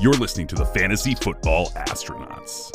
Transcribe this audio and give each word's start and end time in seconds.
You're 0.00 0.12
listening 0.12 0.46
to 0.46 0.54
the 0.54 0.64
Fantasy 0.64 1.16
Football 1.16 1.70
Astronauts. 1.70 2.70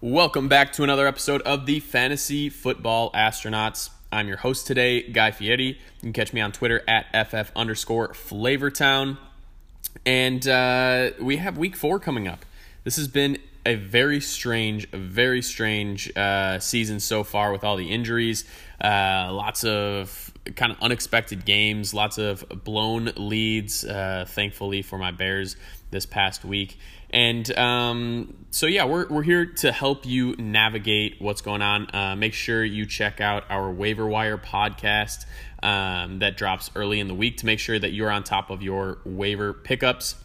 Welcome 0.00 0.48
back 0.48 0.72
to 0.72 0.84
another 0.84 1.06
episode 1.06 1.42
of 1.42 1.66
the 1.66 1.80
Fantasy 1.80 2.48
Football 2.48 3.12
Astronauts. 3.12 3.90
I'm 4.10 4.26
your 4.26 4.38
host 4.38 4.66
today, 4.66 5.02
Guy 5.02 5.30
Fieri. 5.30 5.66
You 5.66 5.76
can 6.00 6.14
catch 6.14 6.32
me 6.32 6.40
on 6.40 6.50
Twitter 6.50 6.82
at 6.88 7.28
FF 7.28 7.52
underscore 7.54 8.14
Flavortown. 8.14 9.18
And 10.06 10.48
uh, 10.48 11.10
we 11.20 11.36
have 11.36 11.58
week 11.58 11.76
four 11.76 12.00
coming 12.00 12.26
up. 12.26 12.46
This 12.84 12.96
has 12.96 13.06
been 13.06 13.36
a 13.66 13.74
very 13.74 14.22
strange, 14.22 14.88
very 14.92 15.42
strange 15.42 16.10
uh, 16.16 16.58
season 16.58 17.00
so 17.00 17.22
far 17.22 17.52
with 17.52 17.64
all 17.64 17.76
the 17.76 17.90
injuries, 17.90 18.46
uh, 18.82 19.28
lots 19.30 19.62
of 19.62 20.32
kind 20.56 20.72
of 20.72 20.78
unexpected 20.80 21.44
games, 21.44 21.94
lots 21.94 22.18
of 22.18 22.44
blown 22.64 23.12
leads, 23.16 23.84
uh, 23.84 24.24
thankfully 24.28 24.82
for 24.82 24.98
my 24.98 25.10
Bears 25.10 25.56
this 25.90 26.06
past 26.06 26.44
week. 26.44 26.78
And 27.10 27.50
um, 27.56 28.34
so, 28.50 28.66
yeah, 28.66 28.84
we're, 28.84 29.08
we're 29.08 29.22
here 29.22 29.46
to 29.46 29.72
help 29.72 30.04
you 30.04 30.36
navigate 30.36 31.16
what's 31.20 31.40
going 31.40 31.62
on. 31.62 31.94
Uh, 31.94 32.16
make 32.16 32.34
sure 32.34 32.62
you 32.62 32.84
check 32.84 33.20
out 33.20 33.44
our 33.48 33.70
waiver 33.70 34.06
wire 34.06 34.36
podcast 34.36 35.24
um, 35.62 36.18
that 36.18 36.36
drops 36.36 36.70
early 36.74 37.00
in 37.00 37.08
the 37.08 37.14
week 37.14 37.38
to 37.38 37.46
make 37.46 37.60
sure 37.60 37.78
that 37.78 37.92
you're 37.92 38.10
on 38.10 38.24
top 38.24 38.50
of 38.50 38.62
your 38.62 38.98
waiver 39.04 39.54
pickups. 39.54 40.16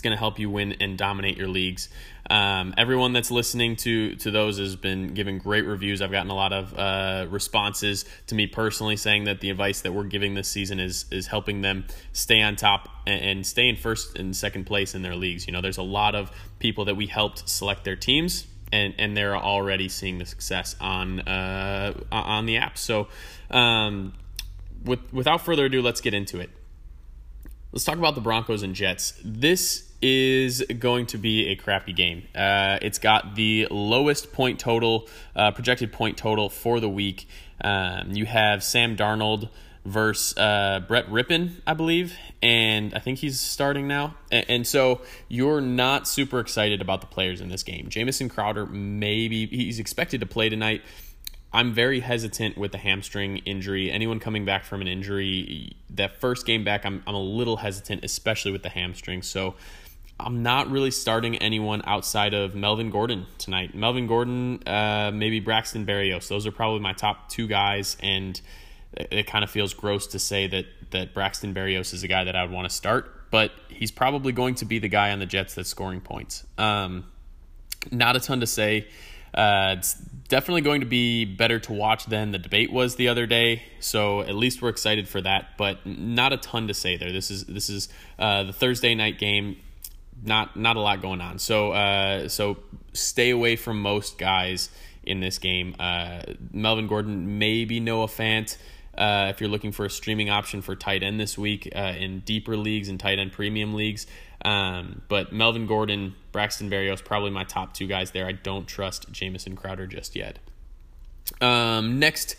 It's 0.00 0.02
going 0.02 0.16
to 0.16 0.18
help 0.18 0.38
you 0.38 0.48
win 0.48 0.76
and 0.80 0.96
dominate 0.96 1.36
your 1.36 1.48
leagues. 1.48 1.90
Um, 2.30 2.72
everyone 2.78 3.12
that's 3.12 3.30
listening 3.30 3.76
to 3.76 4.16
to 4.16 4.30
those 4.30 4.56
has 4.56 4.74
been 4.74 5.12
giving 5.12 5.36
great 5.36 5.66
reviews. 5.66 6.00
I've 6.00 6.10
gotten 6.10 6.30
a 6.30 6.34
lot 6.34 6.54
of 6.54 6.72
uh, 6.72 7.26
responses 7.28 8.06
to 8.28 8.34
me 8.34 8.46
personally 8.46 8.96
saying 8.96 9.24
that 9.24 9.42
the 9.42 9.50
advice 9.50 9.82
that 9.82 9.92
we're 9.92 10.04
giving 10.04 10.32
this 10.32 10.48
season 10.48 10.80
is 10.80 11.04
is 11.10 11.26
helping 11.26 11.60
them 11.60 11.84
stay 12.14 12.40
on 12.40 12.56
top 12.56 12.88
and, 13.06 13.22
and 13.22 13.46
stay 13.46 13.68
in 13.68 13.76
first 13.76 14.16
and 14.18 14.34
second 14.34 14.64
place 14.64 14.94
in 14.94 15.02
their 15.02 15.14
leagues. 15.14 15.46
You 15.46 15.52
know, 15.52 15.60
there's 15.60 15.76
a 15.76 15.82
lot 15.82 16.14
of 16.14 16.30
people 16.60 16.86
that 16.86 16.94
we 16.94 17.06
helped 17.06 17.46
select 17.46 17.84
their 17.84 17.96
teams. 17.96 18.46
And, 18.72 18.94
and 18.98 19.16
they're 19.16 19.36
already 19.36 19.88
seeing 19.88 20.16
the 20.16 20.24
success 20.24 20.76
on 20.80 21.20
uh, 21.20 21.92
on 22.10 22.46
the 22.46 22.56
app. 22.56 22.78
So, 22.78 23.08
um, 23.50 24.14
with, 24.82 25.12
without 25.12 25.44
further 25.44 25.66
ado, 25.66 25.82
let's 25.82 26.00
get 26.00 26.14
into 26.14 26.38
it. 26.40 26.48
Let's 27.72 27.84
talk 27.84 27.98
about 27.98 28.14
the 28.14 28.20
Broncos 28.20 28.62
and 28.62 28.74
Jets. 28.74 29.14
This 29.24 29.89
is 30.02 30.64
going 30.78 31.06
to 31.06 31.18
be 31.18 31.48
a 31.48 31.56
crappy 31.56 31.92
game. 31.92 32.26
Uh, 32.34 32.78
it's 32.80 32.98
got 32.98 33.34
the 33.34 33.66
lowest 33.70 34.32
point 34.32 34.58
total, 34.58 35.08
uh, 35.36 35.50
projected 35.50 35.92
point 35.92 36.16
total 36.16 36.48
for 36.48 36.80
the 36.80 36.88
week. 36.88 37.28
Um, 37.62 38.12
you 38.12 38.26
have 38.26 38.64
Sam 38.64 38.96
Darnold 38.96 39.50
versus 39.84 40.36
uh, 40.36 40.80
Brett 40.86 41.08
Rypien, 41.08 41.52
I 41.66 41.74
believe, 41.74 42.16
and 42.42 42.94
I 42.94 42.98
think 42.98 43.18
he's 43.18 43.40
starting 43.40 43.88
now. 43.88 44.14
And, 44.30 44.46
and, 44.48 44.66
so 44.66 45.00
you're 45.28 45.60
not 45.60 46.06
super 46.06 46.38
excited 46.38 46.80
about 46.80 47.00
the 47.00 47.06
players 47.06 47.40
in 47.40 47.48
this 47.48 47.62
game. 47.62 47.88
Jamison 47.88 48.28
Crowder, 48.28 48.66
maybe 48.66 49.46
he's 49.46 49.78
expected 49.78 50.20
to 50.20 50.26
play 50.26 50.48
tonight. 50.48 50.82
I'm 51.52 51.72
very 51.72 52.00
hesitant 52.00 52.56
with 52.56 52.72
the 52.72 52.78
hamstring 52.78 53.38
injury. 53.38 53.90
Anyone 53.90 54.20
coming 54.20 54.44
back 54.44 54.64
from 54.64 54.80
an 54.82 54.86
injury, 54.86 55.76
that 55.90 56.20
first 56.20 56.46
game 56.46 56.62
back, 56.62 56.86
I'm, 56.86 57.02
I'm 57.06 57.14
a 57.14 57.22
little 57.22 57.56
hesitant, 57.56 58.04
especially 58.04 58.52
with 58.52 58.62
the 58.62 58.68
hamstring. 58.68 59.22
So 59.22 59.56
I'm 60.24 60.42
not 60.42 60.70
really 60.70 60.90
starting 60.90 61.36
anyone 61.36 61.82
outside 61.84 62.34
of 62.34 62.54
Melvin 62.54 62.90
Gordon 62.90 63.26
tonight. 63.38 63.74
Melvin 63.74 64.06
Gordon, 64.06 64.62
uh, 64.66 65.10
maybe 65.12 65.40
Braxton 65.40 65.86
Berrios. 65.86 66.28
Those 66.28 66.46
are 66.46 66.52
probably 66.52 66.80
my 66.80 66.92
top 66.92 67.28
two 67.28 67.46
guys, 67.46 67.96
and 68.00 68.40
it, 68.92 69.08
it 69.10 69.26
kind 69.26 69.44
of 69.44 69.50
feels 69.50 69.74
gross 69.74 70.06
to 70.08 70.18
say 70.18 70.46
that 70.46 70.66
that 70.90 71.14
Braxton 71.14 71.54
Berrios 71.54 71.94
is 71.94 72.02
a 72.02 72.08
guy 72.08 72.24
that 72.24 72.34
I 72.34 72.42
would 72.42 72.52
want 72.52 72.68
to 72.68 72.74
start, 72.74 73.30
but 73.30 73.52
he's 73.68 73.90
probably 73.90 74.32
going 74.32 74.56
to 74.56 74.64
be 74.64 74.78
the 74.78 74.88
guy 74.88 75.12
on 75.12 75.18
the 75.18 75.26
Jets 75.26 75.54
that's 75.54 75.68
scoring 75.68 76.00
points. 76.00 76.44
Um, 76.58 77.04
not 77.90 78.16
a 78.16 78.20
ton 78.20 78.40
to 78.40 78.46
say. 78.46 78.88
Uh, 79.32 79.76
it's 79.78 79.94
definitely 80.28 80.62
going 80.62 80.80
to 80.80 80.86
be 80.86 81.24
better 81.24 81.60
to 81.60 81.72
watch 81.72 82.06
than 82.06 82.32
the 82.32 82.38
debate 82.38 82.72
was 82.72 82.96
the 82.96 83.08
other 83.08 83.26
day. 83.26 83.62
So 83.78 84.22
at 84.22 84.34
least 84.34 84.60
we're 84.60 84.70
excited 84.70 85.08
for 85.08 85.20
that, 85.20 85.56
but 85.56 85.86
not 85.86 86.32
a 86.32 86.36
ton 86.36 86.66
to 86.68 86.74
say 86.74 86.96
there. 86.96 87.12
This 87.12 87.30
is 87.30 87.44
this 87.44 87.70
is 87.70 87.88
uh, 88.18 88.44
the 88.44 88.52
Thursday 88.52 88.94
night 88.94 89.18
game 89.18 89.56
not 90.22 90.56
not 90.56 90.76
a 90.76 90.80
lot 90.80 91.02
going 91.02 91.20
on. 91.20 91.38
So 91.38 91.72
uh, 91.72 92.28
so 92.28 92.58
stay 92.92 93.30
away 93.30 93.56
from 93.56 93.80
most 93.80 94.18
guys 94.18 94.70
in 95.02 95.20
this 95.20 95.38
game. 95.38 95.74
Uh, 95.78 96.22
Melvin 96.52 96.86
Gordon, 96.86 97.38
maybe 97.38 97.80
Noah 97.80 98.06
Fant. 98.06 98.56
Uh, 98.96 99.28
if 99.30 99.40
you're 99.40 99.48
looking 99.48 99.72
for 99.72 99.86
a 99.86 99.90
streaming 99.90 100.28
option 100.28 100.60
for 100.60 100.76
tight 100.76 101.02
end 101.02 101.18
this 101.18 101.38
week 101.38 101.70
uh, 101.74 101.94
in 101.96 102.20
deeper 102.20 102.56
leagues 102.56 102.88
and 102.88 102.98
tight 103.00 103.18
end 103.18 103.32
premium 103.32 103.72
leagues, 103.72 104.06
um, 104.44 105.02
but 105.08 105.32
Melvin 105.32 105.66
Gordon, 105.66 106.14
Braxton 106.32 106.68
Berrios, 106.68 107.02
probably 107.02 107.30
my 107.30 107.44
top 107.44 107.72
two 107.72 107.86
guys 107.86 108.10
there. 108.10 108.26
I 108.26 108.32
don't 108.32 108.66
trust 108.66 109.10
Jamison 109.12 109.56
Crowder 109.56 109.86
just 109.86 110.16
yet. 110.16 110.38
Um, 111.40 111.98
next 111.98 112.36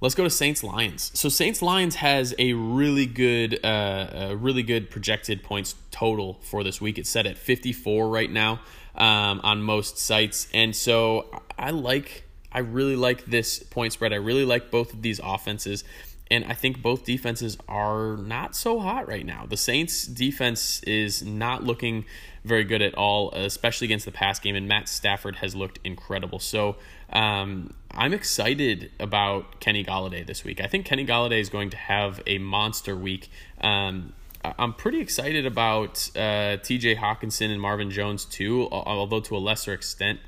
Let's 0.00 0.14
go 0.14 0.22
to 0.22 0.30
Saints 0.30 0.62
Lions. 0.62 1.10
So 1.14 1.28
Saints 1.28 1.60
Lions 1.60 1.96
has 1.96 2.32
a 2.38 2.52
really 2.52 3.04
good, 3.04 3.58
uh, 3.64 4.28
a 4.30 4.36
really 4.36 4.62
good 4.62 4.90
projected 4.90 5.42
points 5.42 5.74
total 5.90 6.38
for 6.40 6.62
this 6.62 6.80
week. 6.80 6.98
It's 6.98 7.10
set 7.10 7.26
at 7.26 7.36
54 7.36 8.08
right 8.08 8.30
now 8.30 8.60
um, 8.94 9.40
on 9.42 9.60
most 9.60 9.98
sites, 9.98 10.46
and 10.54 10.76
so 10.76 11.42
I 11.58 11.70
like, 11.70 12.22
I 12.52 12.60
really 12.60 12.94
like 12.94 13.24
this 13.24 13.58
point 13.58 13.92
spread. 13.92 14.12
I 14.12 14.16
really 14.16 14.44
like 14.44 14.70
both 14.70 14.92
of 14.92 15.02
these 15.02 15.20
offenses, 15.22 15.82
and 16.30 16.44
I 16.44 16.54
think 16.54 16.80
both 16.80 17.04
defenses 17.04 17.58
are 17.66 18.16
not 18.18 18.54
so 18.54 18.78
hot 18.78 19.08
right 19.08 19.26
now. 19.26 19.46
The 19.48 19.56
Saints 19.56 20.06
defense 20.06 20.80
is 20.84 21.24
not 21.24 21.64
looking 21.64 22.04
very 22.44 22.62
good 22.62 22.82
at 22.82 22.94
all, 22.94 23.32
especially 23.32 23.86
against 23.86 24.04
the 24.04 24.12
pass 24.12 24.38
game, 24.38 24.54
and 24.54 24.68
Matt 24.68 24.88
Stafford 24.88 25.36
has 25.36 25.56
looked 25.56 25.80
incredible. 25.82 26.38
So 26.38 26.76
um, 27.12 27.74
I'm 27.90 28.12
excited 28.12 28.90
about 29.00 29.60
Kenny 29.60 29.84
Golladay 29.84 30.26
this 30.26 30.44
week. 30.44 30.60
I 30.60 30.66
think 30.66 30.86
Kenny 30.86 31.06
Golladay 31.06 31.40
is 31.40 31.48
going 31.48 31.70
to 31.70 31.76
have 31.76 32.20
a 32.26 32.38
monster 32.38 32.94
week. 32.96 33.30
Um, 33.60 34.12
I'm 34.44 34.72
pretty 34.74 35.00
excited 35.00 35.46
about 35.46 36.10
uh, 36.14 36.58
TJ 36.58 36.96
Hockenson 36.98 37.50
and 37.50 37.60
Marvin 37.60 37.90
Jones 37.90 38.24
too, 38.24 38.68
although 38.70 39.20
to 39.20 39.36
a 39.36 39.38
lesser 39.38 39.72
extent. 39.72 40.20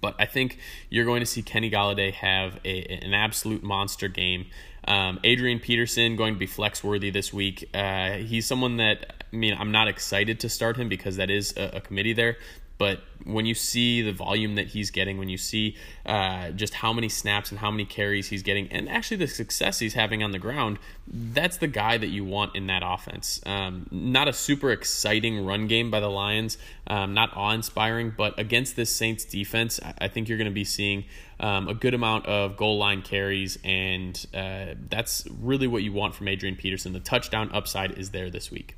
But 0.00 0.14
I 0.18 0.24
think 0.24 0.58
you're 0.88 1.04
going 1.04 1.20
to 1.20 1.26
see 1.26 1.42
Kenny 1.42 1.70
Golladay 1.70 2.12
have 2.12 2.58
a, 2.64 2.82
an 2.84 3.12
absolute 3.12 3.62
monster 3.62 4.08
game. 4.08 4.46
Um, 4.88 5.20
Adrian 5.24 5.60
Peterson 5.60 6.16
going 6.16 6.34
to 6.34 6.40
be 6.40 6.46
flex 6.46 6.82
worthy 6.82 7.10
this 7.10 7.32
week. 7.32 7.68
Uh, 7.74 8.12
he's 8.12 8.46
someone 8.46 8.78
that 8.78 9.24
I 9.30 9.36
mean 9.36 9.54
I'm 9.58 9.70
not 9.70 9.88
excited 9.88 10.40
to 10.40 10.48
start 10.48 10.78
him 10.78 10.88
because 10.88 11.16
that 11.16 11.30
is 11.30 11.54
a, 11.56 11.76
a 11.76 11.80
committee 11.80 12.14
there, 12.14 12.38
but 12.80 13.02
when 13.24 13.44
you 13.44 13.54
see 13.54 14.00
the 14.00 14.10
volume 14.10 14.54
that 14.54 14.68
he's 14.68 14.90
getting, 14.90 15.18
when 15.18 15.28
you 15.28 15.36
see 15.36 15.76
uh, 16.06 16.50
just 16.52 16.72
how 16.72 16.94
many 16.94 17.10
snaps 17.10 17.50
and 17.50 17.60
how 17.60 17.70
many 17.70 17.84
carries 17.84 18.28
he's 18.28 18.42
getting, 18.42 18.68
and 18.68 18.88
actually 18.88 19.18
the 19.18 19.26
success 19.26 19.80
he's 19.80 19.92
having 19.92 20.22
on 20.22 20.30
the 20.30 20.38
ground, 20.38 20.78
that's 21.06 21.58
the 21.58 21.66
guy 21.66 21.98
that 21.98 22.06
you 22.06 22.24
want 22.24 22.56
in 22.56 22.68
that 22.68 22.82
offense. 22.82 23.38
Um, 23.44 23.86
not 23.90 24.28
a 24.28 24.32
super 24.32 24.70
exciting 24.70 25.44
run 25.44 25.66
game 25.66 25.90
by 25.90 26.00
the 26.00 26.08
Lions, 26.08 26.56
um, 26.86 27.12
not 27.12 27.36
awe 27.36 27.50
inspiring, 27.50 28.14
but 28.16 28.38
against 28.38 28.76
this 28.76 28.90
Saints 28.90 29.26
defense, 29.26 29.78
I, 29.98 30.08
think 30.08 30.30
you're 30.30 30.38
going 30.38 30.46
to 30.46 30.50
be 30.50 30.64
seeing 30.64 31.04
um, 31.38 31.68
a 31.68 31.74
good 31.74 31.92
amount 31.92 32.24
of 32.24 32.56
goal 32.56 32.78
line 32.78 33.02
carries, 33.02 33.58
and 33.62 34.26
uh, 34.32 34.68
that's 34.88 35.26
really 35.38 35.66
what 35.66 35.82
you 35.82 35.92
want 35.92 36.14
from 36.14 36.28
Adrian 36.28 36.56
Peterson. 36.56 36.94
The 36.94 37.00
touchdown 37.00 37.50
upside 37.52 37.98
is 37.98 38.12
there 38.12 38.30
this 38.30 38.50
week. 38.50 38.74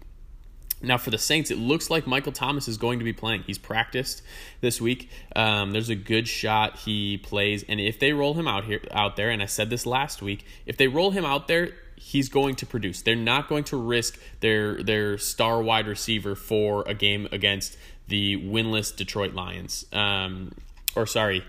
Now, 0.83 0.99
for 0.99 1.11
the 1.11 1.19
Saints, 1.19 1.51
it 1.51 1.59
looks 1.59 1.91
like 1.91 2.07
Michael 2.07 2.33
Thomas 2.33 2.69
is 2.69 2.77
going 2.77 2.99
to 2.99 3.05
be 3.05 3.13
playing. 3.13 3.45
He's 3.47 3.59
practiced 3.59 4.23
this 4.61 4.81
week. 4.81 5.11
Um, 5.37 5.71
there's 5.71 5.89
a 5.89 5.95
good 5.95 6.27
shot 6.27 6.81
he 6.81 7.19
plays, 7.19 7.65
and 7.69 7.81
if 7.81 7.99
they 7.99 8.13
roll 8.13 8.35
him 8.35 8.49
out 8.49 8.65
here 8.65 8.81
out 8.91 9.17
there, 9.17 9.31
and 9.31 9.43
I 9.43 9.47
said 9.47 9.71
this 9.71 9.87
last 9.87 10.23
week, 10.23 10.45
if 10.67 10.77
they 10.77 10.89
roll 10.89 11.13
him 11.13 11.25
out 11.25 11.49
there, 11.49 11.71
he's 11.97 12.29
going 12.29 12.57
to 12.57 12.67
produce. 12.67 13.03
They're 13.03 13.15
not 13.15 13.49
going 13.49 13.65
to 13.65 13.77
risk 13.77 14.19
their 14.41 14.83
their 14.83 15.19
star 15.19 15.63
wide 15.63 15.87
receiver 15.87 16.35
for 16.35 16.85
a 16.87 16.95
game 16.95 17.29
against 17.31 17.77
the 18.09 18.37
winless 18.37 18.95
Detroit 18.95 19.35
Lions. 19.35 19.87
Um, 19.93 20.53
or 20.97 21.07
sorry, 21.07 21.45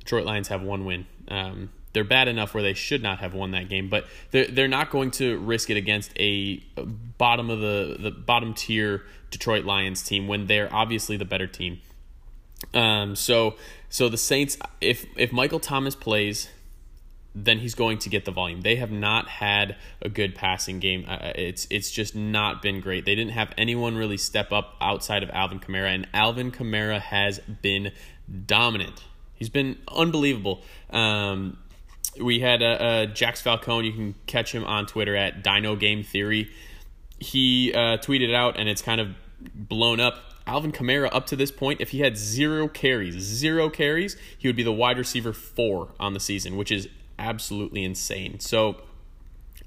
Detroit 0.00 0.26
Lions 0.26 0.48
have 0.48 0.62
one 0.62 0.84
win. 0.84 1.06
Um, 1.28 1.70
they're 1.92 2.04
bad 2.04 2.28
enough 2.28 2.54
where 2.54 2.62
they 2.62 2.74
should 2.74 3.02
not 3.02 3.20
have 3.20 3.34
won 3.34 3.52
that 3.52 3.68
game, 3.68 3.88
but 3.88 4.06
they're 4.30 4.46
they're 4.46 4.68
not 4.68 4.90
going 4.90 5.10
to 5.12 5.38
risk 5.38 5.70
it 5.70 5.76
against 5.76 6.12
a 6.16 6.56
bottom 7.18 7.50
of 7.50 7.60
the 7.60 7.96
the 7.98 8.10
bottom 8.10 8.54
tier 8.54 9.04
Detroit 9.30 9.64
Lions 9.64 10.02
team 10.02 10.28
when 10.28 10.46
they're 10.46 10.72
obviously 10.72 11.16
the 11.16 11.24
better 11.24 11.46
team. 11.46 11.80
Um, 12.74 13.16
so 13.16 13.56
so 13.88 14.08
the 14.08 14.16
Saints, 14.16 14.58
if 14.80 15.06
if 15.16 15.32
Michael 15.32 15.60
Thomas 15.60 15.94
plays, 15.94 16.48
then 17.34 17.58
he's 17.58 17.74
going 17.74 17.98
to 17.98 18.08
get 18.08 18.24
the 18.24 18.30
volume. 18.30 18.62
They 18.62 18.76
have 18.76 18.90
not 18.90 19.28
had 19.28 19.76
a 20.02 20.08
good 20.08 20.34
passing 20.34 20.80
game. 20.80 21.04
Uh, 21.08 21.32
it's 21.34 21.66
it's 21.70 21.90
just 21.90 22.14
not 22.14 22.62
been 22.62 22.80
great. 22.80 23.04
They 23.04 23.14
didn't 23.14 23.32
have 23.32 23.52
anyone 23.56 23.96
really 23.96 24.16
step 24.16 24.52
up 24.52 24.74
outside 24.80 25.22
of 25.22 25.30
Alvin 25.30 25.60
Kamara, 25.60 25.94
and 25.94 26.08
Alvin 26.12 26.50
Kamara 26.50 27.00
has 27.00 27.38
been 27.38 27.92
dominant. 28.46 29.04
He's 29.34 29.48
been 29.48 29.78
unbelievable. 29.86 30.62
Um, 30.90 31.58
we 32.20 32.40
had 32.40 32.62
uh, 32.62 32.66
uh, 32.66 33.06
Jax 33.06 33.40
Falcone. 33.40 33.88
You 33.88 33.92
can 33.92 34.14
catch 34.26 34.52
him 34.52 34.64
on 34.64 34.86
Twitter 34.86 35.16
at 35.16 35.42
Dino 35.42 35.76
Game 35.76 36.02
Theory. 36.02 36.50
He 37.18 37.72
uh, 37.72 37.98
tweeted 37.98 38.34
out, 38.34 38.58
and 38.58 38.68
it's 38.68 38.82
kind 38.82 39.00
of 39.00 39.08
blown 39.54 40.00
up. 40.00 40.20
Alvin 40.46 40.72
Kamara, 40.72 41.10
up 41.12 41.26
to 41.26 41.36
this 41.36 41.50
point, 41.50 41.80
if 41.80 41.90
he 41.90 42.00
had 42.00 42.16
zero 42.16 42.68
carries, 42.68 43.14
zero 43.18 43.68
carries, 43.68 44.16
he 44.38 44.48
would 44.48 44.56
be 44.56 44.62
the 44.62 44.72
wide 44.72 44.96
receiver 44.96 45.34
four 45.34 45.88
on 46.00 46.14
the 46.14 46.20
season, 46.20 46.56
which 46.56 46.72
is 46.72 46.88
absolutely 47.18 47.84
insane. 47.84 48.40
So, 48.40 48.80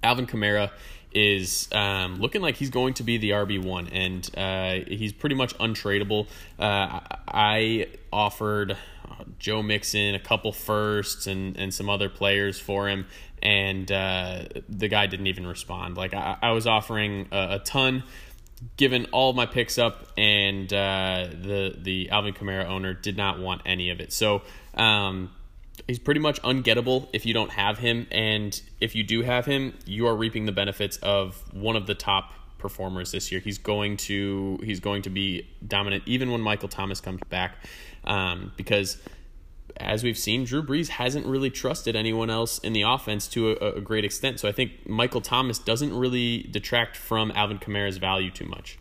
Alvin 0.02 0.26
Kamara 0.26 0.72
is 1.14 1.68
um, 1.72 2.16
looking 2.16 2.42
like 2.42 2.56
he's 2.56 2.70
going 2.70 2.94
to 2.96 3.04
be 3.04 3.18
the 3.18 3.32
RB 3.32 3.64
one, 3.64 3.88
and 3.90 4.30
uh, 4.36 4.80
he's 4.88 5.14
pretty 5.14 5.36
much 5.36 5.56
untradeable. 5.58 6.28
Uh, 6.58 7.00
I 7.28 7.88
offered 8.12 8.78
Joe 9.42 9.64
Mixon 9.64 10.14
a 10.14 10.20
couple 10.20 10.52
firsts 10.52 11.26
and 11.28 11.58
and 11.58 11.74
some 11.74 11.90
other 11.90 12.08
players 12.10 12.60
for 12.60 12.88
him, 12.88 13.08
and 13.42 13.92
uh, 13.92 14.46
the 14.70 14.88
guy 14.88 15.08
didn't 15.08 15.28
even 15.28 15.48
respond. 15.48 15.98
Like 15.98 16.14
I, 16.14 16.38
I 16.42 16.52
was 16.52 16.68
offering 16.68 17.28
a, 17.32 17.56
a, 17.56 17.60
ton. 17.60 18.04
Given 18.78 19.06
all 19.06 19.34
my 19.34 19.48
picks 19.48 19.80
up, 19.80 20.08
and 20.16 20.72
uh, 20.72 21.28
the 21.32 21.76
the 21.76 22.12
Alvin 22.12 22.36
Kamara 22.36 22.66
owner 22.66 22.94
did 22.94 23.18
not 23.18 23.40
want 23.40 23.64
any 23.66 23.90
of 23.90 24.00
it. 24.00 24.14
So 24.14 24.44
um, 24.76 25.32
he's 25.88 25.98
pretty 25.98 26.20
much 26.20 26.40
ungettable 26.44 27.08
if 27.12 27.26
you 27.26 27.34
don't 27.34 27.50
have 27.50 27.80
him 27.80 28.06
and 28.12 28.62
if 28.80 28.94
you 28.94 29.04
do 29.04 29.24
have 29.24 29.48
him 29.48 29.74
you 29.86 30.06
are 30.06 30.16
reaping 30.16 30.46
the 30.46 30.52
benefits 30.52 30.98
of 30.98 31.42
one 31.54 31.76
of 31.76 31.88
the 31.88 31.96
top 31.96 32.34
performers 32.60 33.12
this 33.12 33.32
year 33.32 33.42
he's 33.42 33.58
going 33.58 33.98
to 33.98 34.60
he's 34.64 34.80
going 34.80 35.02
to 35.02 35.10
be 35.10 35.48
dominant 35.66 36.04
even 36.06 36.32
when 36.32 36.40
michael 36.40 36.70
thomas 36.70 37.02
comes 37.02 37.20
back 37.30 37.56
um, 38.04 38.52
because 38.58 39.02
as 39.78 40.04
we've 40.04 40.18
seen 40.18 40.44
drew 40.44 40.64
brees 40.64 40.88
hasn't 40.88 41.26
really 41.26 41.50
trusted 41.50 41.96
anyone 41.96 42.30
else 42.30 42.58
in 42.60 42.74
the 42.74 42.82
offense 42.82 43.28
to 43.28 43.52
a, 43.52 43.76
a 43.78 43.82
great 43.82 44.06
extent 44.06 44.40
so 44.40 44.48
i 44.48 44.52
think 44.52 44.72
michael 44.88 45.22
thomas 45.22 45.60
doesn't 45.60 45.94
really 45.98 46.44
detract 46.52 46.98
from 46.98 47.32
alvin 47.36 47.58
kamara's 47.58 47.98
value 47.98 48.32
too 48.32 48.46
much 48.46 48.78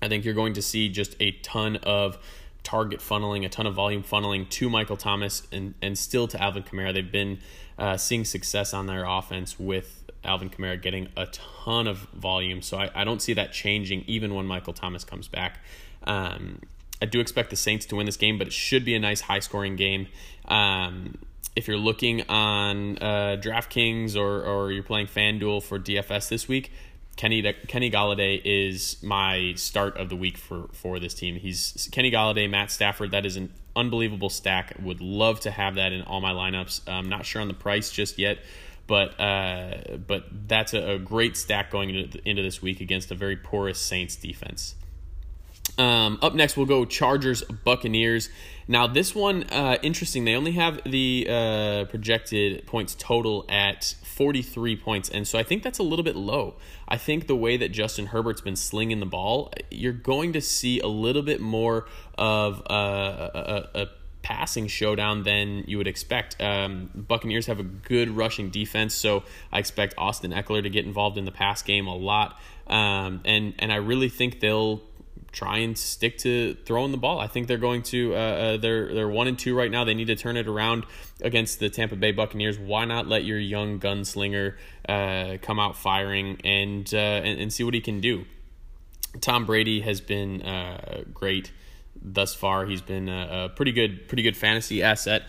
i 0.00 0.08
think 0.08 0.24
you're 0.24 0.34
going 0.34 0.52
to 0.52 0.62
see 0.62 0.88
just 0.88 1.16
a 1.20 1.32
ton 1.42 1.76
of 1.76 2.18
target 2.62 3.00
funneling, 3.00 3.44
a 3.44 3.48
ton 3.48 3.66
of 3.66 3.74
volume 3.74 4.02
funneling 4.02 4.48
to 4.48 4.70
Michael 4.70 4.96
Thomas 4.96 5.46
and, 5.52 5.74
and 5.82 5.98
still 5.98 6.28
to 6.28 6.40
Alvin 6.40 6.62
Kamara. 6.62 6.94
They've 6.94 7.10
been 7.10 7.38
uh, 7.78 7.96
seeing 7.96 8.24
success 8.24 8.72
on 8.72 8.86
their 8.86 9.04
offense 9.04 9.58
with 9.58 10.04
Alvin 10.24 10.50
Kamara 10.50 10.80
getting 10.80 11.08
a 11.16 11.26
ton 11.26 11.86
of 11.86 11.98
volume. 12.14 12.62
So 12.62 12.78
I, 12.78 12.90
I 12.94 13.04
don't 13.04 13.20
see 13.20 13.32
that 13.34 13.52
changing 13.52 14.04
even 14.06 14.34
when 14.34 14.46
Michael 14.46 14.72
Thomas 14.72 15.04
comes 15.04 15.28
back. 15.28 15.58
Um, 16.04 16.60
I 17.02 17.04
do 17.04 17.18
expect 17.18 17.50
the 17.50 17.56
Saints 17.56 17.84
to 17.86 17.96
win 17.96 18.06
this 18.06 18.16
game, 18.16 18.38
but 18.38 18.46
it 18.46 18.52
should 18.52 18.84
be 18.84 18.94
a 18.94 19.00
nice 19.00 19.20
high 19.20 19.40
scoring 19.40 19.74
game. 19.74 20.06
Um, 20.46 21.18
if 21.56 21.66
you're 21.66 21.76
looking 21.76 22.22
on 22.28 22.96
uh, 22.98 23.36
DraftKings 23.40 24.16
or, 24.16 24.42
or 24.44 24.70
you're 24.70 24.84
playing 24.84 25.08
FanDuel 25.08 25.64
for 25.64 25.80
DFS 25.80 26.28
this 26.28 26.46
week, 26.46 26.70
Kenny 27.16 27.42
Kenny 27.66 27.90
Golladay 27.90 28.40
is 28.44 29.02
my 29.02 29.52
start 29.56 29.96
of 29.98 30.08
the 30.08 30.16
week 30.16 30.38
for 30.38 30.68
for 30.72 30.98
this 31.00 31.12
team. 31.12 31.34
He's 31.34 31.88
Kenny 31.92 32.10
Golladay, 32.10 32.48
Matt 32.48 32.70
Stafford. 32.70 33.10
That 33.10 33.26
is 33.26 33.36
an 33.36 33.52
unbelievable 33.74 34.30
stack. 34.30 34.74
Would 34.80 35.00
love 35.00 35.40
to 35.40 35.50
have 35.50 35.74
that 35.74 35.92
in 35.92 36.02
all 36.02 36.20
my 36.20 36.32
lineups. 36.32 36.88
I'm 36.88 37.08
not 37.08 37.26
sure 37.26 37.42
on 37.42 37.48
the 37.48 37.54
price 37.54 37.90
just 37.90 38.18
yet, 38.18 38.38
but 38.86 39.20
uh, 39.20 39.98
but 40.06 40.24
that's 40.46 40.72
a, 40.72 40.92
a, 40.92 40.98
great 40.98 41.36
stack 41.36 41.70
going 41.70 41.90
into, 41.90 42.18
into 42.26 42.42
this 42.42 42.62
week 42.62 42.80
against 42.80 43.10
a 43.10 43.14
very 43.14 43.36
porous 43.36 43.78
Saints 43.78 44.16
defense. 44.16 44.76
Um, 45.78 46.18
up 46.22 46.34
next, 46.34 46.56
we'll 46.56 46.66
go 46.66 46.84
Chargers 46.84 47.42
Buccaneers. 47.42 48.28
Now, 48.68 48.86
this 48.86 49.14
one, 49.14 49.44
uh, 49.44 49.78
interesting. 49.82 50.24
They 50.24 50.34
only 50.34 50.52
have 50.52 50.80
the 50.84 51.26
uh, 51.28 51.84
projected 51.86 52.66
points 52.66 52.94
total 52.98 53.44
at 53.48 53.96
43 54.04 54.76
points. 54.76 55.08
And 55.08 55.26
so 55.26 55.38
I 55.38 55.42
think 55.42 55.62
that's 55.62 55.78
a 55.78 55.82
little 55.82 56.04
bit 56.04 56.16
low. 56.16 56.56
I 56.86 56.96
think 56.96 57.26
the 57.26 57.36
way 57.36 57.56
that 57.56 57.72
Justin 57.72 58.06
Herbert's 58.06 58.40
been 58.40 58.56
slinging 58.56 59.00
the 59.00 59.06
ball, 59.06 59.52
you're 59.70 59.92
going 59.92 60.34
to 60.34 60.40
see 60.40 60.80
a 60.80 60.86
little 60.86 61.22
bit 61.22 61.40
more 61.40 61.86
of 62.16 62.62
a, 62.66 63.68
a, 63.74 63.80
a 63.82 63.86
passing 64.22 64.68
showdown 64.68 65.24
than 65.24 65.64
you 65.66 65.78
would 65.78 65.88
expect. 65.88 66.40
Um, 66.40 66.90
Buccaneers 66.94 67.46
have 67.46 67.60
a 67.60 67.64
good 67.64 68.10
rushing 68.10 68.50
defense, 68.50 68.94
so 68.94 69.24
I 69.50 69.58
expect 69.58 69.94
Austin 69.98 70.32
Ekeler 70.32 70.62
to 70.62 70.70
get 70.70 70.84
involved 70.86 71.18
in 71.18 71.24
the 71.24 71.32
pass 71.32 71.62
game 71.62 71.86
a 71.86 71.94
lot. 71.94 72.38
Um, 72.66 73.20
and 73.24 73.54
and 73.58 73.72
I 73.72 73.76
really 73.76 74.08
think 74.08 74.40
they'll 74.40 74.82
try 75.32 75.58
and 75.58 75.76
stick 75.76 76.18
to 76.18 76.54
throwing 76.66 76.92
the 76.92 76.98
ball. 76.98 77.18
I 77.18 77.26
think 77.26 77.48
they're 77.48 77.56
going 77.58 77.82
to. 77.84 78.14
Uh, 78.14 78.18
uh, 78.18 78.56
they're 78.58 78.94
they're 78.94 79.08
one 79.08 79.26
and 79.26 79.38
two 79.38 79.56
right 79.56 79.70
now. 79.70 79.84
They 79.84 79.94
need 79.94 80.06
to 80.06 80.16
turn 80.16 80.36
it 80.36 80.46
around 80.46 80.84
against 81.20 81.58
the 81.58 81.70
Tampa 81.70 81.96
Bay 81.96 82.12
Buccaneers. 82.12 82.58
Why 82.58 82.84
not 82.84 83.06
let 83.06 83.24
your 83.24 83.38
young 83.38 83.80
gunslinger 83.80 84.56
uh, 84.88 85.38
come 85.42 85.58
out 85.58 85.76
firing 85.76 86.40
and, 86.44 86.92
uh, 86.92 86.96
and, 86.96 87.40
and 87.40 87.52
see 87.52 87.64
what 87.64 87.74
he 87.74 87.80
can 87.80 88.00
do? 88.00 88.24
Tom 89.20 89.46
Brady 89.46 89.80
has 89.80 90.00
been 90.00 90.42
uh, 90.42 91.04
great 91.12 91.50
thus 92.00 92.34
far. 92.34 92.66
He's 92.66 92.82
been 92.82 93.08
a, 93.08 93.44
a 93.44 93.48
pretty 93.50 93.72
good 93.72 94.08
pretty 94.08 94.22
good 94.22 94.36
fantasy 94.36 94.82
asset 94.82 95.24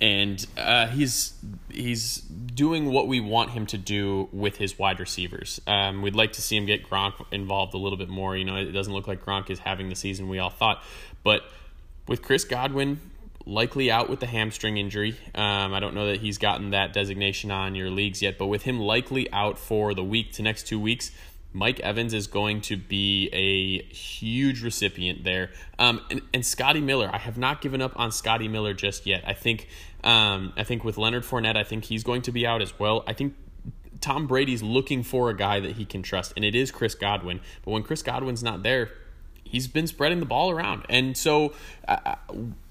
and 0.00 0.44
uh, 0.56 0.86
he's 0.88 1.34
he's 1.70 2.16
doing 2.16 2.92
what 2.92 3.08
we 3.08 3.20
want 3.20 3.50
him 3.50 3.66
to 3.66 3.78
do 3.78 4.28
with 4.32 4.56
his 4.56 4.78
wide 4.78 5.00
receivers. 5.00 5.60
Um, 5.66 6.02
we'd 6.02 6.14
like 6.14 6.32
to 6.32 6.42
see 6.42 6.56
him 6.56 6.66
get 6.66 6.88
Gronk 6.88 7.14
involved 7.30 7.74
a 7.74 7.78
little 7.78 7.98
bit 7.98 8.08
more. 8.08 8.36
You 8.36 8.44
know, 8.44 8.56
it 8.56 8.72
doesn't 8.72 8.92
look 8.92 9.06
like 9.06 9.24
Gronk 9.24 9.50
is 9.50 9.58
having 9.60 9.88
the 9.88 9.96
season 9.96 10.28
we 10.28 10.38
all 10.38 10.50
thought, 10.50 10.82
but 11.22 11.42
with 12.06 12.22
Chris 12.22 12.44
Godwin 12.44 13.00
likely 13.48 13.90
out 13.90 14.10
with 14.10 14.20
the 14.20 14.26
hamstring 14.26 14.76
injury, 14.76 15.16
um, 15.34 15.72
I 15.72 15.80
don't 15.80 15.94
know 15.94 16.06
that 16.06 16.20
he's 16.20 16.36
gotten 16.36 16.70
that 16.70 16.92
designation 16.92 17.50
on 17.50 17.74
your 17.74 17.90
leagues 17.90 18.20
yet, 18.20 18.36
but 18.36 18.46
with 18.46 18.62
him 18.62 18.78
likely 18.78 19.30
out 19.32 19.58
for 19.58 19.94
the 19.94 20.04
week 20.04 20.32
to 20.32 20.42
next 20.42 20.66
two 20.66 20.78
weeks, 20.78 21.10
Mike 21.52 21.80
Evans 21.80 22.12
is 22.12 22.26
going 22.26 22.60
to 22.62 22.76
be 22.76 23.28
a 23.32 23.82
huge 23.92 24.62
recipient 24.62 25.24
there. 25.24 25.50
Um, 25.78 26.02
and, 26.10 26.20
and 26.34 26.44
Scotty 26.44 26.80
Miller, 26.80 27.08
I 27.12 27.18
have 27.18 27.38
not 27.38 27.60
given 27.60 27.80
up 27.80 27.98
on 27.98 28.12
Scotty 28.12 28.48
Miller 28.48 28.74
just 28.74 29.06
yet. 29.06 29.24
I 29.26 29.32
think 29.32 29.68
um, 30.04 30.52
I 30.56 30.64
think 30.64 30.84
with 30.84 30.98
Leonard 30.98 31.24
Fournette, 31.24 31.56
I 31.56 31.64
think 31.64 31.84
he's 31.84 32.04
going 32.04 32.22
to 32.22 32.32
be 32.32 32.46
out 32.46 32.62
as 32.62 32.78
well. 32.78 33.02
I 33.06 33.12
think 33.12 33.34
Tom 34.00 34.26
Brady's 34.26 34.62
looking 34.62 35.02
for 35.02 35.30
a 35.30 35.36
guy 35.36 35.60
that 35.60 35.72
he 35.72 35.84
can 35.84 36.02
trust, 36.02 36.32
and 36.36 36.44
it 36.44 36.54
is 36.54 36.70
Chris 36.70 36.94
Godwin. 36.94 37.40
But 37.64 37.72
when 37.72 37.82
Chris 37.82 38.02
Godwin's 38.02 38.42
not 38.42 38.62
there, 38.62 38.90
he's 39.42 39.66
been 39.66 39.86
spreading 39.86 40.20
the 40.20 40.26
ball 40.26 40.50
around. 40.50 40.84
And 40.88 41.16
so 41.16 41.54
uh, 41.88 41.96
uh 42.04 42.14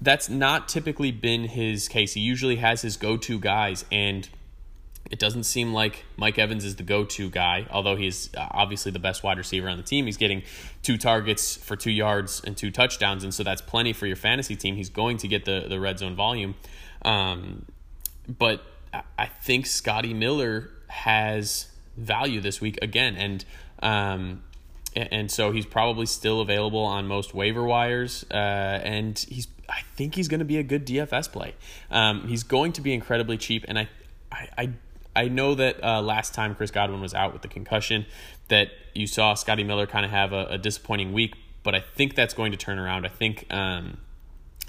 that's 0.00 0.28
not 0.28 0.68
typically 0.68 1.10
been 1.10 1.44
his 1.44 1.88
case. 1.88 2.14
He 2.14 2.20
usually 2.20 2.56
has 2.56 2.82
his 2.82 2.96
go 2.96 3.16
to 3.16 3.38
guys, 3.38 3.84
and 3.90 4.28
it 5.10 5.18
doesn't 5.18 5.44
seem 5.44 5.72
like 5.72 6.04
Mike 6.16 6.38
Evans 6.38 6.64
is 6.64 6.76
the 6.76 6.82
go 6.82 7.04
to 7.04 7.30
guy, 7.30 7.66
although 7.70 7.96
he's 7.96 8.34
uh, 8.34 8.46
obviously 8.50 8.92
the 8.92 8.98
best 8.98 9.22
wide 9.22 9.38
receiver 9.38 9.68
on 9.68 9.76
the 9.76 9.82
team. 9.82 10.06
He's 10.06 10.16
getting 10.16 10.42
two 10.82 10.98
targets 10.98 11.56
for 11.56 11.76
two 11.76 11.90
yards 11.90 12.42
and 12.44 12.56
two 12.56 12.70
touchdowns, 12.70 13.24
and 13.24 13.32
so 13.32 13.42
that's 13.42 13.62
plenty 13.62 13.92
for 13.92 14.06
your 14.06 14.16
fantasy 14.16 14.54
team. 14.54 14.76
He's 14.76 14.90
going 14.90 15.16
to 15.18 15.28
get 15.28 15.44
the, 15.44 15.66
the 15.68 15.80
red 15.80 15.98
zone 15.98 16.14
volume. 16.14 16.56
Um, 17.02 17.64
but 18.26 18.62
I 19.18 19.26
think 19.26 19.66
Scotty 19.66 20.12
Miller 20.12 20.70
has 20.88 21.68
value 21.96 22.40
this 22.40 22.60
week 22.60 22.78
again, 22.82 23.16
and 23.16 23.44
um, 23.82 24.42
and 24.94 25.30
so 25.30 25.52
he's 25.52 25.66
probably 25.66 26.06
still 26.06 26.40
available 26.40 26.80
on 26.80 27.06
most 27.06 27.34
waiver 27.34 27.64
wires, 27.64 28.24
uh, 28.30 28.34
and 28.34 29.18
he's 29.28 29.48
I 29.68 29.82
think 29.96 30.14
he's 30.14 30.28
going 30.28 30.40
to 30.40 30.46
be 30.46 30.58
a 30.58 30.62
good 30.62 30.86
DFS 30.86 31.30
play. 31.30 31.54
Um, 31.90 32.26
he's 32.26 32.42
going 32.42 32.72
to 32.72 32.80
be 32.80 32.92
incredibly 32.92 33.38
cheap, 33.38 33.64
and 33.68 33.78
I 33.78 33.88
I, 34.30 34.48
I 34.58 34.70
I 35.18 35.26
know 35.26 35.56
that 35.56 35.82
uh, 35.82 36.00
last 36.00 36.32
time 36.32 36.54
Chris 36.54 36.70
Godwin 36.70 37.00
was 37.00 37.12
out 37.12 37.32
with 37.32 37.42
the 37.42 37.48
concussion, 37.48 38.06
that 38.46 38.70
you 38.94 39.08
saw 39.08 39.34
Scotty 39.34 39.64
Miller 39.64 39.84
kind 39.84 40.04
of 40.04 40.12
have 40.12 40.32
a, 40.32 40.46
a, 40.46 40.58
disappointing 40.58 41.12
week, 41.12 41.34
but 41.64 41.74
I 41.74 41.80
think 41.80 42.14
that's 42.14 42.34
going 42.34 42.52
to 42.52 42.56
turn 42.56 42.78
around. 42.78 43.04
I 43.04 43.08
think 43.08 43.44
um, 43.50 43.98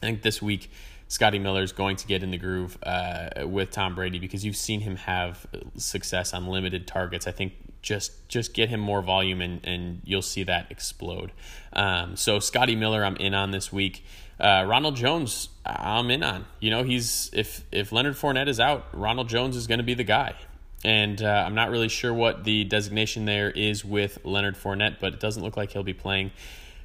I 0.01 0.07
think 0.07 0.23
this 0.23 0.41
week 0.41 0.71
Scotty 1.07 1.37
Miller 1.37 1.61
is 1.61 1.71
going 1.71 1.97
to 1.97 2.07
get 2.07 2.23
in 2.23 2.31
the 2.31 2.39
groove 2.39 2.79
uh, 2.81 3.29
with 3.45 3.69
Tom 3.69 3.93
Brady 3.93 4.17
because 4.17 4.43
you've 4.43 4.57
seen 4.57 4.81
him 4.81 4.95
have 4.95 5.45
success 5.77 6.33
on 6.33 6.47
limited 6.47 6.87
targets. 6.87 7.27
I 7.27 7.31
think 7.31 7.53
just 7.83 8.27
just 8.27 8.55
get 8.55 8.69
him 8.69 8.79
more 8.79 9.03
volume 9.03 9.41
and 9.41 9.61
and 9.63 10.01
you'll 10.03 10.23
see 10.23 10.41
that 10.43 10.65
explode. 10.71 11.31
Um, 11.73 12.15
so 12.15 12.39
Scotty 12.39 12.75
Miller, 12.75 13.05
I'm 13.05 13.17
in 13.17 13.35
on 13.35 13.51
this 13.51 13.71
week. 13.71 14.03
Uh, 14.39 14.63
Ronald 14.67 14.95
Jones, 14.95 15.49
I'm 15.65 16.09
in 16.11 16.23
on. 16.23 16.45
You 16.59 16.71
know, 16.71 16.83
he's 16.83 17.29
if 17.33 17.65
if 17.71 17.91
Leonard 17.91 18.15
Fournette 18.15 18.47
is 18.47 18.59
out, 18.59 18.85
Ronald 18.93 19.27
Jones 19.27 19.55
is 19.55 19.67
going 19.67 19.79
to 19.79 19.83
be 19.83 19.93
the 19.93 20.03
guy. 20.03 20.35
And 20.83 21.21
uh, 21.21 21.43
I'm 21.45 21.55
not 21.55 21.71
really 21.71 21.89
sure 21.89 22.13
what 22.13 22.45
the 22.45 22.63
designation 22.63 23.25
there 23.25 23.51
is 23.51 23.83
with 23.83 24.19
Leonard 24.23 24.55
Fournette, 24.55 24.97
but 25.01 25.13
it 25.13 25.19
doesn't 25.19 25.43
look 25.43 25.57
like 25.57 25.71
he'll 25.71 25.83
be 25.83 25.93
playing. 25.93 26.31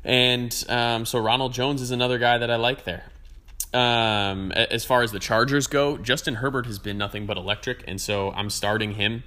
And 0.03 0.65
um, 0.69 1.07
so 1.07 1.21
Ronald 1.21 1.53
Jones 1.53 1.81
is 1.81 1.93
another 1.93 2.19
guy 2.19 2.39
that 2.39 2.51
I 2.51 2.57
like 2.57 2.85
there. 2.85 3.05
Um, 3.73 4.53
as 4.53 4.85
far 4.85 5.03
as 5.03 5.13
the 5.13 5.19
Chargers 5.19 5.67
go, 5.67 5.97
Justin 5.97 6.37
Herbert 6.37 6.67
has 6.67 6.79
been 6.79 6.99
nothing 6.99 7.27
but 7.27 7.37
electric, 7.37 7.83
and 7.89 8.01
so 8.01 8.31
I'm 8.31 8.51
starting 8.51 8.93
him, 8.93 9.25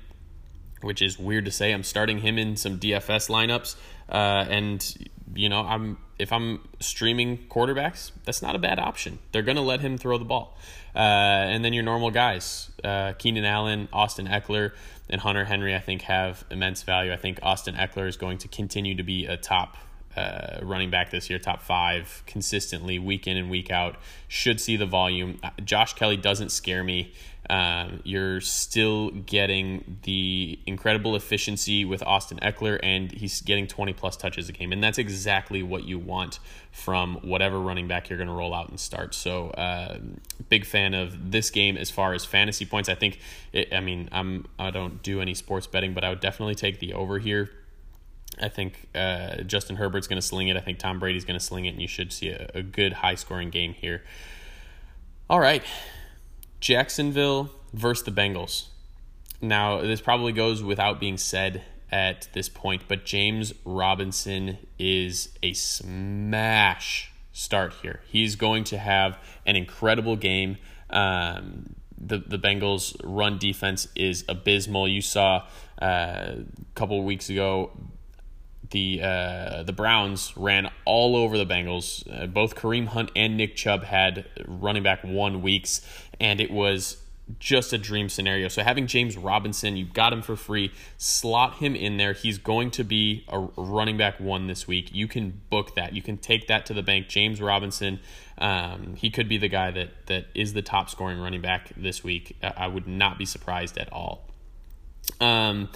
which 0.81 1.01
is 1.01 1.19
weird 1.19 1.45
to 1.45 1.51
say. 1.51 1.73
I'm 1.73 1.83
starting 1.83 2.19
him 2.19 2.37
in 2.37 2.55
some 2.55 2.79
DFS 2.79 3.29
lineups, 3.29 3.75
uh, 4.09 4.45
and 4.49 5.09
you 5.35 5.49
know, 5.49 5.61
I'm 5.61 5.97
if 6.19 6.33
I'm 6.33 6.67
streaming 6.79 7.37
quarterbacks, 7.49 8.11
that's 8.25 8.41
not 8.41 8.55
a 8.55 8.59
bad 8.59 8.79
option. 8.79 9.19
They're 9.31 9.43
going 9.43 9.57
to 9.57 9.61
let 9.61 9.81
him 9.81 9.97
throw 9.97 10.17
the 10.17 10.25
ball. 10.25 10.57
Uh, 10.95 10.99
and 10.99 11.63
then 11.63 11.73
your 11.73 11.83
normal 11.83 12.09
guys, 12.09 12.71
uh, 12.83 13.13
Keenan 13.13 13.45
Allen, 13.45 13.87
Austin 13.93 14.27
Ekeler, 14.27 14.71
and 15.09 15.21
Hunter 15.21 15.45
Henry, 15.45 15.75
I 15.75 15.79
think 15.79 16.03
have 16.03 16.43
immense 16.49 16.81
value. 16.81 17.13
I 17.13 17.17
think 17.17 17.39
Austin 17.43 17.75
Ekeler 17.75 18.07
is 18.07 18.17
going 18.17 18.39
to 18.39 18.47
continue 18.47 18.95
to 18.95 19.03
be 19.03 19.27
a 19.27 19.37
top 19.37 19.77
uh, 20.15 20.59
running 20.63 20.89
back 20.89 21.11
this 21.11 21.29
year, 21.29 21.37
top 21.37 21.61
five 21.61 22.23
consistently, 22.25 22.97
week 22.97 23.27
in 23.27 23.37
and 23.37 23.51
week 23.51 23.69
out. 23.69 23.97
Should 24.27 24.59
see 24.59 24.75
the 24.75 24.87
volume. 24.87 25.39
Uh, 25.43 25.51
Josh 25.63 25.93
Kelley 25.93 26.17
doesn't 26.17 26.51
scare 26.51 26.83
me. 26.83 27.13
Um, 27.49 28.01
you're 28.03 28.41
still 28.41 29.11
getting 29.11 29.99
the 30.03 30.59
incredible 30.65 31.15
efficiency 31.15 31.85
with 31.85 32.03
Austin 32.03 32.39
Ekeler, 32.41 32.79
and 32.83 33.11
he's 33.11 33.41
getting 33.41 33.67
20 33.67 33.93
plus 33.93 34.17
touches 34.17 34.49
a 34.49 34.51
game. 34.51 34.73
And 34.73 34.83
that's 34.83 34.97
exactly 34.97 35.63
what 35.63 35.85
you 35.85 35.97
want 35.97 36.39
from 36.71 37.15
whatever 37.21 37.59
running 37.59 37.87
back 37.87 38.09
you're 38.09 38.17
going 38.17 38.27
to 38.27 38.33
roll 38.33 38.53
out 38.53 38.69
and 38.69 38.79
start. 38.79 39.15
So, 39.15 39.49
uh, 39.51 39.99
big 40.49 40.65
fan 40.65 40.93
of 40.93 41.31
this 41.31 41.49
game 41.49 41.77
as 41.77 41.89
far 41.89 42.13
as 42.13 42.25
fantasy 42.25 42.65
points. 42.65 42.89
I 42.89 42.95
think, 42.95 43.19
it, 43.53 43.73
I 43.73 43.79
mean, 43.79 44.09
I'm, 44.11 44.45
I 44.59 44.69
don't 44.69 45.01
do 45.01 45.21
any 45.21 45.33
sports 45.33 45.67
betting, 45.67 45.93
but 45.93 46.03
I 46.03 46.09
would 46.09 46.19
definitely 46.19 46.55
take 46.55 46.79
the 46.79 46.93
over 46.93 47.17
here. 47.19 47.49
I 48.41 48.49
think 48.49 48.87
uh, 48.93 49.37
Justin 49.43 49.77
Herbert's 49.77 50.07
going 50.07 50.21
to 50.21 50.27
sling 50.27 50.49
it. 50.49 50.57
I 50.57 50.59
think 50.59 50.79
Tom 50.79 50.99
Brady's 50.99 51.25
going 51.25 51.39
to 51.39 51.43
sling 51.43 51.65
it, 51.65 51.69
and 51.69 51.81
you 51.81 51.87
should 51.87 52.11
see 52.11 52.29
a, 52.29 52.49
a 52.53 52.61
good 52.61 52.93
high 52.93 53.15
scoring 53.15 53.49
game 53.49 53.73
here. 53.73 54.03
All 55.29 55.39
right, 55.39 55.63
Jacksonville 56.59 57.51
versus 57.73 58.05
the 58.05 58.11
Bengals. 58.11 58.67
Now, 59.41 59.81
this 59.81 60.01
probably 60.01 60.33
goes 60.33 60.63
without 60.63 60.99
being 60.99 61.17
said 61.17 61.63
at 61.91 62.27
this 62.33 62.49
point, 62.49 62.83
but 62.87 63.05
James 63.05 63.53
Robinson 63.63 64.57
is 64.79 65.29
a 65.43 65.53
smash 65.53 67.11
start 67.31 67.73
here. 67.81 68.01
He's 68.07 68.35
going 68.35 68.63
to 68.65 68.77
have 68.77 69.19
an 69.45 69.55
incredible 69.55 70.15
game. 70.15 70.57
Um, 70.89 71.75
the 71.97 72.17
the 72.17 72.37
Bengals' 72.37 72.95
run 73.03 73.37
defense 73.37 73.87
is 73.95 74.25
abysmal. 74.27 74.87
You 74.87 75.01
saw 75.01 75.47
uh, 75.81 75.85
a 75.85 76.45
couple 76.75 77.01
weeks 77.03 77.29
ago 77.29 77.71
the 78.71 79.01
uh, 79.01 79.63
the 79.63 79.73
Browns 79.73 80.35
ran 80.35 80.69
all 80.85 81.15
over 81.15 81.37
the 81.37 81.45
Bengals. 81.45 82.03
Uh, 82.11 82.27
both 82.27 82.55
Kareem 82.55 82.87
Hunt 82.87 83.11
and 83.15 83.37
Nick 83.37 83.55
Chubb 83.55 83.83
had 83.83 84.25
running 84.45 84.83
back 84.83 85.03
one 85.03 85.41
weeks, 85.41 85.81
and 86.19 86.41
it 86.41 86.51
was 86.51 86.97
just 87.39 87.73
a 87.73 87.77
dream 87.77 88.07
scenario. 88.09 88.47
So 88.47 88.63
having 88.63 88.87
James 88.87 89.17
Robinson, 89.17 89.75
you 89.75 89.85
got 89.85 90.13
him 90.13 90.21
for 90.21 90.35
free. 90.35 90.71
Slot 90.97 91.55
him 91.55 91.75
in 91.75 91.97
there. 91.97 92.13
He's 92.13 92.37
going 92.37 92.71
to 92.71 92.83
be 92.83 93.25
a 93.27 93.39
running 93.57 93.97
back 93.97 94.19
one 94.19 94.47
this 94.47 94.67
week. 94.67 94.93
You 94.93 95.07
can 95.07 95.41
book 95.49 95.75
that. 95.75 95.93
You 95.93 96.01
can 96.01 96.17
take 96.17 96.47
that 96.47 96.65
to 96.67 96.73
the 96.73 96.83
bank. 96.83 97.09
James 97.09 97.41
Robinson, 97.41 97.99
um, 98.37 98.95
he 98.95 99.09
could 99.09 99.27
be 99.27 99.37
the 99.37 99.49
guy 99.49 99.71
that 99.71 100.07
that 100.07 100.27
is 100.33 100.53
the 100.53 100.61
top 100.61 100.89
scoring 100.89 101.19
running 101.19 101.41
back 101.41 101.71
this 101.75 102.03
week. 102.03 102.37
I 102.41 102.67
would 102.67 102.87
not 102.87 103.17
be 103.17 103.25
surprised 103.25 103.77
at 103.77 103.91
all. 103.91 104.27
Um, 105.19 105.69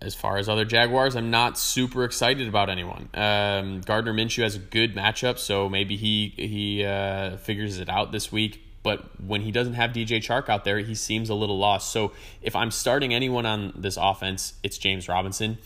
as 0.00 0.14
far 0.14 0.36
as 0.36 0.48
other 0.48 0.64
Jaguars, 0.64 1.16
I'm 1.16 1.30
not 1.30 1.58
super 1.58 2.04
excited 2.04 2.46
about 2.46 2.70
anyone. 2.70 3.08
Um, 3.14 3.80
Gardner 3.80 4.12
Minshew 4.12 4.42
has 4.42 4.54
a 4.54 4.60
good 4.60 4.94
matchup, 4.94 5.38
so 5.38 5.68
maybe 5.68 5.96
he 5.96 6.34
he 6.36 6.84
uh, 6.84 7.36
figures 7.38 7.78
it 7.78 7.88
out 7.88 8.12
this 8.12 8.30
week. 8.30 8.62
But 8.82 9.20
when 9.20 9.40
he 9.40 9.50
doesn't 9.50 9.74
have 9.74 9.90
DJ 9.90 10.18
Chark 10.18 10.48
out 10.48 10.64
there, 10.64 10.78
he 10.78 10.94
seems 10.94 11.28
a 11.30 11.34
little 11.34 11.58
lost. 11.58 11.92
So 11.92 12.12
if 12.42 12.54
I'm 12.54 12.70
starting 12.70 13.12
anyone 13.12 13.44
on 13.44 13.72
this 13.76 13.96
offense, 14.00 14.54
it's 14.62 14.78
James 14.78 15.08
Robinson. 15.08 15.58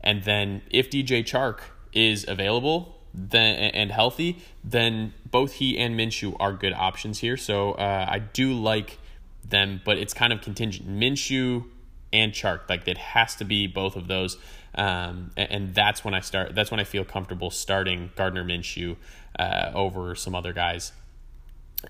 And 0.00 0.22
then 0.24 0.62
if 0.70 0.90
DJ 0.90 1.24
Chark 1.24 1.60
is 1.92 2.26
available 2.28 2.96
then 3.14 3.56
and 3.56 3.90
healthy, 3.90 4.38
then 4.62 5.14
both 5.30 5.54
he 5.54 5.78
and 5.78 5.98
Minshew 5.98 6.36
are 6.38 6.52
good 6.52 6.74
options 6.74 7.20
here. 7.20 7.36
So 7.36 7.72
uh, 7.72 8.06
I 8.08 8.18
do 8.18 8.52
like 8.52 8.98
them, 9.44 9.80
but 9.84 9.98
it's 9.98 10.12
kind 10.12 10.32
of 10.32 10.42
contingent. 10.42 10.88
Minshew 10.88 11.64
and 12.12 12.32
Chark. 12.32 12.68
Like 12.68 12.86
it 12.86 12.98
has 12.98 13.34
to 13.36 13.44
be 13.44 13.66
both 13.66 13.96
of 13.96 14.08
those. 14.08 14.36
Um, 14.74 15.32
and, 15.36 15.74
that's 15.74 16.04
when 16.04 16.14
I 16.14 16.20
start. 16.20 16.54
That's 16.54 16.70
when 16.70 16.78
I 16.78 16.84
feel 16.84 17.04
comfortable 17.04 17.50
starting 17.50 18.10
Gardner 18.14 18.44
Minshew 18.44 18.96
uh, 19.38 19.72
over 19.74 20.14
some 20.14 20.34
other 20.34 20.52
guys. 20.52 20.92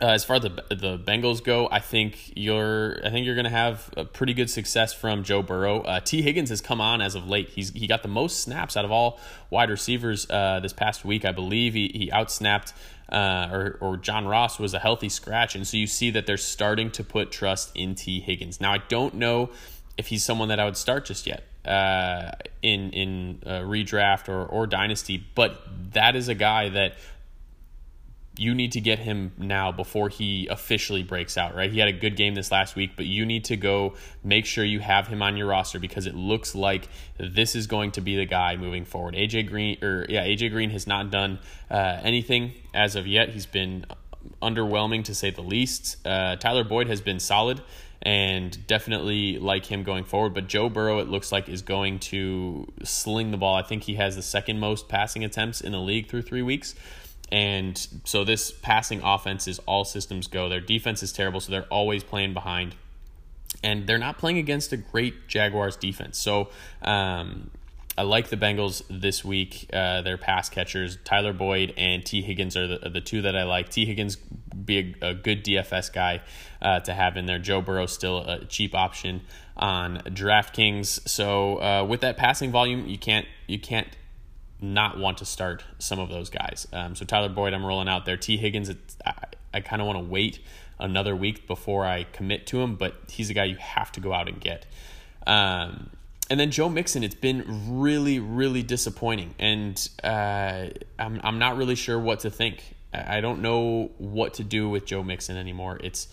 Uh, 0.02 0.06
as 0.06 0.22
far 0.22 0.36
as 0.36 0.42
the 0.42 0.50
the 0.68 0.98
Bengals 0.98 1.42
go, 1.42 1.66
I 1.70 1.80
think 1.80 2.32
you're 2.36 2.98
I 3.04 3.10
think 3.10 3.24
you're 3.24 3.34
going 3.34 3.44
to 3.44 3.50
have 3.50 3.90
a 3.96 4.04
pretty 4.04 4.34
good 4.34 4.50
success 4.50 4.92
from 4.92 5.24
Joe 5.24 5.42
Burrow. 5.42 5.80
Uh, 5.80 6.00
Tee 6.00 6.20
Higgins 6.20 6.50
has 6.50 6.60
come 6.60 6.80
on 6.80 7.00
as 7.00 7.14
of 7.14 7.26
late. 7.26 7.48
He's 7.48 7.70
he 7.70 7.86
got 7.86 8.02
the 8.02 8.08
most 8.08 8.40
snaps 8.40 8.76
out 8.76 8.84
of 8.84 8.90
all 8.90 9.18
wide 9.48 9.70
receivers 9.70 10.28
uh, 10.28 10.60
this 10.60 10.74
past 10.74 11.06
week. 11.06 11.24
I 11.24 11.32
believe 11.32 11.72
he 11.72 11.90
he 11.94 12.10
outsnapped 12.10 12.74
uh, 13.10 13.48
or 13.50 13.78
or 13.80 13.96
John 13.96 14.26
Ross 14.26 14.58
was 14.58 14.74
a 14.74 14.78
healthy 14.78 15.08
scratch, 15.08 15.54
and 15.54 15.66
so 15.66 15.78
you 15.78 15.86
see 15.86 16.10
that 16.10 16.26
they're 16.26 16.36
starting 16.36 16.90
to 16.90 17.02
put 17.02 17.32
trust 17.32 17.70
in 17.74 17.94
Tee 17.94 18.20
Higgins. 18.20 18.60
Now 18.60 18.74
I 18.74 18.78
don't 18.88 19.14
know 19.14 19.50
if 19.98 20.06
he's 20.06 20.24
someone 20.24 20.48
that 20.48 20.58
I 20.58 20.64
would 20.64 20.78
start 20.78 21.04
just 21.04 21.26
yet 21.26 21.44
uh, 21.66 22.32
in 22.62 22.90
in 22.90 23.40
redraft 23.44 24.28
or 24.28 24.46
or 24.46 24.66
dynasty. 24.66 25.22
But 25.34 25.60
that 25.92 26.16
is 26.16 26.28
a 26.28 26.34
guy 26.34 26.70
that 26.70 26.94
you 28.38 28.54
need 28.54 28.72
to 28.72 28.80
get 28.80 29.00
him 29.00 29.32
now 29.36 29.72
before 29.72 30.08
he 30.08 30.46
officially 30.46 31.02
breaks 31.02 31.36
out, 31.36 31.56
right? 31.56 31.72
He 31.72 31.80
had 31.80 31.88
a 31.88 31.92
good 31.92 32.16
game 32.16 32.36
this 32.36 32.52
last 32.52 32.76
week, 32.76 32.92
but 32.94 33.04
you 33.04 33.26
need 33.26 33.44
to 33.46 33.56
go 33.56 33.94
make 34.22 34.46
sure 34.46 34.64
you 34.64 34.78
have 34.78 35.08
him 35.08 35.22
on 35.22 35.36
your 35.36 35.48
roster 35.48 35.80
because 35.80 36.06
it 36.06 36.14
looks 36.14 36.54
like 36.54 36.88
this 37.18 37.56
is 37.56 37.66
going 37.66 37.90
to 37.92 38.00
be 38.00 38.16
the 38.16 38.26
guy 38.26 38.56
moving 38.56 38.84
forward. 38.84 39.14
AJ 39.14 39.48
Green, 39.48 39.82
or 39.82 40.06
yeah, 40.08 40.24
AJ 40.24 40.52
Green 40.52 40.70
has 40.70 40.86
not 40.86 41.10
done 41.10 41.40
uh, 41.68 41.98
anything 42.02 42.52
as 42.72 42.94
of 42.94 43.08
yet. 43.08 43.30
He's 43.30 43.46
been 43.46 43.84
underwhelming 44.40 45.04
to 45.04 45.14
say 45.14 45.30
the 45.30 45.42
least. 45.42 45.96
Uh, 46.06 46.36
Tyler 46.36 46.64
Boyd 46.64 46.86
has 46.86 47.00
been 47.00 47.18
solid 47.18 47.60
and 48.02 48.66
definitely 48.66 49.38
like 49.38 49.66
him 49.66 49.82
going 49.82 50.04
forward. 50.04 50.34
But 50.34 50.46
Joe 50.46 50.68
Burrow, 50.68 50.98
it 50.98 51.08
looks 51.08 51.32
like, 51.32 51.48
is 51.48 51.62
going 51.62 51.98
to 52.00 52.66
sling 52.84 53.30
the 53.30 53.36
ball. 53.36 53.54
I 53.54 53.62
think 53.62 53.84
he 53.84 53.94
has 53.96 54.16
the 54.16 54.22
second 54.22 54.60
most 54.60 54.88
passing 54.88 55.24
attempts 55.24 55.60
in 55.60 55.72
the 55.72 55.80
league 55.80 56.08
through 56.08 56.22
three 56.22 56.42
weeks. 56.42 56.74
And 57.30 57.86
so 58.04 58.24
this 58.24 58.52
passing 58.52 59.02
offense 59.02 59.46
is 59.48 59.58
all 59.60 59.84
systems 59.84 60.28
go. 60.28 60.48
Their 60.48 60.60
defense 60.60 61.02
is 61.02 61.12
terrible, 61.12 61.40
so 61.40 61.52
they're 61.52 61.64
always 61.64 62.02
playing 62.02 62.32
behind. 62.32 62.74
And 63.62 63.86
they're 63.86 63.98
not 63.98 64.18
playing 64.18 64.38
against 64.38 64.72
a 64.72 64.76
great 64.76 65.26
Jaguars 65.26 65.76
defense. 65.76 66.18
So 66.18 66.50
um, 66.82 67.50
I 67.98 68.02
like 68.02 68.28
the 68.28 68.36
Bengals 68.36 68.84
this 68.88 69.24
week. 69.24 69.68
Uh, 69.72 70.02
their 70.02 70.16
pass 70.16 70.48
catchers, 70.48 70.98
Tyler 71.04 71.32
Boyd 71.32 71.74
and 71.76 72.06
Tee 72.06 72.22
Higgins, 72.22 72.56
are 72.56 72.78
the, 72.78 72.88
the 72.88 73.00
two 73.00 73.22
that 73.22 73.34
I 73.34 73.42
like. 73.42 73.70
Tee 73.70 73.84
Higgins 73.86 74.14
be 74.14 74.94
a, 75.02 75.08
a 75.08 75.14
good 75.14 75.44
DFS 75.44 75.92
guy 75.92 76.20
uh, 76.62 76.78
to 76.80 76.94
have 76.94 77.16
in 77.16 77.26
there. 77.26 77.40
Joe 77.40 77.60
Burrow 77.60 77.86
still 77.86 78.18
a 78.18 78.44
cheap 78.44 78.72
option 78.72 79.22
on 79.56 79.98
DraftKings. 80.04 81.08
So 81.08 81.56
uh, 81.56 81.84
with 81.88 82.00
that 82.02 82.16
passing 82.16 82.52
volume, 82.52 82.86
you 82.86 82.98
can't 82.98 83.26
you 83.48 83.58
can't 83.58 83.88
not 84.60 84.96
want 84.96 85.18
to 85.18 85.24
start 85.24 85.64
some 85.80 85.98
of 85.98 86.08
those 86.08 86.30
guys. 86.30 86.68
Um, 86.72 86.94
so 86.94 87.04
Tyler 87.04 87.28
Boyd, 87.28 87.52
I'm 87.52 87.66
rolling 87.66 87.88
out 87.88 88.06
there. 88.06 88.16
Tee 88.16 88.36
Higgins, 88.36 88.70
I, 89.04 89.12
I 89.52 89.60
kind 89.60 89.82
of 89.82 89.86
want 89.86 89.98
to 89.98 90.04
wait 90.04 90.38
another 90.78 91.16
week 91.16 91.48
before 91.48 91.84
I 91.84 92.04
commit 92.12 92.46
to 92.48 92.60
him, 92.60 92.76
but 92.76 92.94
he's 93.08 93.28
a 93.28 93.34
guy 93.34 93.44
you 93.44 93.56
have 93.56 93.90
to 93.92 94.00
go 94.00 94.12
out 94.12 94.28
and 94.28 94.40
get. 94.40 94.66
Um, 95.26 95.90
and 96.30 96.38
then 96.38 96.50
Joe 96.50 96.68
Mixon, 96.68 97.02
it's 97.02 97.14
been 97.14 97.80
really, 97.80 98.18
really 98.18 98.62
disappointing, 98.62 99.34
and 99.38 99.88
uh, 100.04 100.66
I'm 100.98 101.20
I'm 101.22 101.38
not 101.38 101.56
really 101.56 101.74
sure 101.74 101.98
what 101.98 102.20
to 102.20 102.30
think. 102.30 102.74
I 102.92 103.20
don't 103.20 103.40
know 103.40 103.90
what 103.98 104.34
to 104.34 104.44
do 104.44 104.68
with 104.68 104.86
Joe 104.86 105.02
Mixon 105.02 105.36
anymore. 105.36 105.78
It's 105.82 106.08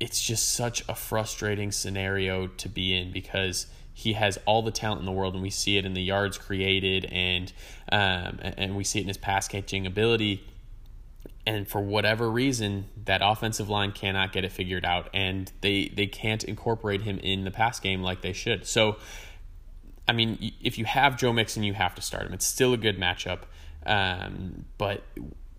it's 0.00 0.20
just 0.20 0.52
such 0.52 0.88
a 0.88 0.94
frustrating 0.94 1.72
scenario 1.72 2.46
to 2.46 2.68
be 2.68 2.94
in 2.94 3.12
because 3.12 3.66
he 3.92 4.12
has 4.12 4.38
all 4.46 4.62
the 4.62 4.70
talent 4.70 5.00
in 5.00 5.06
the 5.06 5.12
world, 5.12 5.34
and 5.34 5.42
we 5.42 5.50
see 5.50 5.76
it 5.76 5.84
in 5.84 5.94
the 5.94 6.02
yards 6.02 6.36
created, 6.36 7.04
and 7.06 7.52
um, 7.92 8.38
and 8.42 8.76
we 8.76 8.82
see 8.82 8.98
it 8.98 9.02
in 9.02 9.08
his 9.08 9.16
pass 9.16 9.46
catching 9.46 9.86
ability 9.86 10.44
and 11.48 11.66
for 11.66 11.80
whatever 11.80 12.30
reason 12.30 12.84
that 13.06 13.22
offensive 13.24 13.70
line 13.70 13.90
cannot 13.90 14.32
get 14.32 14.44
it 14.44 14.52
figured 14.52 14.84
out 14.84 15.08
and 15.14 15.50
they 15.62 15.88
they 15.88 16.06
can't 16.06 16.44
incorporate 16.44 17.00
him 17.02 17.18
in 17.20 17.44
the 17.44 17.50
pass 17.50 17.80
game 17.80 18.02
like 18.02 18.20
they 18.20 18.34
should. 18.34 18.66
So 18.66 18.96
i 20.06 20.12
mean 20.12 20.52
if 20.62 20.78
you 20.78 20.84
have 20.84 21.18
joe 21.18 21.32
mixon 21.32 21.62
you 21.62 21.72
have 21.72 21.94
to 21.94 22.02
start 22.02 22.26
him. 22.26 22.34
It's 22.34 22.44
still 22.44 22.74
a 22.74 22.76
good 22.76 22.98
matchup 22.98 23.40
um, 23.86 24.66
but 24.76 25.02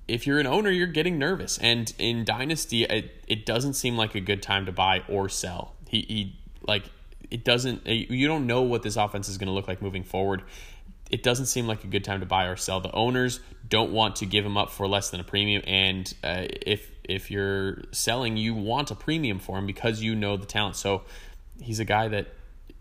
if 0.08 0.28
you're 0.28 0.40
an 0.40 0.46
owner 0.46 0.70
you're 0.70 0.88
getting 0.88 1.18
nervous. 1.18 1.58
And 1.58 1.92
in 1.98 2.24
dynasty 2.24 2.84
it, 2.84 3.24
it 3.28 3.46
doesn't 3.48 3.74
seem 3.74 3.98
like 3.98 4.14
a 4.14 4.22
good 4.22 4.44
time 4.44 4.68
to 4.68 4.72
buy 4.72 5.04
or 5.10 5.28
sell. 5.28 5.74
He, 5.88 6.02
he 6.02 6.40
like 6.68 6.84
it 7.32 7.44
doesn't 7.44 7.88
you 7.88 8.28
don't 8.28 8.46
know 8.46 8.62
what 8.62 8.84
this 8.84 8.96
offense 8.96 9.28
is 9.28 9.40
going 9.40 9.48
to 9.48 9.54
look 9.54 9.68
like 9.68 9.82
moving 9.82 10.04
forward 10.04 10.44
it 11.10 11.24
doesn't 11.24 11.48
seem 11.48 11.68
like 11.68 11.84
a 11.84 11.88
good 11.88 12.04
time 12.04 12.20
to 12.20 12.26
buy 12.26 12.46
or 12.46 12.56
sell. 12.56 12.80
The 12.80 12.92
owners 12.94 13.40
don't 13.68 13.92
want 13.92 14.18
to 14.18 14.26
give 14.26 14.46
him 14.46 14.58
up 14.58 14.72
for 14.72 14.88
less 14.88 15.10
than 15.10 15.20
a 15.20 15.24
premium, 15.24 15.64
and 15.66 16.14
uh, 16.24 16.46
if 16.66 16.90
if 17.04 17.32
you're 17.32 17.82
selling, 17.92 18.38
you 18.38 18.54
want 18.54 18.92
a 18.92 18.96
premium 18.96 19.40
for 19.40 19.58
him 19.58 19.66
because 19.66 20.02
you 20.02 20.16
know 20.16 20.38
the 20.38 20.46
talent. 20.46 20.76
So 20.76 21.04
he's 21.62 21.80
a 21.80 21.86
guy 21.86 22.08
that 22.10 22.28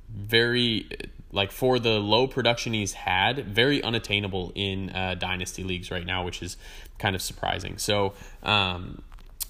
very 0.08 0.88
like 1.30 1.52
for 1.52 1.78
the 1.78 1.98
low 1.98 2.26
production 2.26 2.72
he's 2.72 2.92
had, 2.92 3.46
very 3.46 3.82
unattainable 3.82 4.52
in 4.54 4.90
uh, 4.90 5.14
dynasty 5.14 5.62
leagues 5.62 5.90
right 5.90 6.06
now, 6.06 6.24
which 6.24 6.42
is 6.42 6.56
kind 6.98 7.14
of 7.14 7.22
surprising. 7.22 7.78
So, 7.78 8.14
um, 8.42 9.02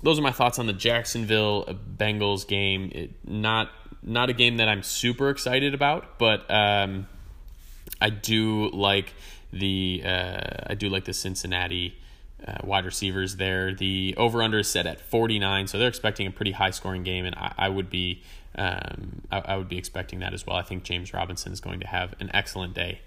those 0.03 0.19
are 0.19 0.23
my 0.23 0.33
thoughts 0.33 0.59
on 0.59 0.67
the 0.67 0.73
Jacksonville 0.73 1.77
Bengals 1.97 2.47
game. 2.47 2.91
It, 2.95 3.11
not 3.29 3.71
not 4.03 4.31
a 4.31 4.33
game 4.33 4.59
that 4.59 4.69
I'm 4.69 4.83
super 4.83 5.29
excited 5.29 5.75
about, 5.75 6.19
but 6.19 6.49
um, 6.51 7.09
I 8.01 8.11
do 8.11 8.71
like 8.71 9.15
the 9.53 10.03
uh, 10.05 10.41
I 10.67 10.75
do 10.75 10.89
like 10.89 11.05
the 11.05 11.13
Cincinnati 11.13 11.97
uh, 12.47 12.59
wide 12.63 12.85
receivers 12.85 13.37
there. 13.37 13.75
The 13.75 14.15
over 14.17 14.43
under 14.43 14.59
is 14.59 14.69
set 14.69 14.87
at 14.87 15.01
49, 15.01 15.67
so 15.67 15.79
they're 15.79 15.89
expecting 15.89 16.27
a 16.27 16.31
pretty 16.31 16.53
high 16.53 16.71
scoring 16.71 17.03
game, 17.03 17.25
and 17.25 17.35
I, 17.35 17.55
I 17.59 17.69
would 17.69 17.91
be 17.91 18.23
um, 18.55 19.23
I, 19.31 19.39
I, 19.41 19.57
would 19.57 19.69
be 19.69 19.79
expecting 19.79 20.19
that 20.21 20.35
as 20.35 20.47
well. 20.47 20.57
I 20.57 20.63
think 20.63 20.83
James 20.83 21.15
Robinson 21.15 21.53
is 21.53 21.61
going 21.61 21.81
to 21.81 21.87
have 21.87 22.15
an 22.19 22.31
excellent 22.35 22.75
day. 22.75 23.01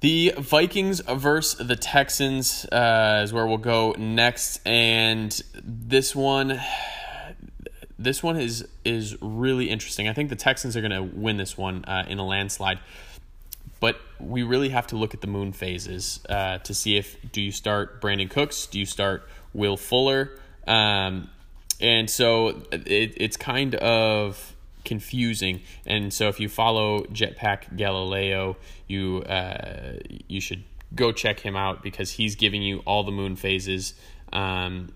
The 0.00 0.32
Vikings 0.38 1.00
versus 1.00 1.66
the 1.66 1.76
Texans 1.76 2.64
uh, 2.66 3.22
is 3.24 3.32
where 3.32 3.46
we'll 3.46 3.58
go 3.58 3.94
next, 3.98 4.60
and 4.64 5.30
this 5.62 6.14
one, 6.14 6.60
this 7.98 8.22
one 8.22 8.38
is 8.38 8.66
is 8.84 9.20
really 9.20 9.68
interesting. 9.70 10.08
I 10.08 10.12
think 10.12 10.30
the 10.30 10.36
Texans 10.36 10.76
are 10.76 10.80
going 10.80 10.92
to 10.92 11.02
win 11.02 11.36
this 11.36 11.58
one 11.58 11.84
uh, 11.84 12.04
in 12.08 12.18
a 12.18 12.24
landslide, 12.24 12.78
but 13.80 14.00
we 14.18 14.42
really 14.42 14.70
have 14.70 14.86
to 14.88 14.96
look 14.96 15.14
at 15.14 15.20
the 15.20 15.26
moon 15.26 15.52
phases 15.52 16.20
uh, 16.28 16.58
to 16.58 16.74
see 16.74 16.96
if 16.96 17.16
do 17.32 17.40
you 17.40 17.52
start 17.52 18.00
Brandin 18.00 18.30
Cooks, 18.30 18.66
do 18.66 18.78
you 18.78 18.86
start 18.86 19.28
Will 19.52 19.76
Fuller, 19.76 20.38
um, 20.66 21.30
and 21.80 22.10
so 22.10 22.62
it, 22.72 23.14
it's 23.16 23.36
kind 23.36 23.74
of 23.76 24.54
confusing. 24.84 25.60
And 25.86 26.12
so 26.12 26.28
if 26.28 26.40
you 26.40 26.48
follow 26.48 27.04
Jetpack 27.04 27.76
Galileo, 27.76 28.56
you 28.86 29.22
uh, 29.22 29.94
you 30.26 30.40
should 30.40 30.64
go 30.94 31.12
check 31.12 31.40
him 31.40 31.56
out 31.56 31.82
because 31.82 32.12
he's 32.12 32.34
giving 32.36 32.62
you 32.62 32.78
all 32.86 33.04
the 33.04 33.12
moon 33.12 33.36
phases. 33.36 33.94
Um, 34.32 34.88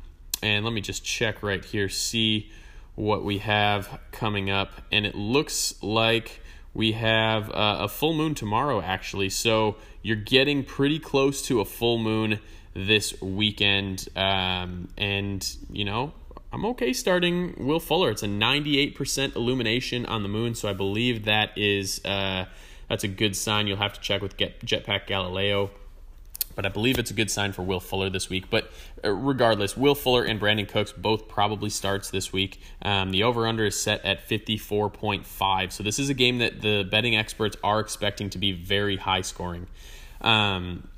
and 0.42 0.64
let 0.64 0.72
me 0.72 0.80
just 0.80 1.04
check 1.04 1.42
right 1.42 1.64
here, 1.64 1.88
see 1.88 2.50
what 2.94 3.24
we 3.24 3.38
have 3.38 4.00
coming 4.10 4.50
up. 4.50 4.72
And 4.90 5.06
it 5.06 5.14
looks 5.14 5.74
like 5.82 6.41
we 6.74 6.92
have 6.92 7.50
uh, 7.50 7.78
a 7.80 7.88
full 7.88 8.14
moon 8.14 8.34
tomorrow, 8.34 8.80
actually. 8.80 9.30
So 9.30 9.76
you're 10.02 10.16
getting 10.16 10.64
pretty 10.64 10.98
close 10.98 11.42
to 11.42 11.60
a 11.60 11.64
full 11.64 11.98
moon 11.98 12.40
this 12.74 13.20
weekend. 13.20 14.08
Um, 14.16 14.88
and, 14.96 15.46
you 15.70 15.84
know, 15.84 16.12
I'm 16.52 16.64
okay 16.66 16.92
starting 16.92 17.54
Will 17.58 17.80
Fuller. 17.80 18.10
It's 18.10 18.22
a 18.22 18.28
98% 18.28 19.36
illumination 19.36 20.06
on 20.06 20.22
the 20.22 20.28
moon, 20.28 20.54
so 20.54 20.68
I 20.68 20.72
believe 20.74 21.24
that 21.24 21.56
is 21.56 22.04
uh, 22.04 22.46
that's 22.88 23.04
a 23.04 23.08
good 23.08 23.34
sign. 23.34 23.66
You'll 23.66 23.78
have 23.78 23.94
to 23.94 24.00
check 24.00 24.20
with 24.20 24.36
Jetpack 24.36 25.06
Galileo, 25.06 25.70
but 26.54 26.66
I 26.66 26.68
believe 26.68 26.98
it's 26.98 27.10
a 27.10 27.14
good 27.14 27.30
sign 27.30 27.52
for 27.52 27.62
Will 27.62 27.80
Fuller 27.80 28.10
this 28.10 28.28
week. 28.28 28.50
But 28.50 28.70
uh, 29.04 29.10
regardless, 29.10 29.76
Will 29.76 29.94
Fuller 29.94 30.24
and 30.24 30.40
Brandin 30.40 30.68
Cooks 30.68 30.92
both 30.92 31.28
probably 31.28 31.70
starts 31.70 32.10
this 32.10 32.32
week. 32.32 32.60
Um, 32.82 33.10
the 33.10 33.22
over 33.22 33.46
under 33.46 33.64
is 33.64 33.80
set 33.80 34.04
at 34.04 34.28
54.5, 34.28 35.72
so 35.72 35.82
this 35.82 35.98
is 35.98 36.08
a 36.08 36.14
game 36.14 36.38
that 36.38 36.60
the 36.60 36.86
betting 36.90 37.16
experts 37.16 37.56
are 37.62 37.80
expecting 37.80 38.30
to 38.30 38.38
be 38.38 38.52
very 38.52 38.96
high 38.96 39.22
scoring. 39.22 39.66
Um, 40.20 40.88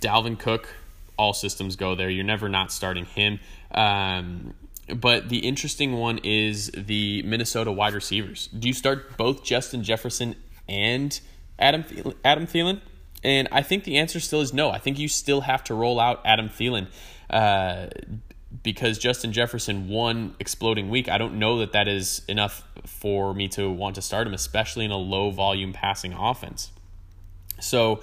Dalvin 0.00 0.38
Cook, 0.38 0.68
all 1.16 1.32
systems 1.32 1.76
go 1.76 1.94
there. 1.94 2.10
You're 2.10 2.24
never 2.24 2.48
not 2.48 2.72
starting 2.72 3.06
him. 3.06 3.40
Um, 3.70 4.54
but 4.94 5.28
the 5.28 5.38
interesting 5.38 5.92
one 5.92 6.18
is 6.18 6.70
the 6.74 7.22
Minnesota 7.22 7.70
wide 7.70 7.94
receivers. 7.94 8.48
Do 8.48 8.68
you 8.68 8.74
start 8.74 9.16
both 9.16 9.44
Justin 9.44 9.84
Jefferson 9.84 10.36
and 10.68 11.18
Adam 11.58 11.84
Thielen, 11.84 12.14
Adam 12.24 12.46
Thielen? 12.46 12.80
And 13.24 13.48
I 13.52 13.62
think 13.62 13.84
the 13.84 13.98
answer 13.98 14.20
still 14.20 14.40
is 14.40 14.52
no. 14.52 14.70
I 14.70 14.78
think 14.78 14.98
you 14.98 15.08
still 15.08 15.42
have 15.42 15.62
to 15.64 15.74
roll 15.74 16.00
out 16.00 16.20
Adam 16.24 16.48
Thielen 16.48 16.88
uh, 17.30 17.86
because 18.62 18.98
Justin 18.98 19.32
Jefferson 19.32 19.88
one 19.88 20.34
exploding 20.40 20.90
week. 20.90 21.08
I 21.08 21.18
don't 21.18 21.38
know 21.38 21.58
that 21.58 21.72
that 21.72 21.88
is 21.88 22.22
enough 22.28 22.64
for 22.84 23.32
me 23.34 23.48
to 23.48 23.70
want 23.70 23.94
to 23.94 24.02
start 24.02 24.26
him, 24.26 24.34
especially 24.34 24.84
in 24.84 24.90
a 24.90 24.96
low 24.96 25.30
volume 25.30 25.72
passing 25.72 26.12
offense. 26.12 26.70
So 27.60 28.02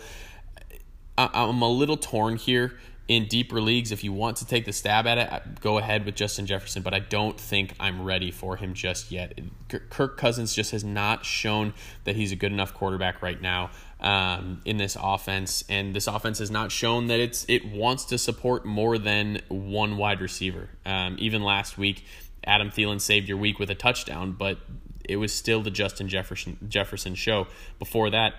I'm 1.18 1.62
a 1.62 1.70
little 1.70 1.98
torn 1.98 2.38
here 2.38 2.78
in 3.10 3.26
deeper 3.26 3.60
leagues, 3.60 3.92
if 3.92 4.04
you 4.04 4.14
want 4.14 4.38
to 4.38 4.46
take 4.46 4.66
the 4.66 4.72
stab 4.72 5.08
at 5.08 5.18
it, 5.18 5.60
go 5.62 5.80
ahead 5.80 6.06
with 6.06 6.14
Justin 6.14 6.46
Jefferson, 6.46 6.84
but 6.84 6.94
I 6.94 7.00
don't 7.00 7.40
think 7.40 7.74
I'm 7.80 8.04
ready 8.04 8.30
for 8.30 8.56
him 8.56 8.76
just 8.76 9.12
yet. 9.12 9.38
Kirk 9.90 10.16
Cousins 10.16 10.54
just 10.54 10.72
has 10.72 10.84
not 10.84 11.26
shown 11.26 11.74
that 12.04 12.16
he's 12.16 12.32
a 12.32 12.36
good 12.36 12.52
enough 12.52 12.76
quarterback 12.76 13.24
right 13.24 13.42
now 13.42 13.72
um, 14.02 14.62
in 14.66 14.78
this 14.78 14.98
offense, 15.00 15.64
and 15.70 15.94
this 15.94 16.08
offense 16.08 16.40
has 16.40 16.50
not 16.50 16.72
shown 16.72 17.08
that 17.08 17.20
it's 17.20 17.46
it 17.48 17.66
wants 17.66 18.06
to 18.06 18.18
support 18.18 18.66
more 18.66 18.98
than 18.98 19.42
one 19.50 19.98
wide 19.98 20.22
receiver. 20.22 20.70
Um, 20.86 21.18
even 21.20 21.44
last 21.44 21.78
week, 21.78 22.06
Adam 22.44 22.70
Thielen 22.70 23.02
saved 23.02 23.28
your 23.28 23.38
week 23.38 23.60
with 23.60 23.70
a 23.70 23.76
touchdown, 23.76 24.32
but 24.32 24.58
it 25.04 25.18
was 25.18 25.34
still 25.34 25.62
the 25.62 25.72
Justin 25.72 26.08
Jefferson 26.08 26.58
Jefferson 26.68 27.16
show. 27.16 27.48
Before 27.78 28.10
that, 28.10 28.36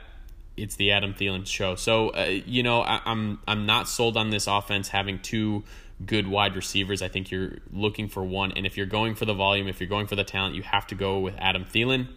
it's 0.57 0.77
the 0.77 0.93
Adam 0.93 1.13
Thielen 1.13 1.47
show. 1.47 1.75
So 1.75 2.11
uh, 2.11 2.25
you 2.47 2.63
know, 2.63 2.81
I, 2.81 3.03
I'm 3.05 3.41
I'm 3.47 3.67
not 3.67 3.87
sold 3.87 4.17
on 4.17 4.31
this 4.31 4.47
offense 4.47 4.89
having 4.89 5.19
two 5.19 5.65
good 6.07 6.27
wide 6.27 6.57
receivers. 6.57 7.03
I 7.03 7.09
think 7.09 7.31
you're 7.31 7.59
looking 7.71 8.09
for 8.09 8.25
one, 8.25 8.53
and 8.53 8.65
if 8.65 8.79
you're 8.79 8.87
going 8.87 9.15
for 9.15 9.27
the 9.27 9.35
volume, 9.35 9.69
if 9.69 9.79
you're 9.79 9.91
going 9.91 10.07
for 10.07 10.17
the 10.17 10.25
talent, 10.25 10.55
you 10.55 10.63
have 10.63 10.87
to 10.87 10.95
go 10.95 11.19
with 11.19 11.35
Adam 11.39 11.67
Thielen. 11.67 12.09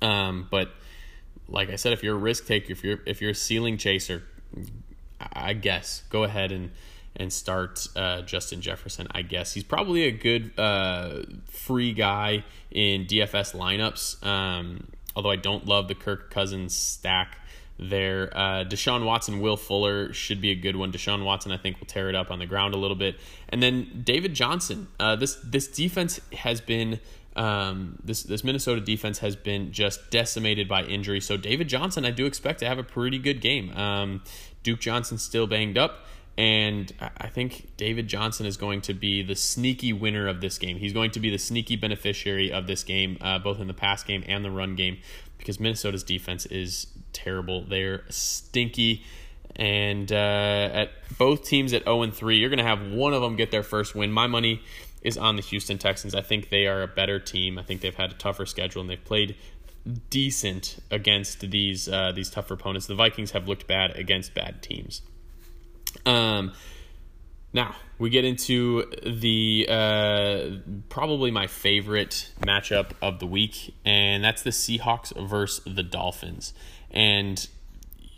Um, 0.00 0.46
but 0.50 0.70
like 1.48 1.70
I 1.70 1.76
said, 1.76 1.92
if 1.92 2.02
you're 2.02 2.16
a 2.16 2.18
risk 2.18 2.46
taker, 2.46 2.72
if 2.72 2.84
you're 2.84 3.00
if 3.06 3.20
you're 3.20 3.32
a 3.32 3.34
ceiling 3.34 3.76
chaser, 3.76 4.22
I 5.32 5.52
guess 5.52 6.02
go 6.10 6.24
ahead 6.24 6.52
and 6.52 6.70
and 7.16 7.32
start 7.32 7.86
uh, 7.94 8.22
Justin 8.22 8.60
Jefferson. 8.60 9.06
I 9.12 9.22
guess 9.22 9.54
he's 9.54 9.64
probably 9.64 10.04
a 10.04 10.10
good 10.10 10.58
uh, 10.58 11.22
free 11.48 11.92
guy 11.92 12.44
in 12.70 13.06
DFS 13.06 13.54
lineups. 13.54 14.24
Um, 14.26 14.88
although 15.14 15.30
I 15.30 15.36
don't 15.36 15.66
love 15.66 15.88
the 15.88 15.94
Kirk 15.94 16.30
Cousins 16.30 16.74
stack 16.74 17.38
there. 17.78 18.30
Uh, 18.36 18.64
Deshaun 18.64 19.04
Watson, 19.04 19.40
Will 19.40 19.56
Fuller 19.56 20.12
should 20.12 20.40
be 20.40 20.50
a 20.50 20.54
good 20.54 20.76
one. 20.76 20.92
Deshaun 20.92 21.24
Watson, 21.24 21.52
I 21.52 21.56
think, 21.56 21.80
will 21.80 21.86
tear 21.86 22.08
it 22.08 22.14
up 22.14 22.30
on 22.30 22.38
the 22.38 22.46
ground 22.46 22.74
a 22.74 22.76
little 22.76 22.96
bit. 22.96 23.16
And 23.48 23.62
then 23.62 24.02
David 24.04 24.34
Johnson. 24.34 24.88
Uh, 24.98 25.16
this 25.16 25.36
this 25.36 25.68
defense 25.68 26.20
has 26.32 26.60
been 26.60 27.00
um, 27.36 27.98
this 28.04 28.22
this 28.22 28.44
Minnesota 28.44 28.80
defense 28.80 29.18
has 29.18 29.36
been 29.36 29.72
just 29.72 30.10
decimated 30.10 30.68
by 30.68 30.84
injury. 30.84 31.20
So 31.20 31.36
David 31.36 31.68
Johnson, 31.68 32.04
I 32.04 32.10
do 32.10 32.26
expect 32.26 32.60
to 32.60 32.66
have 32.66 32.78
a 32.78 32.84
pretty 32.84 33.18
good 33.18 33.40
game. 33.40 33.76
Um, 33.76 34.22
Duke 34.62 34.80
Johnson 34.80 35.18
still 35.18 35.46
banged 35.46 35.78
up. 35.78 36.06
And 36.36 36.92
I 37.00 37.28
think 37.28 37.76
David 37.76 38.08
Johnson 38.08 38.44
is 38.44 38.56
going 38.56 38.80
to 38.82 38.94
be 38.94 39.22
the 39.22 39.36
sneaky 39.36 39.92
winner 39.92 40.26
of 40.26 40.40
this 40.40 40.58
game. 40.58 40.78
He's 40.78 40.92
going 40.92 41.12
to 41.12 41.20
be 41.20 41.30
the 41.30 41.38
sneaky 41.38 41.76
beneficiary 41.76 42.52
of 42.52 42.66
this 42.66 42.82
game, 42.82 43.18
uh, 43.20 43.38
both 43.38 43.60
in 43.60 43.68
the 43.68 43.74
pass 43.74 44.02
game 44.02 44.24
and 44.26 44.44
the 44.44 44.50
run 44.50 44.74
game, 44.74 44.98
because 45.38 45.60
Minnesota's 45.60 46.02
defense 46.02 46.44
is 46.46 46.88
terrible. 47.12 47.64
They're 47.64 48.02
stinky. 48.08 49.04
And 49.54 50.10
uh, 50.10 50.70
at 50.72 50.90
both 51.18 51.44
teams 51.44 51.72
at 51.72 51.84
0 51.84 52.02
and 52.02 52.12
3, 52.12 52.36
you're 52.36 52.50
going 52.50 52.58
to 52.58 52.64
have 52.64 52.90
one 52.90 53.14
of 53.14 53.22
them 53.22 53.36
get 53.36 53.52
their 53.52 53.62
first 53.62 53.94
win. 53.94 54.10
My 54.10 54.26
money 54.26 54.60
is 55.04 55.18
on 55.18 55.36
the 55.36 55.42
Houston 55.42 55.78
Texans. 55.78 56.14
I 56.14 56.22
think 56.22 56.48
they 56.48 56.66
are 56.66 56.82
a 56.82 56.88
better 56.88 57.20
team. 57.20 57.58
I 57.58 57.62
think 57.62 57.82
they've 57.82 57.94
had 57.94 58.10
a 58.10 58.14
tougher 58.14 58.46
schedule 58.46 58.80
and 58.80 58.90
they've 58.90 59.04
played 59.04 59.36
decent 60.08 60.78
against 60.90 61.40
these 61.50 61.88
uh, 61.88 62.10
these 62.12 62.30
tougher 62.30 62.54
opponents. 62.54 62.86
The 62.86 62.94
Vikings 62.94 63.32
have 63.32 63.46
looked 63.46 63.66
bad 63.66 63.96
against 63.96 64.34
bad 64.34 64.62
teams. 64.62 65.02
Um, 66.06 66.52
now 67.52 67.76
we 67.98 68.10
get 68.10 68.24
into 68.24 68.90
the 69.06 69.66
uh, 69.68 70.50
probably 70.88 71.30
my 71.30 71.46
favorite 71.46 72.32
matchup 72.40 72.92
of 73.02 73.20
the 73.20 73.26
week, 73.26 73.74
and 73.84 74.24
that's 74.24 74.42
the 74.42 74.50
Seahawks 74.50 75.14
versus 75.28 75.62
the 75.66 75.82
Dolphins. 75.82 76.54
And 76.90 77.46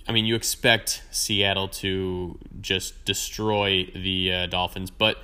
I 0.08 0.12
mean, 0.12 0.24
you 0.24 0.36
expect 0.36 1.02
Seattle 1.10 1.68
to 1.68 2.38
just 2.60 3.04
destroy 3.04 3.90
the 3.92 4.32
uh, 4.32 4.46
Dolphins, 4.46 4.90
but 4.90 5.18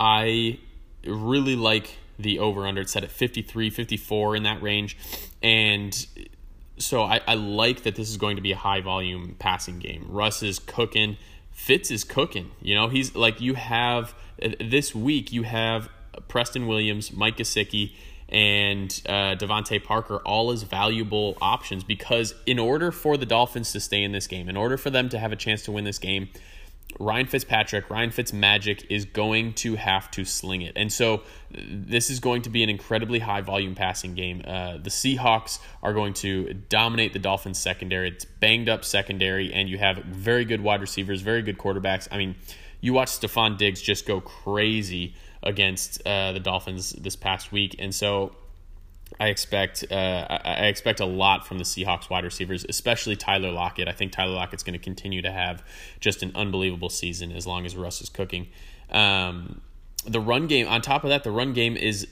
I 0.00 0.58
really 1.04 1.54
like 1.54 1.98
the 2.18 2.38
over 2.38 2.66
under. 2.66 2.80
It's 2.80 2.92
set 2.92 3.04
at 3.04 3.10
53, 3.10 3.70
54 3.70 4.36
in 4.36 4.42
that 4.44 4.62
range. 4.62 4.96
And 5.42 6.06
so 6.78 7.02
I, 7.02 7.20
I 7.26 7.34
like 7.34 7.82
that 7.82 7.94
this 7.94 8.08
is 8.08 8.16
going 8.16 8.36
to 8.36 8.42
be 8.42 8.52
a 8.52 8.56
high 8.56 8.80
volume 8.80 9.36
passing 9.38 9.78
game. 9.78 10.06
Russ 10.08 10.42
is 10.42 10.58
cooking. 10.58 11.18
Fitz 11.52 11.90
is 11.90 12.04
cooking. 12.04 12.50
You 12.62 12.74
know, 12.74 12.88
he's 12.88 13.14
like 13.14 13.40
you 13.40 13.54
have 13.54 14.14
this 14.58 14.94
week. 14.94 15.32
You 15.32 15.42
have 15.42 15.90
Preston 16.28 16.66
Williams, 16.66 17.12
Mike 17.12 17.36
Gesicki, 17.36 17.92
and 18.30 19.02
uh, 19.06 19.36
DeVante 19.36 19.82
Parker 19.82 20.18
all 20.18 20.50
as 20.50 20.62
valuable 20.62 21.36
options 21.42 21.84
because 21.84 22.34
in 22.46 22.58
order 22.58 22.90
for 22.90 23.16
the 23.16 23.26
Dolphins 23.26 23.72
to 23.72 23.80
stay 23.80 24.02
in 24.02 24.12
this 24.12 24.26
game, 24.26 24.48
in 24.48 24.56
order 24.56 24.78
for 24.78 24.88
them 24.88 25.08
to 25.10 25.18
have 25.18 25.32
a 25.32 25.36
chance 25.36 25.62
to 25.64 25.72
win 25.72 25.84
this 25.84 25.98
game, 25.98 26.28
Ryan 26.98 27.26
Fitzpatrick, 27.26 27.88
Ryan 27.88 28.10
Fitzmagic 28.10 28.84
is 28.90 29.04
going 29.04 29.54
to 29.54 29.76
have 29.76 30.10
to 30.12 30.24
sling 30.24 30.62
it. 30.62 30.72
And 30.76 30.92
so 30.92 31.22
this 31.50 32.10
is 32.10 32.20
going 32.20 32.42
to 32.42 32.50
be 32.50 32.62
an 32.62 32.68
incredibly 32.68 33.20
high 33.20 33.40
volume 33.40 33.74
passing 33.74 34.14
game. 34.14 34.42
Uh, 34.46 34.78
the 34.78 34.90
Seahawks 34.90 35.60
are 35.82 35.92
going 35.92 36.14
to 36.14 36.52
dominate 36.68 37.12
the 37.12 37.18
Dolphins 37.18 37.58
secondary. 37.58 38.08
It's 38.08 38.24
banged 38.24 38.68
up 38.68 38.84
secondary, 38.84 39.52
and 39.52 39.68
you 39.68 39.78
have 39.78 39.98
very 40.04 40.44
good 40.44 40.60
wide 40.60 40.80
receivers, 40.80 41.22
very 41.22 41.42
good 41.42 41.58
quarterbacks. 41.58 42.08
I 42.10 42.18
mean, 42.18 42.34
you 42.80 42.92
watch 42.92 43.08
Stefon 43.08 43.56
Diggs 43.56 43.80
just 43.80 44.06
go 44.06 44.20
crazy 44.20 45.14
against 45.42 46.06
uh, 46.06 46.32
the 46.32 46.40
Dolphins 46.40 46.92
this 46.92 47.16
past 47.16 47.52
week. 47.52 47.76
And 47.78 47.94
so 47.94 48.34
I 49.20 49.26
expect 49.26 49.84
uh, 49.90 50.38
I 50.44 50.68
expect 50.68 50.98
a 50.98 51.04
lot 51.04 51.46
from 51.46 51.58
the 51.58 51.64
Seahawks 51.64 52.08
wide 52.08 52.24
receivers, 52.24 52.64
especially 52.66 53.16
Tyler 53.16 53.52
Lockett. 53.52 53.86
I 53.86 53.92
think 53.92 54.12
Tyler 54.12 54.32
Lockett's 54.32 54.62
going 54.62 54.72
to 54.78 54.82
continue 54.82 55.20
to 55.20 55.30
have 55.30 55.62
just 56.00 56.22
an 56.22 56.32
unbelievable 56.34 56.88
season 56.88 57.30
as 57.30 57.46
long 57.46 57.66
as 57.66 57.76
Russ 57.76 58.00
is 58.00 58.08
cooking. 58.08 58.48
Um, 58.88 59.60
the 60.06 60.20
run 60.20 60.46
game, 60.46 60.66
on 60.66 60.80
top 60.80 61.04
of 61.04 61.10
that, 61.10 61.22
the 61.22 61.30
run 61.30 61.52
game 61.52 61.76
is 61.76 62.08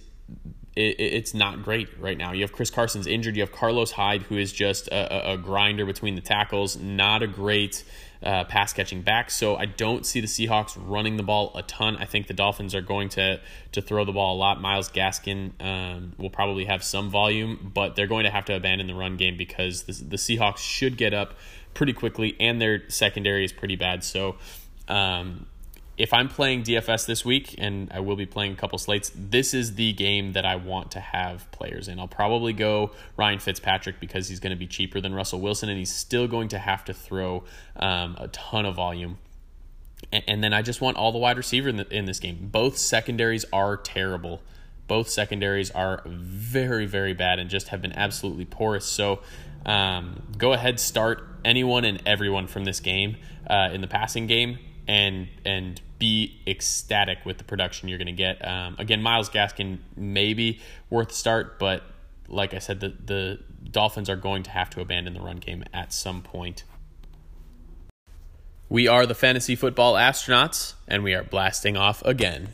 it, 0.77 1.01
it's 1.01 1.33
not 1.33 1.63
great 1.63 1.89
right 1.99 2.19
now. 2.19 2.33
You 2.33 2.43
have 2.43 2.53
Chris 2.53 2.71
Carson's 2.71 3.07
injured. 3.07 3.37
You 3.37 3.43
have 3.43 3.53
Carlos 3.53 3.93
Hyde, 3.93 4.23
who 4.23 4.37
is 4.37 4.53
just 4.53 4.89
a, 4.89 5.33
a 5.33 5.39
grinder 5.39 5.87
between 5.87 6.15
the 6.15 6.21
tackles. 6.21 6.77
Not 6.77 7.23
a 7.23 7.27
great 7.27 7.85
uh, 8.23 8.45
pass 8.45 8.73
catching 8.73 9.03
back. 9.03 9.31
So 9.31 9.57
I 9.57 9.67
don't 9.67 10.05
see 10.05 10.21
the 10.21 10.27
Seahawks 10.27 10.77
running 10.77 11.17
the 11.17 11.23
ball 11.23 11.53
a 11.55 11.63
ton. 11.63 11.97
I 11.97 12.05
think 12.05 12.27
the 12.27 12.35
Dolphins 12.35 12.75
are 12.75 12.81
going 12.81 13.09
to 13.11 13.41
to 13.73 13.83
throw 13.83 14.05
the 14.05 14.13
ball 14.13 14.37
a 14.37 14.39
lot. 14.39 14.61
Myles 14.61 14.91
Gaskin 14.91 15.53
um, 15.61 16.13
will 16.19 16.31
probably 16.31 16.65
have 16.65 16.83
some 16.83 17.11
volume, 17.11 17.71
but 17.75 17.97
they're 17.97 18.07
going 18.07 18.25
to 18.25 18.31
have 18.31 18.45
to 18.47 18.55
abandon 18.55 18.87
the 18.87 18.95
run 18.95 19.17
game 19.17 19.37
because 19.37 19.85
the, 19.85 19.93
the 19.93 20.17
Seahawks 20.17 20.59
should 20.59 20.97
get 20.97 21.15
up 21.15 21.35
pretty 21.75 21.93
quickly, 21.93 22.37
and 22.41 22.61
their 22.61 22.89
secondary 22.89 23.45
is 23.45 23.53
pretty 23.53 23.77
bad. 23.77 24.05
So. 24.05 24.37
Um, 24.89 25.47
if 25.99 26.15
I'm 26.15 26.29
playing 26.29 26.63
DFS 26.63 27.07
this 27.07 27.25
week, 27.25 27.57
and 27.59 27.91
I 27.93 27.99
will 27.99 28.15
be 28.15 28.25
playing 28.25 28.53
a 28.53 28.55
couple 28.55 28.79
slates, 28.79 29.11
this 29.17 29.53
is 29.53 29.75
the 29.75 29.93
game 29.93 30.33
that 30.33 30.47
I 30.47 30.55
want 30.55 30.93
to 30.93 31.01
have 31.01 31.51
players 31.51 31.89
in. 31.89 31.99
I'll 31.99 32.07
probably 32.07 32.53
go 32.53 32.93
Ryan 33.17 33.41
Fitzpatrick 33.41 33.99
because 33.99 34.29
he's 34.29 34.39
going 34.39 34.53
to 34.53 34.57
be 34.57 34.69
cheaper 34.69 35.01
than 35.01 35.13
Russell 35.13 35.41
Wilson, 35.41 35.69
and 35.69 35.77
he's 35.77 35.93
still 35.93 36.29
going 36.29 36.49
to 36.49 36.59
have 36.59 36.85
to 36.85 36.95
throw 36.95 37.43
um, 37.75 38.17
a 38.21 38.29
ton 38.29 38.65
of 38.65 38.77
volume. 38.77 39.19
And, 40.13 40.23
and, 40.29 40.45
then 40.45 40.55
I 40.55 40.63
just 40.63 40.81
want 40.81 40.97
all 40.97 41.11
the 41.11 41.19
wide 41.19 41.37
receiver 41.37 41.69
in, 41.69 41.77
the, 41.77 41.89
in 41.93 42.05
this 42.05 42.21
game. 42.21 42.49
Both 42.53 42.79
secondaries 42.79 43.45
are 43.53 43.77
terrible. 43.77 44.41
Both 44.87 45.09
secondaries 45.09 45.73
are 45.73 46.03
very, 46.07 46.87
very 46.87 47.13
bad 47.13 47.41
and 47.41 47.51
just 47.51 47.69
have 47.69 47.83
been 47.83 47.93
absolutely 47.93 48.45
porous. 48.45 48.87
So 48.87 49.19
um, 49.67 50.23
go 50.39 50.53
ahead, 50.53 50.79
start 50.79 51.27
anyone 51.45 51.85
and 51.85 52.01
everyone 52.07 52.47
from 52.47 52.65
this 52.65 52.79
game 52.79 53.17
uh, 53.51 53.71
in 53.73 53.81
the 53.81 53.89
passing 53.89 54.29
game 54.29 54.59
and 54.89 55.29
and 55.45 55.81
be 55.99 56.41
ecstatic 56.47 57.25
with 57.25 57.39
the 57.39 57.45
production 57.45 57.89
you're 57.89 57.99
going 57.99 58.07
to 58.07 58.13
get. 58.13 58.47
Um, 58.47 58.77
again, 58.79 59.03
Myles 59.03 59.29
Gaskin 59.29 59.79
maybe 59.97 60.61
worth 60.91 61.13
start, 61.13 61.59
but 61.59 61.83
like 62.27 62.55
I 62.55 62.59
said, 62.59 62.81
the 62.81 62.89
the 62.89 63.39
Dolphins 63.71 64.09
are 64.09 64.17
going 64.17 64.43
to 64.45 64.51
have 64.51 64.71
to 64.71 64.81
abandon 64.81 65.15
the 65.15 65.21
run 65.21 65.37
game 65.37 65.65
at 65.73 65.93
some 65.93 66.23
point. 66.23 66.65
We 68.71 68.89
are 68.89 69.07
the 69.07 69.15
fantasy 69.15 69.57
football 69.57 69.95
astronauts, 69.95 70.75
and 70.87 71.03
we 71.03 71.15
are 71.15 71.23
blasting 71.23 71.77
off 71.77 72.03
again. 72.05 72.49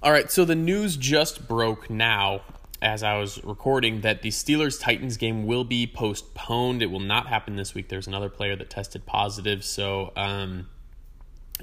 All 0.00 0.12
right, 0.12 0.30
so 0.30 0.44
the 0.44 0.54
news 0.54 0.96
just 0.96 1.48
broke 1.48 1.90
now 1.90 2.42
as 2.80 3.02
I 3.02 3.18
was 3.18 3.42
recording 3.44 4.02
that 4.02 4.22
the 4.22 4.28
Steelers 4.28 4.80
Titans 4.80 5.16
game 5.16 5.46
will 5.46 5.64
be 5.64 5.86
postponed. 5.86 6.82
It 6.82 6.90
will 6.90 7.00
not 7.00 7.26
happen 7.26 7.56
this 7.56 7.74
week. 7.74 7.88
There's 7.88 8.06
another 8.06 8.28
player 8.28 8.56
that 8.56 8.70
tested 8.70 9.06
positive, 9.06 9.64
so 9.64 10.12
um, 10.16 10.68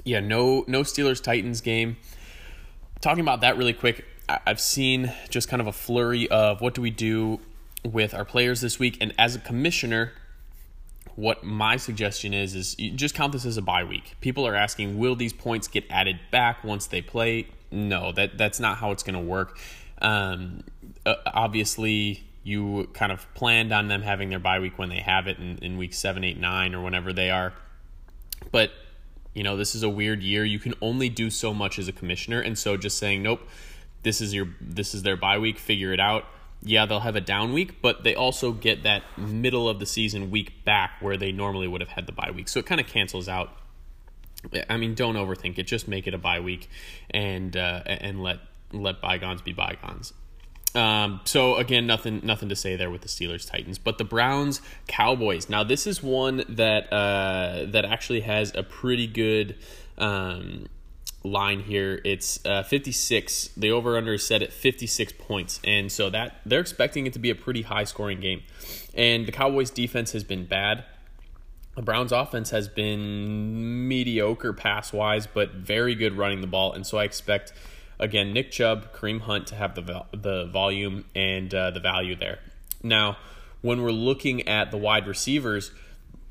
yeah, 0.04 0.20
no 0.20 0.64
no 0.66 0.82
Steelers 0.82 1.22
Titans 1.22 1.60
game. 1.60 1.96
Talking 3.00 3.20
about 3.20 3.40
that 3.40 3.56
really 3.56 3.72
quick, 3.72 4.04
I've 4.28 4.60
seen 4.60 5.12
just 5.30 5.48
kind 5.48 5.60
of 5.60 5.66
a 5.66 5.72
flurry 5.72 6.28
of 6.28 6.60
what 6.60 6.74
do 6.74 6.82
we 6.82 6.90
do 6.90 7.40
with 7.84 8.14
our 8.14 8.24
players 8.24 8.60
this 8.60 8.78
week, 8.78 8.98
and 9.00 9.14
as 9.18 9.34
a 9.34 9.38
commissioner, 9.38 10.12
what 11.14 11.44
my 11.44 11.76
suggestion 11.76 12.34
is 12.34 12.54
is 12.54 12.74
just 12.74 13.14
count 13.14 13.32
this 13.32 13.46
as 13.46 13.56
a 13.56 13.62
bye 13.62 13.84
week. 13.84 14.16
People 14.20 14.46
are 14.46 14.54
asking, 14.54 14.98
will 14.98 15.16
these 15.16 15.32
points 15.32 15.66
get 15.66 15.84
added 15.90 16.18
back 16.30 16.62
once 16.62 16.86
they 16.86 17.00
play? 17.00 17.48
No, 17.70 18.12
that 18.12 18.36
that's 18.36 18.60
not 18.60 18.78
how 18.78 18.90
it's 18.92 19.02
going 19.02 19.14
to 19.14 19.20
work. 19.20 19.58
Um, 20.02 20.62
uh, 21.06 21.14
obviously, 21.26 22.24
you 22.42 22.88
kind 22.92 23.12
of 23.12 23.32
planned 23.34 23.72
on 23.72 23.88
them 23.88 24.02
having 24.02 24.28
their 24.28 24.38
bye 24.38 24.58
week 24.58 24.78
when 24.78 24.88
they 24.88 25.00
have 25.00 25.26
it 25.26 25.38
in, 25.38 25.58
in 25.58 25.78
week 25.78 25.94
seven, 25.94 26.24
eight, 26.24 26.38
nine, 26.38 26.74
or 26.74 26.82
whenever 26.82 27.12
they 27.12 27.30
are. 27.30 27.54
But 28.50 28.72
you 29.32 29.42
know, 29.42 29.56
this 29.56 29.74
is 29.74 29.82
a 29.82 29.88
weird 29.88 30.22
year. 30.22 30.44
You 30.44 30.58
can 30.58 30.74
only 30.80 31.08
do 31.08 31.30
so 31.30 31.54
much 31.54 31.78
as 31.78 31.88
a 31.88 31.92
commissioner, 31.92 32.40
and 32.40 32.58
so 32.58 32.76
just 32.76 32.98
saying, 32.98 33.22
nope, 33.22 33.40
this 34.02 34.20
is 34.20 34.34
your 34.34 34.48
this 34.60 34.94
is 34.94 35.02
their 35.02 35.16
bye 35.16 35.38
week. 35.38 35.58
Figure 35.58 35.92
it 35.92 36.00
out. 36.00 36.24
Yeah, 36.62 36.86
they'll 36.86 37.00
have 37.00 37.16
a 37.16 37.20
down 37.20 37.52
week, 37.52 37.82
but 37.82 38.02
they 38.02 38.14
also 38.14 38.50
get 38.50 38.82
that 38.82 39.02
middle 39.18 39.68
of 39.68 39.78
the 39.78 39.86
season 39.86 40.30
week 40.30 40.64
back 40.64 40.92
where 41.00 41.16
they 41.16 41.32
normally 41.32 41.68
would 41.68 41.82
have 41.82 41.90
had 41.90 42.06
the 42.06 42.12
bye 42.12 42.30
week. 42.34 42.48
So 42.48 42.58
it 42.60 42.66
kind 42.66 42.80
of 42.80 42.86
cancels 42.86 43.28
out. 43.28 43.50
I 44.70 44.76
mean, 44.76 44.94
don't 44.94 45.16
overthink 45.16 45.58
it. 45.58 45.64
Just 45.64 45.86
make 45.86 46.06
it 46.06 46.14
a 46.14 46.18
bye 46.18 46.40
week, 46.40 46.68
and 47.10 47.56
uh, 47.56 47.82
and 47.86 48.22
let 48.22 48.38
let 48.72 49.00
bygones 49.00 49.42
be 49.42 49.52
bygones. 49.52 50.12
Um, 50.76 51.20
so 51.24 51.56
again, 51.56 51.86
nothing 51.86 52.20
nothing 52.22 52.50
to 52.50 52.56
say 52.56 52.76
there 52.76 52.90
with 52.90 53.00
the 53.00 53.08
Steelers 53.08 53.50
Titans, 53.50 53.78
but 53.78 53.96
the 53.96 54.04
Browns 54.04 54.60
Cowboys. 54.86 55.48
Now 55.48 55.64
this 55.64 55.86
is 55.86 56.02
one 56.02 56.44
that 56.50 56.92
uh, 56.92 57.64
that 57.68 57.86
actually 57.86 58.20
has 58.20 58.54
a 58.54 58.62
pretty 58.62 59.06
good 59.06 59.56
um, 59.96 60.66
line 61.24 61.60
here. 61.60 62.02
It's 62.04 62.44
uh, 62.44 62.62
56. 62.62 63.48
The 63.56 63.70
over 63.70 63.96
under 63.96 64.14
is 64.14 64.26
set 64.26 64.42
at 64.42 64.52
56 64.52 65.14
points, 65.18 65.60
and 65.64 65.90
so 65.90 66.10
that 66.10 66.42
they're 66.44 66.60
expecting 66.60 67.06
it 67.06 67.14
to 67.14 67.18
be 67.18 67.30
a 67.30 67.34
pretty 67.34 67.62
high 67.62 67.84
scoring 67.84 68.20
game. 68.20 68.42
And 68.94 69.26
the 69.26 69.32
Cowboys 69.32 69.70
defense 69.70 70.12
has 70.12 70.24
been 70.24 70.44
bad. 70.44 70.84
The 71.74 71.82
Browns 71.82 72.12
offense 72.12 72.50
has 72.50 72.68
been 72.68 73.88
mediocre 73.88 74.52
pass 74.52 74.92
wise, 74.92 75.26
but 75.26 75.52
very 75.52 75.94
good 75.94 76.16
running 76.18 76.42
the 76.42 76.46
ball, 76.46 76.72
and 76.74 76.86
so 76.86 76.98
I 76.98 77.04
expect 77.04 77.52
again, 77.98 78.32
Nick 78.32 78.50
Chubb, 78.50 78.92
Kareem 78.92 79.20
Hunt 79.22 79.46
to 79.48 79.54
have 79.54 79.74
the 79.74 80.04
the 80.12 80.46
volume 80.46 81.04
and 81.14 81.52
uh, 81.54 81.70
the 81.70 81.80
value 81.80 82.16
there. 82.16 82.38
Now, 82.82 83.18
when 83.62 83.82
we're 83.82 83.90
looking 83.90 84.46
at 84.48 84.70
the 84.70 84.76
wide 84.76 85.06
receivers, 85.06 85.70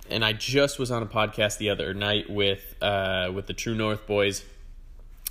and 0.09 0.23
I 0.23 0.33
just 0.33 0.79
was 0.79 0.91
on 0.91 1.01
a 1.03 1.07
podcast 1.07 1.57
the 1.57 1.69
other 1.69 1.93
night 1.93 2.29
with 2.29 2.75
uh, 2.81 3.31
with 3.33 3.47
the 3.47 3.53
True 3.53 3.75
North 3.75 4.05
boys, 4.07 4.43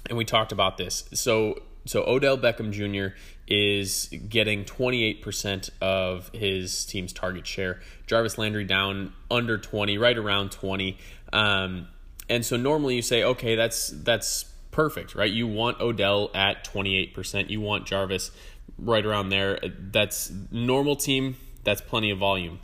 and 0.08 0.18
we 0.18 0.24
talked 0.24 0.52
about 0.52 0.76
this. 0.76 1.08
So 1.14 1.62
so 1.86 2.04
Odell 2.06 2.38
Beckham 2.38 2.72
Jr. 2.72 3.16
is 3.46 4.08
getting 4.28 4.64
28% 4.64 5.70
of 5.80 6.30
his 6.30 6.84
team's 6.86 7.12
target 7.12 7.46
share. 7.46 7.80
Jarvis 8.06 8.38
Landry 8.38 8.64
down 8.64 9.12
under 9.30 9.58
20, 9.58 9.98
right 9.98 10.16
around 10.16 10.50
20. 10.50 10.96
Um, 11.32 11.88
and 12.28 12.44
so 12.44 12.56
normally 12.56 12.96
you 12.96 13.02
say, 13.02 13.22
okay, 13.22 13.54
that's 13.54 13.88
that's 13.88 14.46
perfect, 14.74 15.14
right? 15.14 15.30
You 15.30 15.46
want 15.46 15.80
Odell 15.80 16.30
at 16.34 16.64
28%. 16.64 17.48
You 17.48 17.60
want 17.60 17.86
Jarvis 17.86 18.32
right 18.76 19.06
around 19.06 19.28
there. 19.28 19.58
That's 19.78 20.32
normal 20.50 20.96
team. 20.96 21.36
That's 21.62 21.80
plenty 21.80 22.10
of 22.10 22.18
volume. 22.18 22.58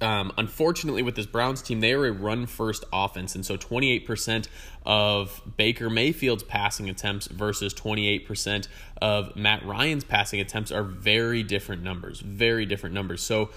Um, 0.00 0.32
unfortunately, 0.36 1.02
with 1.02 1.14
this 1.14 1.26
Browns 1.26 1.62
team, 1.62 1.78
they 1.78 1.92
are 1.92 2.06
a 2.06 2.12
run 2.12 2.46
first 2.46 2.84
offense. 2.92 3.36
And 3.36 3.46
so 3.46 3.56
28% 3.56 4.48
of 4.84 5.40
Baker 5.56 5.88
Mayfield's 5.88 6.42
passing 6.42 6.90
attempts 6.90 7.28
versus 7.28 7.72
28% 7.72 8.66
of 9.00 9.36
Matt 9.36 9.64
Ryan's 9.64 10.02
passing 10.02 10.40
attempts 10.40 10.72
are 10.72 10.82
very 10.82 11.44
different 11.44 11.84
numbers. 11.84 12.18
Very 12.20 12.66
different 12.66 12.96
numbers. 12.96 13.22
So 13.22 13.50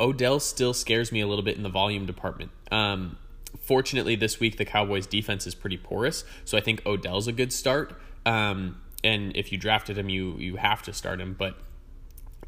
Odell 0.00 0.40
still 0.40 0.74
scares 0.74 1.12
me 1.12 1.20
a 1.20 1.28
little 1.28 1.44
bit 1.44 1.56
in 1.56 1.62
the 1.62 1.68
volume 1.68 2.04
department. 2.04 2.50
Um, 2.72 3.16
fortunately, 3.60 4.16
this 4.16 4.40
week 4.40 4.56
the 4.56 4.64
Cowboys' 4.64 5.06
defense 5.06 5.46
is 5.46 5.54
pretty 5.54 5.76
porous, 5.76 6.24
so 6.44 6.56
I 6.58 6.60
think 6.60 6.84
Odell's 6.86 7.26
a 7.26 7.32
good 7.32 7.52
start. 7.52 7.98
Um, 8.26 8.80
and 9.02 9.34
if 9.36 9.50
you 9.52 9.58
drafted 9.58 9.96
him, 9.96 10.08
you 10.08 10.36
you 10.36 10.56
have 10.56 10.82
to 10.82 10.92
start 10.92 11.20
him. 11.20 11.34
But 11.38 11.56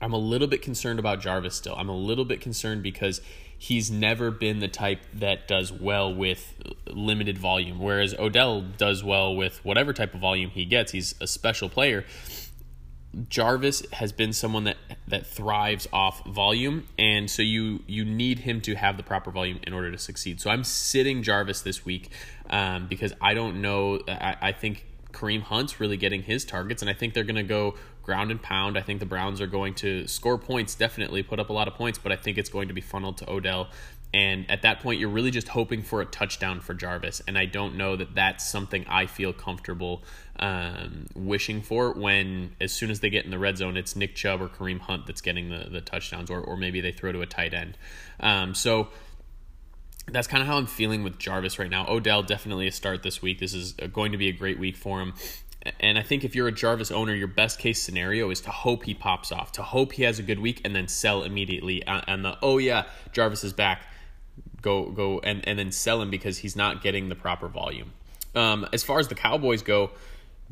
I'm 0.01 0.13
a 0.13 0.19
little 0.19 0.49
bit 0.49 0.63
concerned 0.63 0.99
about 0.99 1.21
Jarvis 1.21 1.55
still. 1.55 1.75
I'm 1.77 1.89
a 1.89 1.97
little 1.97 2.25
bit 2.25 2.41
concerned 2.41 2.83
because 2.83 3.21
he's 3.57 3.91
never 3.91 4.33
been 4.33 4.59
the 4.59 4.67
type 4.67 5.01
that 5.15 5.47
does 5.47 5.73
well 5.73 6.13
with 6.13 6.55
limited 6.89 7.39
volume, 7.39 7.79
whereas 7.79 8.13
Odell 8.19 8.61
does 8.61 9.05
well 9.05 9.35
with 9.37 9.65
whatever 9.65 9.93
type 9.93 10.15
of 10.15 10.21
volume 10.21 10.51
he 10.51 10.65
gets. 10.65 10.91
He's 10.91 11.15
a 11.21 11.29
special 11.29 11.69
player. 11.69 12.05
Jarvis 13.29 13.83
has 13.93 14.13
been 14.13 14.33
someone 14.33 14.65
that 14.65 14.79
that 15.07 15.27
thrives 15.27 15.87
off 15.93 16.25
volume, 16.27 16.87
and 16.99 17.31
so 17.31 17.43
you 17.43 17.83
you 17.87 18.05
need 18.05 18.41
him 18.41 18.61
to 18.63 18.75
have 18.75 18.97
the 18.97 19.03
proper 19.03 19.31
volume 19.31 19.61
in 19.67 19.73
order 19.73 19.91
to 19.91 19.99
succeed. 19.99 20.41
So 20.41 20.51
I'm 20.51 20.65
sitting 20.65 21.23
Jarvis 21.23 21.61
this 21.61 21.85
week 21.85 22.11
um, 22.49 22.87
because 22.89 23.13
I 23.21 23.35
don't 23.35 23.61
know. 23.61 24.01
I, 24.09 24.37
I 24.41 24.53
think 24.53 24.87
Kareem 25.13 25.43
Hunt's 25.43 25.79
really 25.79 25.99
getting 25.99 26.23
his 26.23 26.45
targets, 26.45 26.83
and 26.83 26.91
I 26.91 26.95
think 26.95 27.13
they're 27.13 27.25
going 27.25 27.37
to 27.37 27.43
go 27.43 27.75
ground 28.03 28.31
and 28.31 28.43
pound. 28.43 28.77
I 28.77 28.83
think 28.83 28.99
the 28.99 29.07
Browns 29.07 29.41
are 29.41 29.47
going 29.47 29.75
to 29.75 30.07
score 30.07 30.39
points, 30.39 30.75
definitely 30.75 31.23
put 31.23 31.39
up 31.39 31.51
a 31.51 31.53
lot 31.53 31.69
of 31.69 31.75
points, 31.75 31.99
but 31.99 32.13
I 32.13 32.17
think 32.17 32.39
it's 32.39 32.51
going 32.51 32.69
to 32.69 32.75
be 32.75 32.81
funneled 32.81 33.19
to 33.19 33.31
Odell. 33.31 33.69
And 34.15 34.51
at 34.51 34.63
that 34.63 34.81
point, 34.81 35.01
you're 35.01 35.09
really 35.09 35.31
just 35.31 35.49
hoping 35.49 35.83
for 35.83 36.03
a 36.03 36.05
touchdown 36.05 36.61
for 36.61 36.75
Jarvis. 36.75 37.23
And 37.27 37.39
I 37.39 37.47
don't 37.47 37.77
know 37.77 37.97
that 37.97 38.15
that's 38.15 38.47
something 38.47 38.85
I 38.87 39.07
feel 39.07 39.33
comfortable 39.33 40.03
um, 40.43 41.07
wishing 41.15 41.63
for 41.63 41.93
when, 41.93 42.57
as 42.61 42.73
soon 42.73 42.91
as 42.91 42.99
they 42.99 43.11
get 43.11 43.25
in 43.25 43.31
the 43.31 43.39
red 43.39 43.57
zone, 43.57 43.77
it's 43.77 43.95
Nick 43.95 44.17
Chubb 44.17 44.43
or 44.43 44.49
Kareem 44.49 44.81
Hunt 44.81 45.07
that's 45.07 45.21
getting 45.21 45.51
the, 45.51 45.69
the 45.71 45.81
touchdowns, 45.81 46.31
or, 46.31 46.41
or 46.41 46.57
maybe 46.57 46.81
they 46.81 46.91
throw 46.91 47.13
to 47.13 47.23
a 47.23 47.27
tight 47.27 47.55
end. 47.55 47.79
Um, 48.19 48.53
so 48.53 48.89
that's 50.11 50.27
kind 50.27 50.43
of 50.43 50.49
how 50.49 50.57
I'm 50.57 50.67
feeling 50.67 51.05
with 51.05 51.17
Jarvis 51.17 51.61
right 51.61 51.71
now. 51.71 51.87
Odell 51.89 52.25
definitely 52.25 52.67
a 52.67 52.73
start 52.73 53.05
this 53.05 53.23
week. 53.23 53.39
This 53.39 53.55
is 53.55 53.75
going 53.93 54.11
to 54.11 54.19
be 54.19 54.29
a 54.29 54.33
great 54.33 54.59
week 54.59 54.77
for 54.77 55.01
him. 55.01 55.15
And 55.79 55.97
I 55.97 56.03
think 56.03 56.25
if 56.25 56.35
you're 56.35 56.49
a 56.49 56.53
Jarvis 56.53 56.91
owner, 56.91 57.15
your 57.15 57.29
best 57.29 57.61
case 57.61 57.81
scenario 57.81 58.29
is 58.31 58.41
to 58.41 58.51
hope 58.51 58.83
he 58.83 58.95
pops 58.95 59.31
off, 59.31 59.53
to 59.53 59.63
hope 59.63 59.93
he 59.93 60.03
has 60.03 60.19
a 60.19 60.25
good 60.25 60.41
week, 60.41 60.61
and 60.65 60.75
then 60.75 60.89
sell 60.89 61.23
immediately. 61.23 61.85
And 61.87 62.25
the 62.25 62.37
oh 62.43 62.59
yeah, 62.59 62.87
Jarvis 63.13 63.45
is 63.45 63.53
back, 63.53 63.83
go 64.61 64.91
go 64.91 65.21
and 65.21 65.47
and 65.47 65.57
then 65.57 65.71
sell 65.71 66.03
him 66.03 66.11
because 66.11 66.39
he's 66.39 66.57
not 66.57 66.83
getting 66.83 67.11
the 67.11 67.15
proper 67.15 67.47
volume. 67.47 67.93
Um, 68.35 68.67
as 68.73 68.83
far 68.83 68.99
as 68.99 69.07
the 69.07 69.15
Cowboys 69.15 69.63
go, 69.63 69.93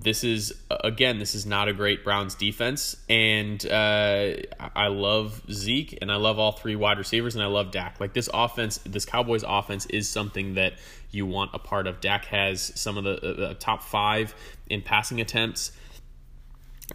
this 0.03 0.25
is 0.25 0.55
again 0.71 1.19
this 1.19 1.35
is 1.35 1.45
not 1.45 1.69
a 1.69 1.75
great 1.75 2.05
Browns 2.05 2.35
defense, 2.35 2.97
and 3.09 3.65
uh, 3.67 4.33
I 4.75 4.87
love 4.89 5.43
Zeke 5.53 5.99
and 6.01 6.11
I 6.11 6.17
love 6.17 6.39
all 6.39 6.53
three 6.53 6.75
wide 6.75 6.97
receivers 6.97 7.35
and 7.35 7.45
I 7.45 7.49
love 7.49 7.71
Dak. 7.71 8.01
Like 8.01 8.15
this 8.15 8.29
offense, 8.33 8.79
this 8.79 9.05
Cowboys 9.05 9.45
offense 9.47 9.85
is 9.87 10.09
something 10.09 10.55
that 10.55 10.75
you 11.11 11.27
want 11.27 11.51
a 11.53 11.59
part 11.59 11.87
of. 11.87 12.01
Dak 12.01 12.25
has 12.27 12.73
some 12.81 12.97
of 12.97 13.05
the, 13.05 13.57
top 13.61 13.83
five 13.83 14.35
in 14.69 14.81
passing 14.81 15.21
attempts, 15.21 15.73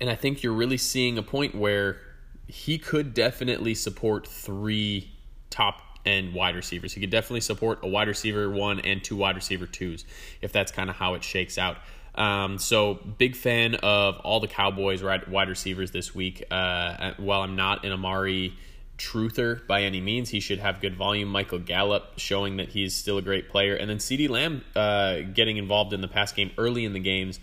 and 0.02 0.10
I 0.10 0.16
think 0.16 0.42
you're 0.42 0.54
really 0.54 0.78
seeing 0.78 1.20
a 1.20 1.24
point 1.24 1.54
where 1.54 2.02
he 2.48 2.80
could 2.80 3.14
definitely 3.14 3.76
support 3.76 4.26
three 4.26 5.12
top 5.52 5.82
end 6.08 6.34
wide 6.34 6.56
receivers. 6.56 6.94
He 6.94 7.02
could 7.02 7.10
definitely 7.10 7.42
support 7.42 7.80
a 7.84 7.88
wide 7.88 8.08
receiver 8.08 8.50
one 8.50 8.80
and 8.80 9.04
two 9.04 9.16
wide 9.16 9.36
receiver 9.36 9.66
twos 9.66 10.06
if 10.42 10.52
that's 10.52 10.72
kind 10.72 10.90
of 10.90 10.96
how 10.96 11.14
it 11.14 11.24
shakes 11.24 11.58
out. 11.58 11.78
Um, 12.16 12.58
so 12.58 12.96
big 12.96 13.36
fan 13.36 13.76
of 13.76 14.18
all 14.20 14.40
the 14.40 14.48
Cowboys 14.48 15.04
wide 15.04 15.50
receivers 15.50 15.92
this 15.92 16.16
week. 16.16 16.44
Uh, 16.50 17.14
while 17.18 17.42
I'm 17.42 17.56
not 17.56 17.86
an 17.86 17.92
Amari 17.92 18.58
truther 18.98 19.66
by 19.68 19.84
any 19.84 20.00
means, 20.00 20.30
he 20.30 20.40
should 20.40 20.60
have 20.60 20.80
good 20.80 20.96
volume. 20.96 21.30
Michael 21.30 21.60
Gallup 21.60 22.14
showing 22.18 22.58
that 22.58 22.70
he's 22.70 22.96
still 22.96 23.18
a 23.18 23.22
great 23.22 23.50
player, 23.50 23.76
and 23.76 23.90
then 23.90 23.98
CeeDee 23.98 24.30
Lamb 24.30 24.64
uh, 24.76 25.22
getting 25.34 25.58
involved 25.58 25.94
in 25.94 26.02
the 26.02 26.08
pass 26.08 26.32
game 26.32 26.52
early 26.58 26.86
in 26.86 26.94
the 26.94 27.00
games 27.00 27.40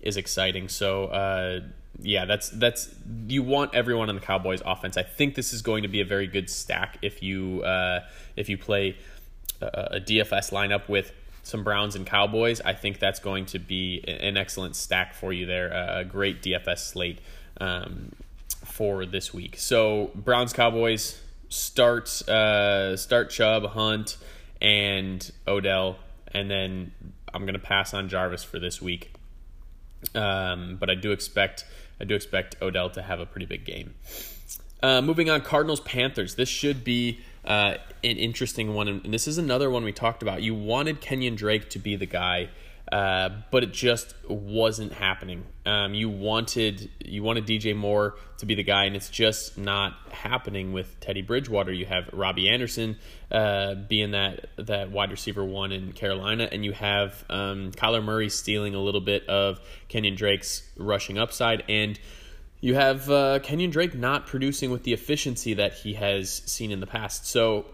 is 0.00 0.16
exciting. 0.16 0.68
So. 0.68 1.06
Uh, 1.06 1.60
yeah, 2.00 2.24
that's 2.24 2.48
that's 2.48 2.88
you 3.28 3.42
want 3.42 3.74
everyone 3.74 4.08
on 4.08 4.14
the 4.14 4.20
Cowboys 4.20 4.62
offense. 4.64 4.96
I 4.96 5.02
think 5.02 5.34
this 5.34 5.52
is 5.52 5.60
going 5.60 5.82
to 5.82 5.88
be 5.88 6.00
a 6.00 6.04
very 6.04 6.26
good 6.26 6.48
stack 6.48 6.98
if 7.02 7.22
you 7.22 7.62
uh, 7.62 8.00
if 8.34 8.48
you 8.48 8.56
play 8.56 8.96
a, 9.60 9.66
a 9.66 10.00
DFS 10.00 10.52
lineup 10.52 10.88
with 10.88 11.12
some 11.42 11.64
Browns 11.64 11.96
and 11.96 12.06
Cowboys, 12.06 12.60
I 12.60 12.72
think 12.74 12.98
that's 12.98 13.18
going 13.20 13.46
to 13.46 13.58
be 13.58 14.04
an 14.06 14.36
excellent 14.36 14.76
stack 14.76 15.14
for 15.14 15.32
you 15.32 15.46
there. 15.46 15.68
A 15.68 16.04
great 16.04 16.42
DFS 16.42 16.78
slate 16.78 17.18
um, 17.60 18.12
for 18.64 19.04
this 19.04 19.34
week. 19.34 19.56
So 19.58 20.10
Browns 20.14 20.52
Cowboys 20.52 21.20
start 21.48 22.08
uh, 22.28 22.96
start 22.96 23.30
Chubb, 23.30 23.66
Hunt, 23.66 24.16
and 24.60 25.30
Odell, 25.46 25.98
and 26.28 26.50
then 26.50 26.92
I'm 27.34 27.42
going 27.42 27.54
to 27.54 27.60
pass 27.60 27.92
on 27.94 28.08
Jarvis 28.08 28.44
for 28.44 28.58
this 28.58 28.80
week. 28.80 29.12
Um, 30.14 30.76
but 30.78 30.90
I 30.90 30.94
do 30.94 31.12
expect 31.12 31.64
I 32.00 32.04
do 32.04 32.14
expect 32.14 32.56
Odell 32.60 32.90
to 32.90 33.02
have 33.02 33.20
a 33.20 33.26
pretty 33.26 33.46
big 33.46 33.64
game. 33.64 33.94
Uh, 34.82 35.00
moving 35.00 35.30
on, 35.30 35.40
Cardinals 35.42 35.80
Panthers. 35.80 36.34
This 36.34 36.48
should 36.48 36.82
be 36.82 37.20
uh, 37.44 37.74
an 38.04 38.16
interesting 38.16 38.74
one, 38.74 38.88
and 38.88 39.12
this 39.12 39.26
is 39.26 39.38
another 39.38 39.70
one 39.70 39.84
we 39.84 39.92
talked 39.92 40.22
about. 40.22 40.42
You 40.42 40.54
wanted 40.54 41.00
Kenyan 41.00 41.36
Drake 41.36 41.70
to 41.70 41.78
be 41.78 41.96
the 41.96 42.06
guy, 42.06 42.50
uh, 42.90 43.30
but 43.50 43.62
it 43.62 43.72
just 43.72 44.14
wasn't 44.28 44.92
happening. 44.92 45.44
Um, 45.64 45.94
you 45.94 46.08
wanted 46.08 46.90
you 47.04 47.22
wanted 47.22 47.46
DJ 47.46 47.74
Moore 47.74 48.16
to 48.38 48.46
be 48.46 48.54
the 48.54 48.62
guy, 48.62 48.84
and 48.84 48.94
it's 48.94 49.08
just 49.08 49.58
not 49.58 49.94
happening 50.10 50.72
with 50.72 51.00
Teddy 51.00 51.22
Bridgewater. 51.22 51.72
You 51.72 51.86
have 51.86 52.10
Robbie 52.12 52.48
Anderson 52.48 52.96
uh, 53.30 53.74
being 53.74 54.12
that 54.12 54.46
that 54.56 54.90
wide 54.90 55.10
receiver 55.10 55.44
one 55.44 55.72
in 55.72 55.92
Carolina, 55.92 56.48
and 56.50 56.64
you 56.64 56.72
have 56.72 57.24
um, 57.28 57.72
Kyler 57.72 58.04
Murray 58.04 58.28
stealing 58.28 58.74
a 58.74 58.80
little 58.80 59.00
bit 59.00 59.26
of 59.28 59.60
Kenyan 59.88 60.16
Drake's 60.16 60.62
rushing 60.76 61.18
upside 61.18 61.64
and 61.68 61.98
you 62.62 62.76
have 62.76 63.10
uh, 63.10 63.40
Kenyan 63.40 63.72
Drake 63.72 63.94
not 63.94 64.26
producing 64.26 64.70
with 64.70 64.84
the 64.84 64.94
efficiency 64.94 65.52
that 65.54 65.74
he 65.74 65.94
has 65.94 66.30
seen 66.46 66.70
in 66.70 66.80
the 66.80 66.86
past. 66.86 67.26
So 67.26 67.66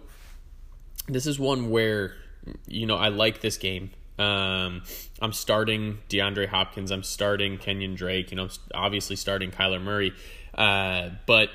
this 1.06 1.26
is 1.26 1.38
one 1.38 1.70
where 1.70 2.14
you 2.66 2.86
know 2.86 2.96
I 2.96 3.08
like 3.08 3.40
this 3.40 3.58
game. 3.58 3.90
Um, 4.18 4.82
I'm 5.20 5.32
starting 5.32 5.98
DeAndre 6.08 6.48
Hopkins. 6.48 6.90
I'm 6.90 7.02
starting 7.02 7.58
Kenyan 7.58 7.96
Drake. 7.96 8.30
You 8.32 8.38
know, 8.38 8.48
obviously 8.74 9.14
starting 9.14 9.50
Kyler 9.50 9.80
Murray. 9.80 10.12
Uh, 10.54 11.10
but 11.26 11.50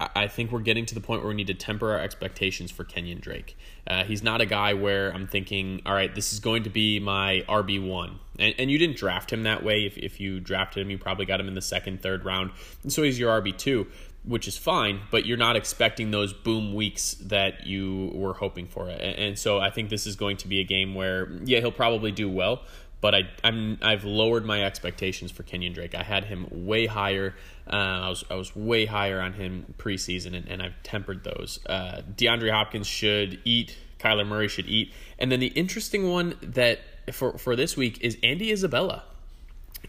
I 0.00 0.28
think 0.28 0.52
we're 0.52 0.60
getting 0.60 0.86
to 0.86 0.94
the 0.94 1.00
point 1.00 1.22
where 1.22 1.28
we 1.28 1.34
need 1.34 1.48
to 1.48 1.54
temper 1.54 1.90
our 1.90 1.98
expectations 1.98 2.70
for 2.70 2.84
Kenyan 2.84 3.20
Drake. 3.20 3.56
Uh, 3.86 4.04
he's 4.04 4.22
not 4.22 4.40
a 4.40 4.46
guy 4.46 4.74
where 4.74 5.12
I'm 5.12 5.26
thinking, 5.26 5.82
all 5.84 5.92
right, 5.92 6.12
this 6.14 6.32
is 6.32 6.38
going 6.38 6.62
to 6.64 6.70
be 6.70 7.00
my 7.00 7.44
RB1. 7.48 8.18
And, 8.38 8.54
and 8.58 8.70
you 8.70 8.78
didn't 8.78 8.96
draft 8.96 9.32
him 9.32 9.42
that 9.44 9.62
way. 9.62 9.84
If, 9.84 9.98
if 9.98 10.20
you 10.20 10.40
drafted 10.40 10.82
him, 10.82 10.90
you 10.90 10.98
probably 10.98 11.26
got 11.26 11.40
him 11.40 11.48
in 11.48 11.54
the 11.54 11.62
second, 11.62 12.02
third 12.02 12.24
round. 12.24 12.52
And 12.82 12.92
so 12.92 13.02
he's 13.02 13.18
your 13.18 13.40
RB2, 13.40 13.86
which 14.24 14.46
is 14.46 14.56
fine, 14.56 15.00
but 15.10 15.26
you're 15.26 15.36
not 15.36 15.56
expecting 15.56 16.10
those 16.10 16.32
boom 16.32 16.74
weeks 16.74 17.14
that 17.14 17.66
you 17.66 18.10
were 18.14 18.34
hoping 18.34 18.68
for. 18.68 18.88
And, 18.88 19.00
and 19.00 19.38
so 19.38 19.58
I 19.58 19.70
think 19.70 19.90
this 19.90 20.06
is 20.06 20.16
going 20.16 20.36
to 20.38 20.48
be 20.48 20.60
a 20.60 20.64
game 20.64 20.94
where, 20.94 21.30
yeah, 21.44 21.60
he'll 21.60 21.72
probably 21.72 22.12
do 22.12 22.28
well, 22.30 22.62
but 23.00 23.14
I, 23.14 23.28
I'm 23.44 23.78
I've 23.80 24.04
lowered 24.04 24.44
my 24.44 24.64
expectations 24.64 25.30
for 25.30 25.44
Kenyan 25.44 25.72
Drake. 25.72 25.94
I 25.94 26.02
had 26.02 26.24
him 26.24 26.46
way 26.50 26.86
higher. 26.86 27.36
Uh, 27.66 27.76
I 27.76 28.08
was 28.08 28.24
I 28.30 28.34
was 28.34 28.56
way 28.56 28.86
higher 28.86 29.20
on 29.20 29.34
him 29.34 29.74
preseason, 29.78 30.34
and, 30.34 30.48
and 30.48 30.62
I've 30.62 30.82
tempered 30.82 31.22
those. 31.22 31.60
Uh, 31.66 32.02
DeAndre 32.16 32.50
Hopkins 32.50 32.86
should 32.86 33.40
eat. 33.44 33.76
Kyler 33.98 34.26
Murray 34.26 34.48
should 34.48 34.66
eat. 34.66 34.92
And 35.18 35.30
then 35.30 35.40
the 35.40 35.48
interesting 35.48 36.10
one 36.10 36.34
that 36.42 36.80
for 37.12 37.38
for 37.38 37.56
this 37.56 37.76
week 37.76 37.98
is 38.00 38.16
Andy 38.22 38.52
Isabella. 38.52 39.04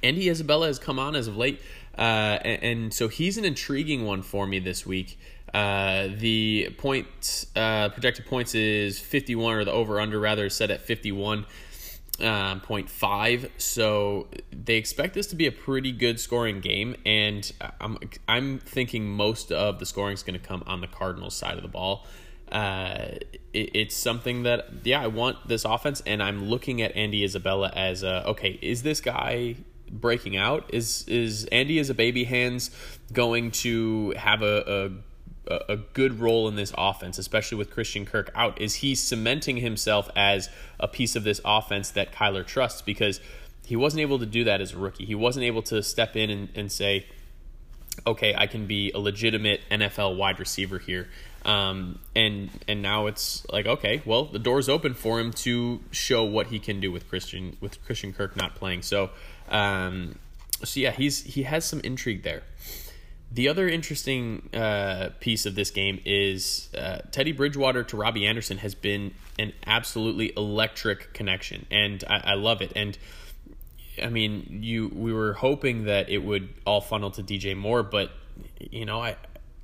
Andy 0.03 0.29
Isabella 0.29 0.67
has 0.67 0.79
come 0.79 0.99
on 0.99 1.15
as 1.15 1.27
of 1.27 1.35
late, 1.35 1.61
uh, 1.97 2.01
and, 2.01 2.63
and, 2.63 2.93
so 2.93 3.07
he's 3.07 3.37
an 3.37 3.43
intriguing 3.43 4.05
one 4.05 4.21
for 4.21 4.45
me 4.45 4.59
this 4.59 4.85
week. 4.85 5.19
Uh, 5.53 6.07
the 6.15 6.69
point 6.77 7.47
uh, 7.55 7.89
projected 7.89 8.25
points 8.27 8.55
is 8.55 8.99
51, 8.99 9.55
or 9.55 9.65
the 9.65 9.71
over 9.71 9.99
under 9.99 10.19
rather 10.19 10.45
is 10.45 10.55
set 10.55 10.69
at 10.69 10.81
51 10.81 11.45
um, 12.21 12.61
0.5. 12.61 13.49
So 13.57 14.27
they 14.51 14.75
expect 14.75 15.13
this 15.13 15.27
to 15.27 15.35
be 15.35 15.47
a 15.47 15.51
pretty 15.51 15.91
good 15.91 16.19
scoring 16.19 16.59
game, 16.59 16.95
and 17.05 17.51
I'm 17.79 17.97
I'm 18.27 18.59
thinking 18.59 19.09
most 19.09 19.51
of 19.51 19.79
the 19.79 19.85
scoring 19.85 20.13
is 20.13 20.23
going 20.23 20.39
to 20.39 20.45
come 20.45 20.63
on 20.67 20.81
the 20.81 20.87
Cardinals 20.87 21.35
side 21.35 21.55
of 21.55 21.63
the 21.63 21.69
ball. 21.69 22.05
Uh, 22.51 23.17
it, 23.53 23.71
it's 23.73 23.95
something 23.95 24.43
that 24.43 24.67
yeah 24.83 25.01
I 25.01 25.07
want 25.07 25.47
this 25.47 25.65
offense, 25.65 26.01
and 26.05 26.21
I'm 26.21 26.45
looking 26.45 26.81
at 26.81 26.95
Andy 26.95 27.23
Isabella 27.23 27.71
as 27.75 28.03
okay. 28.03 28.59
Is 28.61 28.83
this 28.83 29.01
guy 29.01 29.55
breaking 29.91 30.37
out? 30.37 30.69
Is 30.73 31.07
is 31.07 31.45
Andy 31.45 31.79
as 31.79 31.89
a 31.89 31.93
baby 31.93 32.23
hands 32.23 32.71
going 33.13 33.51
to 33.51 34.11
have 34.17 34.41
a, 34.41 34.63
a 34.67 34.91
a 35.67 35.77
good 35.77 36.19
role 36.19 36.47
in 36.47 36.55
this 36.55 36.71
offense, 36.77 37.17
especially 37.17 37.57
with 37.57 37.71
Christian 37.71 38.05
Kirk 38.05 38.31
out? 38.35 38.61
Is 38.61 38.75
he 38.75 38.93
cementing 38.93 39.57
himself 39.57 40.09
as 40.15 40.49
a 40.79 40.87
piece 40.87 41.15
of 41.15 41.23
this 41.23 41.41
offense 41.43 41.89
that 41.91 42.13
Kyler 42.13 42.45
trusts? 42.45 42.81
Because 42.81 43.19
he 43.65 43.75
wasn't 43.75 44.01
able 44.01 44.19
to 44.19 44.25
do 44.25 44.43
that 44.43 44.61
as 44.61 44.73
a 44.73 44.77
rookie. 44.77 45.05
He 45.05 45.15
wasn't 45.15 45.45
able 45.45 45.61
to 45.63 45.81
step 45.81 46.15
in 46.15 46.29
and, 46.29 46.49
and 46.55 46.71
say, 46.71 47.07
okay, 48.05 48.35
I 48.35 48.47
can 48.47 48.67
be 48.67 48.91
a 48.91 48.99
legitimate 48.99 49.61
NFL 49.71 50.17
wide 50.17 50.39
receiver 50.39 50.79
here. 50.79 51.09
Um, 51.45 51.99
and 52.15 52.49
and 52.67 52.81
now 52.81 53.07
it's 53.07 53.45
like 53.49 53.65
okay, 53.65 54.01
well 54.05 54.25
the 54.25 54.39
door's 54.39 54.67
open 54.67 54.93
for 54.93 55.19
him 55.19 55.31
to 55.33 55.79
show 55.91 56.23
what 56.23 56.47
he 56.47 56.59
can 56.59 56.79
do 56.79 56.91
with 56.91 57.07
Christian 57.07 57.55
with 57.61 57.83
Christian 57.85 58.13
Kirk 58.13 58.35
not 58.35 58.55
playing. 58.55 58.81
So 58.81 59.11
um, 59.49 60.15
so 60.63 60.79
yeah, 60.79 60.91
he's 60.91 61.23
he 61.23 61.43
has 61.43 61.65
some 61.65 61.79
intrigue 61.81 62.23
there. 62.23 62.43
The 63.31 63.47
other 63.47 63.69
interesting 63.69 64.49
uh, 64.53 65.09
piece 65.19 65.45
of 65.45 65.53
this 65.53 65.69
game 65.69 66.01
is 66.03 66.69
uh, 66.75 66.99
Teddy 67.11 67.31
Bridgewater 67.31 67.83
to 67.83 67.97
Robbie 67.97 68.25
Anderson 68.25 68.57
has 68.57 68.73
been 68.73 69.13
an 69.37 69.53
absolutely 69.67 70.33
electric 70.35 71.13
connection, 71.13 71.67
and 71.69 72.03
I, 72.09 72.31
I, 72.31 72.33
love 72.33 72.63
it. 72.63 72.73
And 72.75 72.97
I 74.01 74.09
mean, 74.09 74.59
you 74.63 74.91
we 74.93 75.13
were 75.13 75.33
hoping 75.33 75.85
that 75.85 76.09
it 76.09 76.19
would 76.19 76.49
all 76.65 76.81
funnel 76.81 77.11
to 77.11 77.23
DJ 77.23 77.55
Moore, 77.55 77.83
but 77.83 78.11
you 78.59 78.85
know, 78.85 78.99
I 78.99 79.15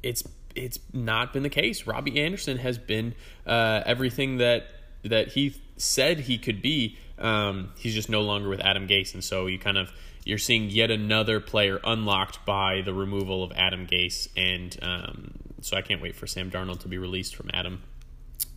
it's 0.03 0.23
it's 0.55 0.79
not 0.93 1.33
been 1.33 1.43
the 1.43 1.49
case. 1.49 1.85
Robbie 1.85 2.21
Anderson 2.21 2.57
has 2.57 2.77
been 2.77 3.13
uh, 3.45 3.81
everything 3.85 4.37
that 4.37 4.67
that 5.03 5.29
he 5.29 5.55
said 5.77 6.21
he 6.21 6.37
could 6.37 6.61
be. 6.61 6.97
Um, 7.19 7.71
he's 7.77 7.93
just 7.93 8.09
no 8.09 8.21
longer 8.21 8.49
with 8.49 8.59
Adam 8.61 8.87
Gase, 8.87 9.13
and 9.13 9.23
so 9.23 9.47
you 9.47 9.59
kind 9.59 9.77
of 9.77 9.91
you're 10.23 10.37
seeing 10.37 10.69
yet 10.69 10.89
another 10.91 11.39
player 11.39 11.79
unlocked 11.83 12.45
by 12.45 12.81
the 12.81 12.93
removal 12.93 13.43
of 13.43 13.51
Adam 13.55 13.85
Gase, 13.85 14.27
and 14.35 14.77
um, 14.81 15.31
so 15.61 15.77
I 15.77 15.81
can't 15.81 16.01
wait 16.01 16.15
for 16.15 16.27
Sam 16.27 16.49
Darnold 16.49 16.79
to 16.79 16.87
be 16.87 16.97
released 16.97 17.35
from 17.35 17.49
Adam. 17.53 17.83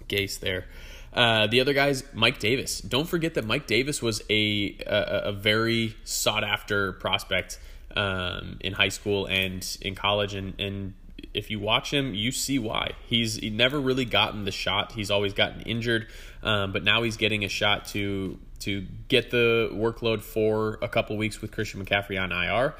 Gase 0.09 0.41
there. 0.41 0.65
Uh, 1.13 1.47
the 1.47 1.61
other 1.61 1.73
guy's 1.73 2.03
Mike 2.13 2.39
Davis. 2.39 2.81
Don't 2.81 3.09
forget 3.09 3.35
that 3.35 3.45
Mike 3.45 3.67
Davis 3.67 4.03
was 4.03 4.23
a 4.31 4.77
a, 4.87 5.23
a 5.27 5.33
very 5.33 5.97
sought 6.05 6.45
after 6.45 6.93
prospect 6.95 7.59
um, 7.95 8.59
in 8.61 8.73
high 8.73 8.89
school 8.89 9.27
and 9.27 9.77
in 9.83 9.95
college, 9.95 10.35
and 10.35 10.59
and 10.59 10.95
if 11.35 11.51
you 11.51 11.61
watch 11.61 11.93
him, 11.93 12.15
you 12.15 12.33
see 12.33 12.59
why. 12.59 12.93
He's 13.07 13.37
he 13.37 13.51
never 13.51 13.81
really 13.81 14.05
gotten 14.05 14.45
the 14.45 14.53
shot. 14.53 14.93
He's 14.93 15.11
always 15.11 15.33
gotten 15.33 15.61
injured, 15.63 16.07
um, 16.43 16.73
but 16.73 16.85
now 16.85 17.03
he's 17.03 17.17
getting 17.17 17.45
a 17.45 17.49
shot 17.49 17.87
to 17.89 18.39
to 18.61 18.87
get 19.09 19.31
the 19.31 19.71
workload 19.73 20.21
for 20.21 20.79
a 20.83 20.89
couple 20.89 21.17
weeks 21.17 21.41
with 21.41 21.53
Christian 21.53 21.85
McCaffrey 21.85 22.21
on 22.21 22.33
IR. 22.33 22.75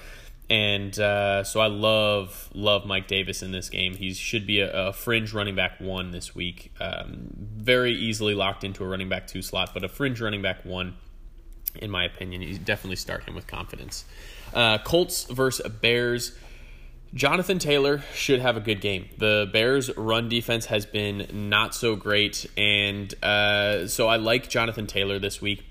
And 0.51 0.99
uh, 0.99 1.45
so 1.45 1.61
I 1.61 1.67
love 1.67 2.49
love 2.55 2.87
Mike 2.87 3.07
Davis 3.07 3.43
in 3.43 3.53
this 3.53 3.69
game. 3.69 3.95
He 3.95 4.15
should 4.15 4.47
be 4.47 4.61
a, 4.61 4.89
a 4.89 4.93
fringe 4.93 5.35
running 5.35 5.55
back 5.55 5.79
one 5.79 6.11
this 6.11 6.35
week. 6.35 6.73
Um, 6.81 7.29
very 7.37 7.93
easily 7.93 8.35
locked 8.35 8.65
into 8.65 8.83
a 8.83 8.89
running 8.89 9.11
back 9.11 9.27
two 9.27 9.43
slot, 9.43 9.71
but 9.75 9.85
a 9.85 9.89
fringe 9.89 10.21
running 10.21 10.41
back 10.41 10.65
one, 10.65 10.97
in 11.75 11.91
my 11.91 12.05
opinion, 12.05 12.41
you 12.41 12.59
definitely 12.59 12.97
start 12.97 13.25
him 13.25 13.35
with 13.35 13.47
confidence. 13.47 14.07
Uh, 14.55 14.79
Colts 14.79 15.25
versus 15.25 15.71
Bears. 15.71 16.33
Jonathan 17.15 17.59
Taylor 17.59 18.03
should 18.13 18.41
have 18.41 18.57
a 18.57 18.61
good 18.61 18.81
game. 18.81 19.09
The 19.17 19.49
Bears' 19.53 19.95
run 19.97 20.29
defense 20.29 20.67
has 20.67 20.85
been 20.85 21.49
not 21.49 21.75
so 21.75 21.97
great, 21.97 22.47
and 22.57 23.13
uh, 23.23 23.87
so 23.87 24.09
I 24.09 24.17
like 24.17 24.49
Jonathan 24.49 24.87
Taylor 24.87 25.19
this 25.19 25.41
week. 25.41 25.65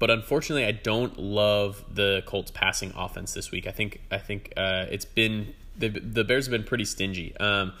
But 0.00 0.10
unfortunately, 0.10 0.66
I 0.66 0.72
don't 0.72 1.18
love 1.18 1.84
the 1.92 2.22
Colts' 2.26 2.50
passing 2.50 2.92
offense 2.96 3.32
this 3.32 3.52
week. 3.52 3.66
I 3.66 3.70
think 3.70 4.00
I 4.10 4.18
think 4.18 4.52
uh, 4.56 4.86
it's 4.90 5.04
been 5.04 5.54
the 5.78 5.88
the 5.88 6.24
Bears 6.24 6.46
have 6.46 6.50
been 6.50 6.64
pretty 6.64 6.84
stingy. 6.84 7.36
Um, 7.38 7.72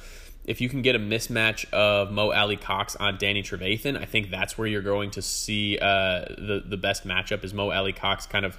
if 0.44 0.60
you 0.60 0.68
can 0.68 0.82
get 0.82 0.94
a 0.94 0.98
mismatch 0.98 1.68
of 1.72 2.12
Mo 2.12 2.30
Alie-Cox 2.30 2.96
on 2.96 3.16
Danny 3.16 3.42
Trevathan, 3.42 3.98
I 3.98 4.04
think 4.04 4.30
that's 4.30 4.58
where 4.58 4.66
you're 4.68 4.82
going 4.82 5.10
to 5.12 5.22
see 5.22 5.78
uh, 5.78 6.26
the 6.38 6.62
the 6.64 6.76
best 6.76 7.06
matchup 7.06 7.42
is 7.42 7.52
Mo 7.52 7.72
Alie-Cox 7.72 8.26
kind 8.26 8.44
of 8.44 8.56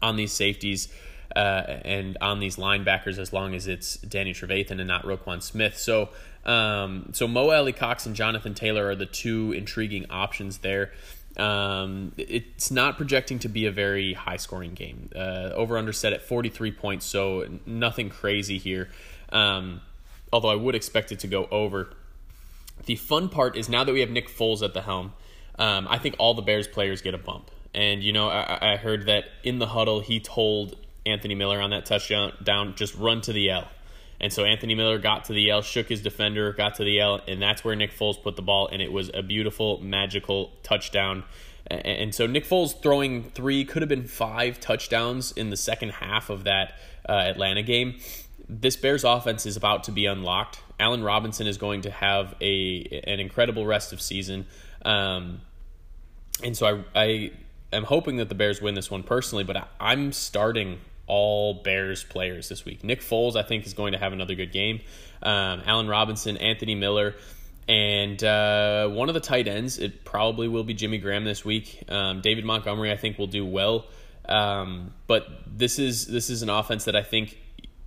on 0.00 0.16
these 0.16 0.32
safeties 0.32 0.88
uh, 1.34 1.80
and 1.84 2.18
on 2.20 2.40
these 2.40 2.56
linebackers 2.56 3.18
as 3.18 3.32
long 3.32 3.54
as 3.54 3.66
it's 3.66 3.96
Danny 3.96 4.32
Trevathan 4.32 4.72
and 4.72 4.86
not 4.86 5.04
Roquan 5.04 5.42
Smith. 5.42 5.78
So, 5.78 6.10
um, 6.44 7.10
so 7.12 7.26
Mo 7.28 7.50
Alie-Cox 7.50 8.06
and 8.06 8.14
Jonathan 8.14 8.54
Taylor 8.54 8.88
are 8.88 8.96
the 8.96 9.06
two 9.06 9.52
intriguing 9.52 10.06
options 10.10 10.58
there. 10.58 10.92
Um, 11.36 12.12
it's 12.18 12.70
not 12.70 12.96
projecting 12.96 13.38
to 13.40 13.48
be 13.48 13.66
a 13.66 13.72
very 13.72 14.12
high 14.12 14.36
scoring 14.36 14.74
game. 14.74 15.10
Uh, 15.14 15.50
over 15.54 15.78
under 15.78 15.92
set 15.92 16.12
at 16.12 16.22
43 16.22 16.72
points, 16.72 17.06
so 17.06 17.46
nothing 17.64 18.10
crazy 18.10 18.58
here. 18.58 18.90
Um, 19.30 19.80
although 20.32 20.50
I 20.50 20.56
would 20.56 20.74
expect 20.74 21.12
it 21.12 21.20
to 21.20 21.26
go 21.26 21.46
over. 21.50 21.94
The 22.86 22.96
fun 22.96 23.28
part 23.28 23.56
is 23.56 23.68
now 23.68 23.84
that 23.84 23.92
we 23.92 24.00
have 24.00 24.10
Nick 24.10 24.28
Foles 24.28 24.62
at 24.62 24.74
the 24.74 24.82
helm, 24.82 25.12
um, 25.58 25.86
I 25.88 25.98
think 25.98 26.16
all 26.18 26.34
the 26.34 26.42
Bears 26.42 26.66
players 26.66 27.02
get 27.02 27.14
a 27.14 27.18
bump. 27.18 27.50
And, 27.74 28.02
you 28.02 28.12
know, 28.12 28.28
I, 28.28 28.72
I 28.72 28.76
heard 28.76 29.06
that 29.06 29.24
in 29.42 29.58
the 29.58 29.66
huddle, 29.66 30.00
he 30.00 30.20
told 30.20 30.76
Anthony 31.04 31.34
Miller 31.34 31.60
on 31.60 31.70
that 31.70 31.86
touchdown 31.86 32.32
down, 32.42 32.74
just 32.74 32.94
run 32.96 33.20
to 33.22 33.32
the 33.32 33.50
L. 33.50 33.68
And 34.20 34.32
so 34.32 34.44
Anthony 34.44 34.76
Miller 34.76 34.98
got 34.98 35.24
to 35.26 35.32
the 35.32 35.50
L, 35.50 35.62
shook 35.62 35.88
his 35.88 36.00
defender, 36.00 36.52
got 36.52 36.76
to 36.76 36.84
the 36.84 37.00
L, 37.00 37.20
and 37.26 37.42
that's 37.42 37.64
where 37.64 37.74
Nick 37.74 37.92
Foles 37.92 38.22
put 38.22 38.36
the 38.36 38.42
ball, 38.42 38.68
and 38.68 38.80
it 38.80 38.92
was 38.92 39.10
a 39.12 39.22
beautiful, 39.22 39.80
magical 39.80 40.52
touchdown. 40.62 41.24
And 41.68 42.14
so 42.14 42.26
Nick 42.26 42.44
Foles 42.44 42.80
throwing 42.80 43.24
three, 43.24 43.64
could 43.64 43.82
have 43.82 43.88
been 43.88 44.06
five 44.06 44.60
touchdowns 44.60 45.32
in 45.32 45.50
the 45.50 45.56
second 45.56 45.90
half 45.90 46.30
of 46.30 46.44
that 46.44 46.74
uh, 47.08 47.12
Atlanta 47.12 47.62
game. 47.62 47.98
This 48.48 48.76
Bears 48.76 49.04
offense 49.04 49.46
is 49.46 49.56
about 49.56 49.84
to 49.84 49.92
be 49.92 50.06
unlocked. 50.06 50.60
Allen 50.78 51.02
Robinson 51.02 51.46
is 51.46 51.58
going 51.58 51.82
to 51.82 51.90
have 51.90 52.34
a 52.40 53.02
an 53.06 53.20
incredible 53.20 53.64
rest 53.64 53.92
of 53.92 54.00
season. 54.00 54.46
Um, 54.84 55.40
and 56.42 56.56
so 56.56 56.84
I, 56.94 57.00
I 57.00 57.30
am 57.72 57.84
hoping 57.84 58.16
that 58.16 58.28
the 58.28 58.34
Bears 58.34 58.60
win 58.60 58.74
this 58.74 58.90
one 58.90 59.02
personally, 59.02 59.44
but 59.44 59.68
I, 59.80 59.92
am 59.92 60.12
starting 60.12 60.78
all 61.06 61.54
Bears 61.54 62.04
players 62.04 62.48
this 62.48 62.64
week. 62.64 62.84
Nick 62.84 63.00
Foles, 63.00 63.36
I 63.36 63.42
think, 63.42 63.66
is 63.66 63.74
going 63.74 63.92
to 63.92 63.98
have 63.98 64.12
another 64.12 64.34
good 64.34 64.52
game. 64.52 64.80
Um, 65.22 65.62
Allen 65.66 65.88
Robinson, 65.88 66.36
Anthony 66.36 66.74
Miller, 66.74 67.14
and 67.68 68.22
uh, 68.24 68.88
one 68.88 69.08
of 69.08 69.14
the 69.14 69.20
tight 69.20 69.46
ends, 69.46 69.78
it 69.78 70.04
probably 70.04 70.48
will 70.48 70.64
be 70.64 70.74
Jimmy 70.74 70.98
Graham 70.98 71.24
this 71.24 71.44
week. 71.44 71.84
Um, 71.88 72.20
David 72.20 72.44
Montgomery, 72.44 72.90
I 72.90 72.96
think, 72.96 73.18
will 73.18 73.28
do 73.28 73.46
well. 73.46 73.86
Um, 74.28 74.94
but 75.06 75.28
this 75.46 75.78
is 75.78 76.06
this 76.06 76.30
is 76.30 76.42
an 76.42 76.48
offense 76.48 76.84
that 76.84 76.96
I 76.96 77.02
think 77.02 77.38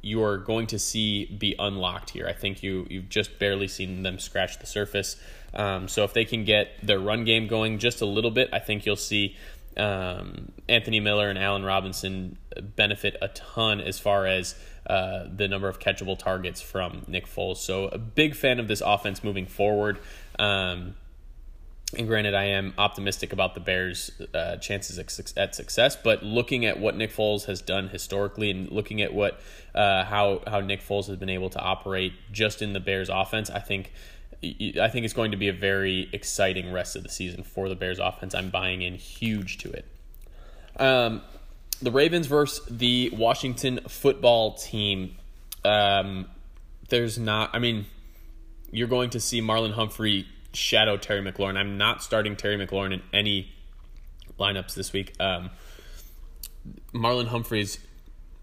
you 0.02 0.22
are 0.24 0.38
going 0.38 0.68
to 0.68 0.80
see 0.80 1.26
be 1.26 1.56
unlocked 1.58 2.12
here. 2.12 2.28
I 2.28 2.34
think 2.34 2.62
you 2.62 2.86
you've 2.90 3.10
just 3.10 3.40
barely 3.40 3.68
seen 3.68 4.04
them 4.04 4.20
scratch 4.20 4.60
the 4.60 4.66
surface. 4.66 5.18
Um, 5.54 5.88
so 5.88 6.04
if 6.04 6.14
they 6.14 6.26
can 6.26 6.44
get 6.44 6.86
their 6.86 7.00
run 7.00 7.24
game 7.24 7.48
going 7.48 7.80
just 7.80 8.02
a 8.02 8.06
little 8.06 8.32
bit, 8.32 8.50
I 8.52 8.60
think 8.60 8.86
you'll 8.86 8.98
see 8.98 9.38
um, 9.78 10.52
Anthony 10.68 11.00
Miller 11.00 11.30
and 11.30 11.38
Allen 11.38 11.64
Robinson 11.64 12.38
benefit 12.76 13.16
a 13.22 13.28
ton 13.30 13.82
as 13.82 14.00
far 14.00 14.26
as 14.26 14.56
uh, 14.88 15.26
the 15.34 15.48
number 15.48 15.68
of 15.68 15.80
catchable 15.80 16.18
targets 16.18 16.62
from 16.62 17.04
Nick 17.08 17.28
Foles. 17.28 17.58
So, 17.58 17.88
a 17.88 17.98
big 17.98 18.36
fan 18.36 18.60
of 18.60 18.68
this 18.68 18.82
offense 18.86 19.24
moving 19.24 19.48
forward. 19.48 20.00
Um, 20.38 20.96
and 21.98 22.08
granted, 22.08 22.34
I 22.34 22.46
am 22.46 22.74
optimistic 22.78 23.32
about 23.32 23.54
the 23.54 23.60
Bears' 23.60 24.12
uh, 24.34 24.58
chances 24.58 24.98
at 25.38 25.56
success. 25.56 25.96
But 25.96 26.24
looking 26.24 26.66
at 26.66 26.80
what 26.80 26.96
Nick 26.98 27.12
Foles 27.12 27.46
has 27.46 27.62
done 27.62 27.90
historically, 27.90 28.52
and 28.52 28.70
looking 28.72 29.02
at 29.02 29.14
what 29.14 29.40
uh, 29.74 30.04
how 30.04 30.42
how 30.48 30.60
Nick 30.60 30.82
Foles 30.82 31.08
has 31.08 31.18
been 31.18 31.30
able 31.30 31.50
to 31.52 31.60
operate 31.60 32.14
just 32.32 32.62
in 32.62 32.74
the 32.74 32.80
Bears' 32.80 33.10
offense, 33.10 33.50
I 33.50 33.60
think 33.60 33.94
I 34.44 34.90
think 34.90 35.06
it's 35.06 35.14
going 35.14 35.32
to 35.32 35.38
be 35.38 35.48
a 35.48 35.54
very 35.54 36.10
exciting 36.14 36.72
rest 36.72 36.96
of 36.96 37.04
the 37.04 37.10
season 37.10 37.44
for 37.44 37.70
the 37.70 37.76
Bears 37.76 38.00
offense. 38.00 38.36
I'm 38.36 38.50
buying 38.50 38.82
in 38.82 38.96
huge 38.96 39.58
to 39.60 39.72
it. 39.72 39.86
Um, 40.78 41.22
the 41.82 41.92
Ravens 41.92 42.28
versus 42.28 42.66
the 42.70 43.12
Washington 43.14 43.80
football 43.88 44.54
team. 44.56 45.16
Um, 45.64 46.28
there's 46.90 47.18
not, 47.18 47.50
I 47.54 47.60
mean, 47.60 47.86
you're 48.72 48.88
going 48.88 49.10
to 49.12 49.20
see 49.20 49.42
Marlon 49.42 49.74
Humphrey 49.74 50.28
shadow 50.54 50.98
Terry 50.98 51.22
McLaurin. 51.22 51.58
I'm 51.58 51.78
not 51.78 52.04
starting 52.04 52.36
Terry 52.36 52.58
McLaurin 52.58 52.94
in 52.94 53.02
any 53.14 53.54
lineups 54.40 54.76
this 54.76 54.94
week. 54.94 55.14
Um, 55.20 55.50
Marlon 56.94 57.28
Humphrey's 57.28 57.80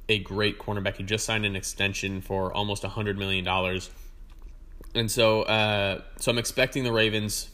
a 0.08 0.18
great 0.18 0.58
cornerback. 0.58 0.96
He 0.96 1.04
just 1.04 1.24
signed 1.24 1.46
an 1.46 1.56
extension 1.56 2.20
for 2.20 2.52
almost 2.52 2.82
$100 2.82 3.16
million 3.16 3.46
and 4.94 5.10
so, 5.10 5.42
uh, 5.42 6.02
so 6.18 6.30
I'm 6.30 6.38
expecting 6.38 6.84
the 6.84 6.92
Ravens 6.92 7.50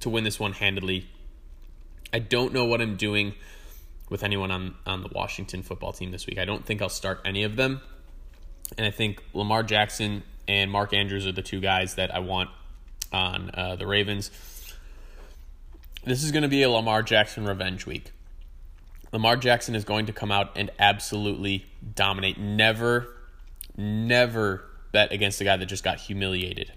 to 0.00 0.10
win 0.10 0.24
this 0.24 0.38
one 0.38 0.52
handedly. 0.52 1.08
I 2.12 2.18
don't 2.18 2.52
know 2.52 2.64
what 2.64 2.80
I'm 2.80 2.96
doing 2.96 3.34
with 4.08 4.22
anyone 4.22 4.50
on 4.50 4.74
on 4.86 5.02
the 5.02 5.10
Washington 5.12 5.62
football 5.62 5.92
team 5.92 6.10
this 6.10 6.26
week. 6.26 6.38
I 6.38 6.44
don't 6.44 6.64
think 6.64 6.80
I'll 6.80 6.88
start 6.88 7.20
any 7.24 7.42
of 7.42 7.56
them, 7.56 7.80
and 8.76 8.86
I 8.86 8.90
think 8.90 9.22
Lamar 9.34 9.62
Jackson 9.62 10.22
and 10.46 10.70
Mark 10.70 10.94
Andrews 10.94 11.26
are 11.26 11.32
the 11.32 11.42
two 11.42 11.60
guys 11.60 11.96
that 11.96 12.14
I 12.14 12.20
want 12.20 12.50
on 13.12 13.50
uh, 13.52 13.76
the 13.76 13.86
Ravens. 13.86 14.30
This 16.04 16.24
is 16.24 16.32
going 16.32 16.42
to 16.42 16.48
be 16.48 16.62
a 16.62 16.70
Lamar 16.70 17.02
Jackson 17.02 17.44
revenge 17.44 17.84
week. 17.84 18.12
Lamar 19.12 19.36
Jackson 19.36 19.74
is 19.74 19.84
going 19.84 20.06
to 20.06 20.12
come 20.12 20.30
out 20.30 20.52
and 20.56 20.70
absolutely 20.78 21.66
dominate. 21.94 22.38
Never, 22.38 23.14
never 23.76 24.67
bet 24.92 25.12
against 25.12 25.40
a 25.40 25.44
guy 25.44 25.56
that 25.56 25.66
just 25.66 25.84
got 25.84 25.98
humiliated, 25.98 26.72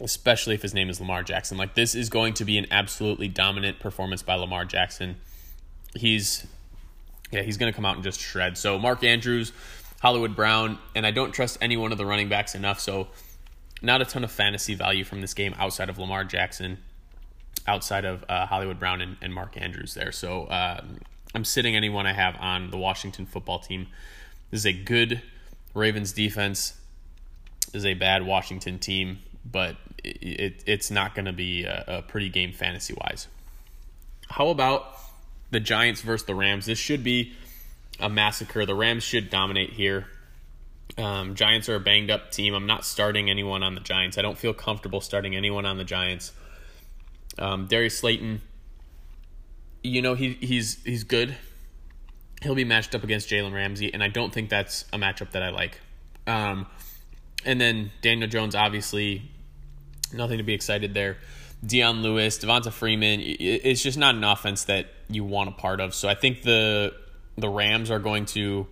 especially 0.00 0.54
if 0.54 0.62
his 0.62 0.74
name 0.74 0.88
is 0.88 1.00
Lamar 1.00 1.22
Jackson. 1.22 1.58
Like, 1.58 1.74
this 1.74 1.94
is 1.94 2.08
going 2.08 2.34
to 2.34 2.44
be 2.44 2.58
an 2.58 2.66
absolutely 2.70 3.28
dominant 3.28 3.80
performance 3.80 4.22
by 4.22 4.34
Lamar 4.34 4.64
Jackson. 4.64 5.16
He's, 5.94 6.46
yeah, 7.30 7.42
he's 7.42 7.56
going 7.56 7.72
to 7.72 7.76
come 7.76 7.84
out 7.84 7.96
and 7.96 8.04
just 8.04 8.20
shred. 8.20 8.56
So, 8.58 8.78
Mark 8.78 9.02
Andrews, 9.04 9.52
Hollywood 10.00 10.36
Brown, 10.36 10.78
and 10.94 11.06
I 11.06 11.10
don't 11.10 11.32
trust 11.32 11.58
any 11.60 11.76
one 11.76 11.92
of 11.92 11.98
the 11.98 12.06
running 12.06 12.28
backs 12.28 12.54
enough. 12.54 12.80
So, 12.80 13.08
not 13.82 14.00
a 14.00 14.04
ton 14.04 14.24
of 14.24 14.30
fantasy 14.30 14.74
value 14.74 15.04
from 15.04 15.20
this 15.20 15.34
game 15.34 15.54
outside 15.58 15.88
of 15.88 15.98
Lamar 15.98 16.24
Jackson, 16.24 16.78
outside 17.66 18.04
of 18.04 18.24
uh, 18.28 18.46
Hollywood 18.46 18.78
Brown 18.78 19.00
and, 19.00 19.16
and, 19.20 19.34
Mark 19.34 19.60
Andrews 19.60 19.94
there. 19.94 20.12
So, 20.12 20.48
um, 20.50 20.98
I'm 21.34 21.44
sitting 21.44 21.76
anyone 21.76 22.06
I 22.06 22.12
have 22.12 22.36
on 22.36 22.70
the 22.70 22.78
Washington 22.78 23.26
football 23.26 23.58
team. 23.58 23.88
This 24.50 24.60
is 24.60 24.66
a 24.66 24.72
good 24.72 25.20
Ravens 25.74 26.12
defense 26.12 26.74
is 27.76 27.86
a 27.86 27.94
bad 27.94 28.26
Washington 28.26 28.78
team, 28.78 29.20
but 29.44 29.76
it, 30.02 30.40
it 30.40 30.64
it's 30.66 30.90
not 30.90 31.14
going 31.14 31.26
to 31.26 31.32
be 31.32 31.64
a, 31.64 31.84
a 31.86 32.02
pretty 32.02 32.28
game 32.28 32.52
fantasy 32.52 32.94
wise. 32.94 33.28
How 34.28 34.48
about 34.48 34.94
the 35.50 35.60
Giants 35.60 36.00
versus 36.00 36.26
the 36.26 36.34
Rams? 36.34 36.66
This 36.66 36.78
should 36.78 37.04
be 37.04 37.34
a 38.00 38.08
massacre. 38.08 38.66
The 38.66 38.74
Rams 38.74 39.04
should 39.04 39.30
dominate 39.30 39.72
here. 39.72 40.06
Um, 40.98 41.34
Giants 41.34 41.68
are 41.68 41.76
a 41.76 41.80
banged 41.80 42.10
up 42.10 42.30
team. 42.30 42.54
I'm 42.54 42.66
not 42.66 42.84
starting 42.84 43.28
anyone 43.28 43.62
on 43.62 43.74
the 43.74 43.80
Giants. 43.80 44.18
I 44.18 44.22
don't 44.22 44.38
feel 44.38 44.54
comfortable 44.54 45.00
starting 45.00 45.36
anyone 45.36 45.66
on 45.66 45.76
the 45.76 45.84
Giants. 45.84 46.32
Um, 47.38 47.66
Darius 47.66 47.98
Slayton, 47.98 48.40
you 49.82 50.00
know 50.02 50.14
he 50.14 50.32
he's 50.34 50.82
he's 50.84 51.04
good. 51.04 51.36
He'll 52.42 52.54
be 52.54 52.64
matched 52.64 52.94
up 52.94 53.02
against 53.02 53.28
Jalen 53.28 53.52
Ramsey, 53.52 53.92
and 53.92 54.02
I 54.02 54.08
don't 54.08 54.32
think 54.32 54.50
that's 54.50 54.84
a 54.92 54.98
matchup 54.98 55.32
that 55.32 55.42
I 55.42 55.50
like. 55.50 55.80
Um, 56.26 56.66
and 57.46 57.60
then 57.60 57.92
Daniel 58.02 58.28
Jones, 58.28 58.54
obviously, 58.54 59.22
nothing 60.12 60.38
to 60.38 60.44
be 60.44 60.52
excited 60.52 60.92
there. 60.92 61.16
Dion 61.64 62.02
Lewis, 62.02 62.38
Devonta 62.38 62.70
Freeman. 62.70 63.20
It's 63.22 63.82
just 63.82 63.96
not 63.96 64.14
an 64.14 64.24
offense 64.24 64.64
that 64.64 64.86
you 65.08 65.24
want 65.24 65.48
a 65.48 65.52
part 65.52 65.80
of. 65.80 65.94
So 65.94 66.08
I 66.08 66.14
think 66.14 66.42
the 66.42 66.92
the 67.38 67.48
Rams 67.48 67.90
are 67.90 67.98
going 67.98 68.26
to 68.26 68.66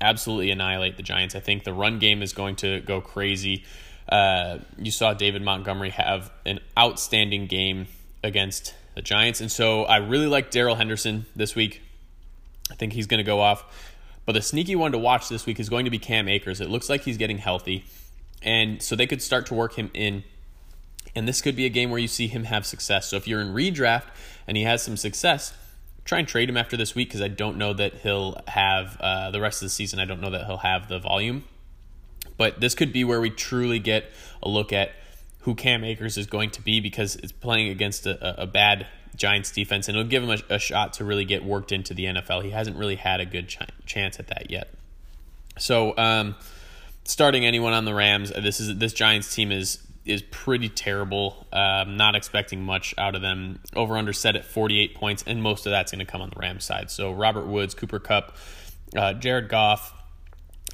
absolutely 0.00 0.50
annihilate 0.50 0.96
the 0.96 1.02
Giants. 1.02 1.34
I 1.34 1.40
think 1.40 1.64
the 1.64 1.72
run 1.72 1.98
game 1.98 2.22
is 2.22 2.32
going 2.32 2.56
to 2.56 2.80
go 2.80 3.00
crazy. 3.00 3.64
Uh, 4.08 4.58
you 4.76 4.90
saw 4.90 5.14
David 5.14 5.42
Montgomery 5.42 5.90
have 5.90 6.30
an 6.44 6.60
outstanding 6.78 7.46
game 7.46 7.86
against 8.22 8.74
the 8.94 9.02
Giants, 9.02 9.40
and 9.40 9.50
so 9.50 9.84
I 9.84 9.98
really 9.98 10.26
like 10.26 10.50
Darrell 10.50 10.74
Henderson 10.74 11.26
this 11.36 11.54
week. 11.54 11.80
I 12.70 12.74
think 12.74 12.92
he's 12.92 13.06
going 13.06 13.18
to 13.18 13.24
go 13.24 13.40
off. 13.40 13.89
But 14.30 14.34
the 14.34 14.42
sneaky 14.42 14.76
one 14.76 14.92
to 14.92 14.98
watch 14.98 15.28
this 15.28 15.44
week 15.44 15.58
is 15.58 15.68
going 15.68 15.86
to 15.86 15.90
be 15.90 15.98
Cam 15.98 16.28
Akers. 16.28 16.60
It 16.60 16.70
looks 16.70 16.88
like 16.88 17.00
he's 17.00 17.16
getting 17.16 17.38
healthy, 17.38 17.84
and 18.40 18.80
so 18.80 18.94
they 18.94 19.08
could 19.08 19.20
start 19.20 19.46
to 19.46 19.54
work 19.54 19.74
him 19.74 19.90
in. 19.92 20.22
And 21.16 21.26
this 21.26 21.42
could 21.42 21.56
be 21.56 21.66
a 21.66 21.68
game 21.68 21.90
where 21.90 21.98
you 21.98 22.06
see 22.06 22.28
him 22.28 22.44
have 22.44 22.64
success. 22.64 23.08
So 23.08 23.16
if 23.16 23.26
you're 23.26 23.40
in 23.40 23.52
redraft 23.52 24.04
and 24.46 24.56
he 24.56 24.62
has 24.62 24.84
some 24.84 24.96
success, 24.96 25.52
try 26.04 26.20
and 26.20 26.28
trade 26.28 26.48
him 26.48 26.56
after 26.56 26.76
this 26.76 26.94
week 26.94 27.08
because 27.08 27.20
I 27.20 27.26
don't 27.26 27.56
know 27.56 27.72
that 27.72 27.94
he'll 28.04 28.40
have 28.46 28.96
uh, 29.00 29.32
the 29.32 29.40
rest 29.40 29.62
of 29.62 29.66
the 29.66 29.70
season. 29.70 29.98
I 29.98 30.04
don't 30.04 30.20
know 30.20 30.30
that 30.30 30.46
he'll 30.46 30.58
have 30.58 30.88
the 30.88 31.00
volume. 31.00 31.42
But 32.36 32.60
this 32.60 32.76
could 32.76 32.92
be 32.92 33.02
where 33.02 33.20
we 33.20 33.30
truly 33.30 33.80
get 33.80 34.12
a 34.44 34.48
look 34.48 34.72
at 34.72 34.92
who 35.40 35.56
Cam 35.56 35.82
Akers 35.82 36.16
is 36.16 36.28
going 36.28 36.52
to 36.52 36.62
be 36.62 36.78
because 36.78 37.16
it's 37.16 37.32
playing 37.32 37.70
against 37.70 38.06
a, 38.06 38.42
a 38.42 38.46
bad 38.46 38.86
Giants 39.16 39.50
defense, 39.50 39.88
and 39.88 39.96
it'll 39.96 40.08
give 40.08 40.22
him 40.22 40.30
a, 40.30 40.54
a, 40.54 40.58
shot 40.58 40.94
to 40.94 41.04
really 41.04 41.24
get 41.24 41.44
worked 41.44 41.72
into 41.72 41.94
the 41.94 42.04
NFL. 42.04 42.42
He 42.44 42.50
hasn't 42.50 42.76
really 42.76 42.96
had 42.96 43.20
a 43.20 43.26
good 43.26 43.48
ch- 43.48 43.58
chance 43.86 44.18
at 44.18 44.28
that 44.28 44.50
yet. 44.50 44.72
So, 45.58 45.96
um, 45.96 46.36
starting 47.04 47.44
anyone 47.44 47.72
on 47.72 47.84
the 47.84 47.94
Rams, 47.94 48.30
this 48.30 48.60
is 48.60 48.78
this 48.78 48.92
Giants 48.92 49.34
team 49.34 49.52
is 49.52 49.78
is 50.04 50.22
pretty 50.22 50.68
terrible. 50.68 51.46
Um, 51.52 51.96
not 51.96 52.14
expecting 52.14 52.62
much 52.62 52.94
out 52.98 53.14
of 53.14 53.22
them. 53.22 53.60
Over 53.74 53.96
under 53.96 54.12
set 54.12 54.36
at 54.36 54.44
48 54.44 54.94
points, 54.94 55.24
and 55.26 55.42
most 55.42 55.66
of 55.66 55.70
that's 55.70 55.92
going 55.92 56.04
to 56.04 56.10
come 56.10 56.22
on 56.22 56.30
the 56.30 56.38
Rams 56.38 56.64
side. 56.64 56.90
So 56.90 57.12
Robert 57.12 57.46
Woods, 57.46 57.74
Cooper 57.74 57.98
Kupp, 57.98 58.36
uh, 58.96 59.14
Jared 59.14 59.48
Goff, 59.48 59.92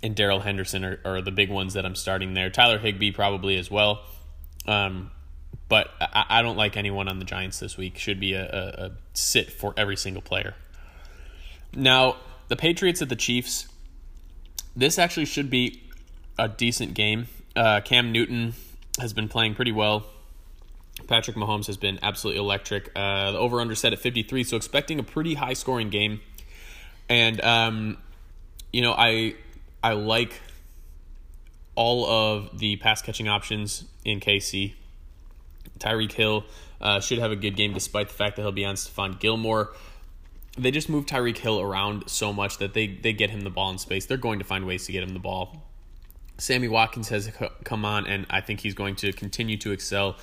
and 0.02 0.14
Darrell 0.14 0.40
Henderson 0.40 0.84
are, 0.84 1.00
are, 1.04 1.22
the 1.22 1.32
big 1.32 1.50
ones 1.50 1.74
that 1.74 1.84
I'm 1.84 1.94
starting 1.94 2.34
there. 2.34 2.50
Tyler 2.50 2.78
Higbee 2.78 3.12
probably 3.12 3.56
as 3.56 3.70
well. 3.70 4.04
Um, 4.66 5.10
but 5.68 5.90
I, 6.00 6.24
I, 6.28 6.42
don't 6.42 6.56
like 6.56 6.76
anyone 6.76 7.08
on 7.08 7.18
the 7.18 7.24
Giants 7.24 7.58
this 7.58 7.76
week. 7.76 7.98
Should 7.98 8.20
be 8.20 8.34
a, 8.34 8.44
a, 8.44 8.84
a 8.86 8.92
sit 9.14 9.52
for 9.52 9.74
every 9.76 9.96
single 9.96 10.22
player. 10.22 10.54
Now, 11.74 12.16
the 12.48 12.56
Patriots 12.56 13.02
at 13.02 13.08
the 13.08 13.16
Chiefs. 13.16 13.68
This 14.74 14.98
actually 14.98 15.24
should 15.24 15.50
be 15.50 15.82
a 16.38 16.48
decent 16.48 16.94
game. 16.94 17.28
Uh, 17.54 17.80
Cam 17.80 18.12
Newton 18.12 18.54
has 19.00 19.12
been 19.12 19.28
playing 19.28 19.54
pretty 19.54 19.72
well. 19.72 20.04
Patrick 21.08 21.36
Mahomes 21.36 21.66
has 21.66 21.76
been 21.76 21.98
absolutely 22.02 22.40
electric. 22.40 22.90
Uh, 22.96 23.32
the 23.32 23.38
over 23.38 23.60
under 23.60 23.74
set 23.74 23.92
at 23.92 23.98
53, 23.98 24.44
so 24.44 24.56
expecting 24.56 24.98
a 24.98 25.02
pretty 25.02 25.34
high 25.34 25.52
scoring 25.52 25.90
game. 25.90 26.20
And 27.08 27.40
um, 27.42 27.98
you 28.72 28.82
know, 28.82 28.92
I 28.92 29.34
I 29.82 29.92
like 29.92 30.40
all 31.74 32.06
of 32.06 32.58
the 32.58 32.76
pass 32.76 33.02
catching 33.02 33.28
options 33.28 33.84
in 34.04 34.20
KC. 34.20 34.74
Tyreek 35.78 36.12
Hill 36.12 36.44
uh, 36.80 37.00
should 37.00 37.18
have 37.18 37.32
a 37.32 37.36
good 37.36 37.56
game 37.56 37.72
despite 37.72 38.08
the 38.08 38.14
fact 38.14 38.36
that 38.36 38.42
he'll 38.42 38.52
be 38.52 38.64
on 38.64 38.74
Stephon 38.74 39.18
Gilmore. 39.18 39.74
They 40.58 40.70
just 40.70 40.88
move 40.88 41.06
Tyreek 41.06 41.38
Hill 41.38 41.60
around 41.60 42.08
so 42.08 42.32
much 42.32 42.58
that 42.58 42.72
they, 42.74 42.86
they 42.86 43.12
get 43.12 43.30
him 43.30 43.42
the 43.42 43.50
ball 43.50 43.70
in 43.70 43.78
space. 43.78 44.06
They're 44.06 44.16
going 44.16 44.38
to 44.38 44.44
find 44.44 44.66
ways 44.66 44.86
to 44.86 44.92
get 44.92 45.02
him 45.02 45.10
the 45.10 45.20
ball. 45.20 45.62
Sammy 46.38 46.68
Watkins 46.68 47.08
has 47.08 47.30
come 47.64 47.84
on, 47.84 48.06
and 48.06 48.26
I 48.28 48.40
think 48.40 48.60
he's 48.60 48.74
going 48.74 48.96
to 48.96 49.12
continue 49.12 49.56
to 49.58 49.72
excel 49.72 50.16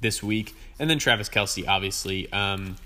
this 0.00 0.22
week. 0.22 0.54
And 0.78 0.88
then 0.88 0.98
Travis 0.98 1.28
Kelce, 1.28 1.66
obviously. 1.66 2.30
Um, 2.32 2.76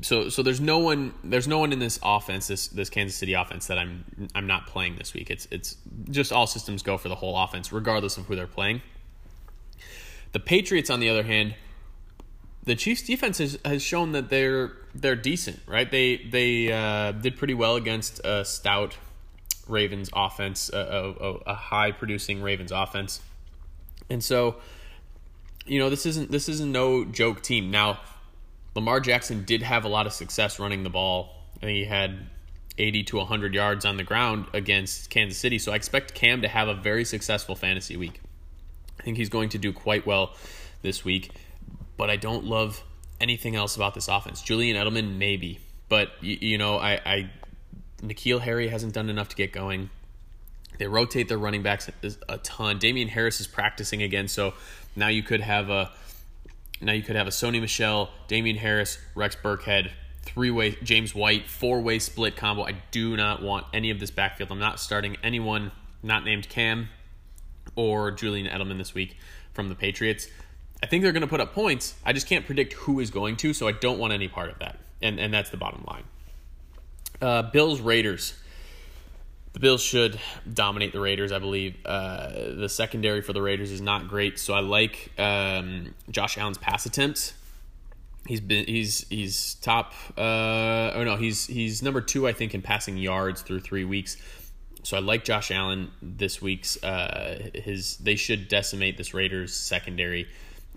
so 0.00 0.28
so 0.28 0.42
there's 0.42 0.60
no 0.60 0.78
one 0.78 1.14
there's 1.24 1.48
no 1.48 1.58
one 1.58 1.72
in 1.72 1.78
this 1.78 1.98
offense 2.02 2.46
this 2.46 2.68
this 2.68 2.90
Kansas 2.90 3.16
City 3.16 3.34
offense 3.34 3.66
that 3.66 3.78
I'm 3.78 4.04
I'm 4.34 4.46
not 4.46 4.66
playing 4.66 4.96
this 4.96 5.14
week. 5.14 5.30
It's 5.30 5.46
it's 5.50 5.76
just 6.10 6.32
all 6.32 6.46
systems 6.46 6.82
go 6.82 6.96
for 6.96 7.08
the 7.08 7.14
whole 7.14 7.36
offense 7.36 7.72
regardless 7.72 8.16
of 8.16 8.26
who 8.26 8.36
they're 8.36 8.46
playing. 8.46 8.82
The 10.32 10.40
Patriots 10.40 10.90
on 10.90 11.00
the 11.00 11.08
other 11.08 11.22
hand, 11.22 11.54
the 12.64 12.76
Chiefs 12.76 13.02
defense 13.02 13.38
has, 13.38 13.58
has 13.64 13.82
shown 13.82 14.12
that 14.12 14.30
they're 14.30 14.72
they're 14.94 15.16
decent, 15.16 15.60
right? 15.66 15.90
They 15.90 16.16
they 16.16 16.72
uh, 16.72 17.12
did 17.12 17.36
pretty 17.36 17.54
well 17.54 17.76
against 17.76 18.20
a 18.24 18.44
stout 18.44 18.96
Ravens 19.66 20.10
offense, 20.12 20.70
a, 20.72 21.14
a, 21.20 21.30
a 21.46 21.54
high 21.54 21.92
producing 21.92 22.42
Ravens 22.42 22.72
offense. 22.72 23.20
And 24.08 24.22
so 24.22 24.56
you 25.66 25.78
know, 25.78 25.90
this 25.90 26.06
isn't 26.06 26.30
this 26.30 26.48
isn't 26.48 26.72
no 26.72 27.04
joke 27.04 27.42
team. 27.42 27.70
Now 27.70 28.00
Lamar 28.74 29.00
Jackson 29.00 29.44
did 29.44 29.62
have 29.62 29.84
a 29.84 29.88
lot 29.88 30.06
of 30.06 30.12
success 30.12 30.58
running 30.58 30.82
the 30.82 30.90
ball. 30.90 31.34
he 31.60 31.84
had 31.84 32.26
80 32.78 33.04
to 33.04 33.16
100 33.18 33.54
yards 33.54 33.84
on 33.84 33.96
the 33.96 34.04
ground 34.04 34.46
against 34.52 35.10
Kansas 35.10 35.38
City. 35.38 35.58
So 35.58 35.72
I 35.72 35.76
expect 35.76 36.14
Cam 36.14 36.42
to 36.42 36.48
have 36.48 36.68
a 36.68 36.74
very 36.74 37.04
successful 37.04 37.54
fantasy 37.54 37.96
week. 37.96 38.20
I 39.00 39.02
think 39.02 39.16
he's 39.16 39.30
going 39.30 39.48
to 39.50 39.58
do 39.58 39.72
quite 39.72 40.06
well 40.06 40.34
this 40.82 41.06
week, 41.06 41.30
but 41.96 42.10
I 42.10 42.16
don't 42.16 42.44
love 42.44 42.82
anything 43.18 43.56
else 43.56 43.74
about 43.74 43.94
this 43.94 44.08
offense. 44.08 44.42
Julian 44.42 44.76
Edelman, 44.76 45.16
maybe, 45.16 45.58
but 45.88 46.10
you, 46.20 46.36
you 46.40 46.58
know, 46.58 46.76
I, 46.76 47.00
I 47.06 47.30
N'Keal 48.02 48.40
Harry 48.40 48.68
hasn't 48.68 48.92
done 48.92 49.08
enough 49.08 49.30
to 49.30 49.36
get 49.36 49.52
going. 49.52 49.88
They 50.76 50.86
rotate 50.86 51.28
their 51.28 51.38
running 51.38 51.62
backs 51.62 51.90
a 52.28 52.38
ton. 52.38 52.78
Damien 52.78 53.08
Harris 53.08 53.40
is 53.40 53.46
practicing 53.46 54.02
again, 54.02 54.28
so 54.28 54.52
now 54.94 55.08
you 55.08 55.22
could 55.22 55.40
have 55.40 55.70
a 55.70 55.92
now 56.82 56.92
you 56.92 57.02
could 57.02 57.16
have 57.16 57.26
a 57.26 57.30
Sony 57.30 57.58
Michel, 57.58 58.10
Damien 58.28 58.56
Harris, 58.56 58.98
Rex 59.14 59.34
Burkhead, 59.34 59.92
three 60.24 60.50
way 60.50 60.76
James 60.82 61.14
White, 61.14 61.48
four 61.48 61.80
way 61.80 61.98
split 62.00 62.36
combo. 62.36 62.66
I 62.66 62.74
do 62.90 63.16
not 63.16 63.42
want 63.42 63.64
any 63.72 63.90
of 63.90 63.98
this 63.98 64.10
backfield. 64.10 64.52
I'm 64.52 64.58
not 64.58 64.78
starting 64.78 65.16
anyone 65.22 65.72
not 66.02 66.22
named 66.22 66.50
Cam 66.50 66.90
or 67.76 68.10
Julian 68.10 68.46
Edelman 68.46 68.78
this 68.78 68.94
week 68.94 69.16
from 69.52 69.68
the 69.68 69.74
Patriots. 69.74 70.28
I 70.82 70.86
think 70.86 71.02
they're 71.02 71.12
going 71.12 71.22
to 71.22 71.28
put 71.28 71.40
up 71.40 71.52
points. 71.54 71.94
I 72.04 72.12
just 72.12 72.26
can't 72.26 72.46
predict 72.46 72.72
who 72.72 73.00
is 73.00 73.10
going 73.10 73.36
to, 73.38 73.52
so 73.52 73.68
I 73.68 73.72
don't 73.72 73.98
want 73.98 74.12
any 74.12 74.28
part 74.28 74.50
of 74.50 74.58
that. 74.60 74.78
And 75.02 75.18
and 75.18 75.32
that's 75.32 75.50
the 75.50 75.56
bottom 75.56 75.84
line. 75.86 76.04
Uh, 77.20 77.42
Bills 77.42 77.80
Raiders 77.80 78.34
the 79.52 79.60
Bills 79.60 79.82
should 79.82 80.18
dominate 80.52 80.92
the 80.92 81.00
Raiders. 81.00 81.32
I 81.32 81.38
believe 81.38 81.76
uh, 81.84 82.30
the 82.54 82.68
secondary 82.68 83.20
for 83.20 83.32
the 83.32 83.42
Raiders 83.42 83.72
is 83.72 83.80
not 83.80 84.08
great, 84.08 84.38
so 84.38 84.54
I 84.54 84.60
like 84.60 85.10
um, 85.18 85.94
Josh 86.10 86.38
Allen's 86.38 86.58
pass 86.58 86.86
attempts. 86.86 87.34
He's 88.26 88.40
been 88.40 88.66
he's 88.66 89.08
he's 89.08 89.54
top. 89.54 89.92
Uh, 90.16 90.92
oh 90.94 91.02
no, 91.04 91.16
he's 91.16 91.46
he's 91.46 91.82
number 91.82 92.00
two 92.00 92.28
I 92.28 92.32
think 92.32 92.54
in 92.54 92.62
passing 92.62 92.96
yards 92.96 93.42
through 93.42 93.60
three 93.60 93.84
weeks. 93.84 94.16
So 94.82 94.96
I 94.96 95.00
like 95.00 95.24
Josh 95.24 95.50
Allen 95.50 95.90
this 96.00 96.40
week's. 96.40 96.82
Uh, 96.82 97.50
his 97.54 97.96
they 97.98 98.16
should 98.16 98.48
decimate 98.48 98.96
this 98.96 99.12
Raiders 99.12 99.54
secondary. 99.54 100.28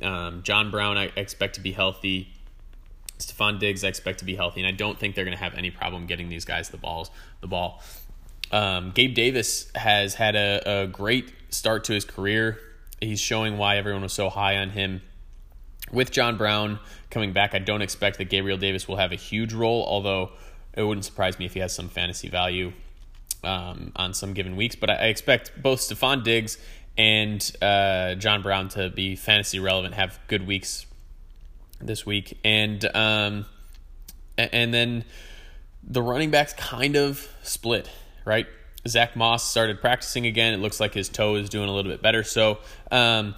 Um, 0.02 0.44
John 0.44 0.72
Brown 0.72 0.98
I 0.98 1.12
expect 1.16 1.56
to 1.56 1.62
be 1.62 1.72
healthy. 1.72 2.30
Stefon 3.20 3.60
Diggs 3.60 3.84
I 3.84 3.88
expect 3.88 4.20
to 4.20 4.26
be 4.26 4.36
healthy, 4.36 4.62
and 4.62 4.68
I 4.68 4.72
don't 4.72 5.00
think 5.00 5.16
they're 5.16 5.26
going 5.26 5.38
to 5.38 5.44
have 5.44 5.54
any 5.54 5.72
problem 5.72 6.06
getting 6.06 6.30
these 6.30 6.46
guys 6.46 6.70
the 6.70 6.78
balls 6.78 7.10
the 7.42 7.48
ball. 7.48 7.82
Um, 8.52 8.92
Gabe 8.92 9.16
Davis 9.16 9.72
has 9.76 10.16
had 10.16 10.36
a, 10.36 10.84
a 10.84 10.88
great 10.88 11.32
start 11.50 11.86
to 11.86 11.94
his 11.94 12.06
career. 12.06 12.60
He's 13.00 13.20
showing 13.20 13.58
why 13.58 13.78
everyone 13.78 14.04
was 14.04 14.14
so 14.14 14.30
high 14.30 14.58
on 14.58 14.72
him. 14.72 15.02
With 15.92 16.12
John 16.12 16.38
Brown 16.38 16.80
coming 17.10 17.34
back, 17.34 17.54
I 17.54 17.60
don't 17.60 17.82
expect 17.82 18.18
that 18.18 18.26
Gabriel 18.26 18.58
Davis 18.58 18.88
will 18.88 18.96
have 18.98 19.12
a 19.12 19.16
huge 19.16 19.54
role, 19.54 19.86
although 19.88 20.32
it 20.76 20.84
wouldn't 20.84 21.06
surprise 21.06 21.40
me 21.40 21.46
if 21.46 21.54
he 21.54 21.60
has 21.60 21.74
some 21.74 21.90
fantasy 21.90 22.30
value 22.30 22.74
um, 23.44 23.92
on 23.96 24.14
some 24.14 24.34
given 24.34 24.56
weeks. 24.56 24.76
But 24.76 24.90
I, 24.90 25.08
expect 25.08 25.52
both 25.62 25.80
Stefon 25.80 26.24
Diggs 26.24 26.58
and 26.98 27.52
uh, 27.62 28.16
John 28.16 28.42
Brown 28.42 28.70
to 28.70 28.90
be 28.90 29.16
fantasy 29.16 29.60
relevant, 29.60 29.96
have 29.96 30.20
good 30.28 30.48
weeks 30.48 30.86
this 31.82 32.06
week, 32.06 32.38
and 32.44 32.84
um, 32.96 33.46
and 34.38 34.74
then 34.74 35.04
the 35.84 36.02
running 36.02 36.32
backs 36.32 36.54
kind 36.54 36.96
of 36.96 37.30
split 37.44 37.90
right? 38.26 38.48
Zach 38.88 39.16
Moss 39.16 39.50
started 39.50 39.80
practicing 39.82 40.26
again. 40.26 40.54
It 40.54 40.58
looks 40.58 40.80
like 40.80 40.94
his 40.94 41.10
toe 41.10 41.36
is 41.36 41.50
doing 41.50 41.70
a 41.70 41.74
little 41.74 41.92
bit 41.92 42.02
better. 42.02 42.24
So, 42.24 42.60
um, 42.92 43.36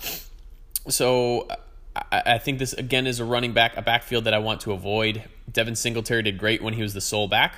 so 0.89 1.47
I, 1.95 2.21
I, 2.25 2.37
think 2.39 2.59
this 2.59 2.73
again 2.73 3.05
is 3.07 3.19
a 3.19 3.25
running 3.25 3.53
back, 3.53 3.77
a 3.77 3.81
backfield 3.81 4.23
that 4.23 4.33
I 4.33 4.39
want 4.39 4.61
to 4.61 4.71
avoid. 4.71 5.23
Devin 5.51 5.75
Singletary 5.75 6.23
did 6.23 6.37
great 6.37 6.63
when 6.63 6.73
he 6.73 6.81
was 6.81 6.93
the 6.93 7.01
sole 7.01 7.27
back, 7.27 7.55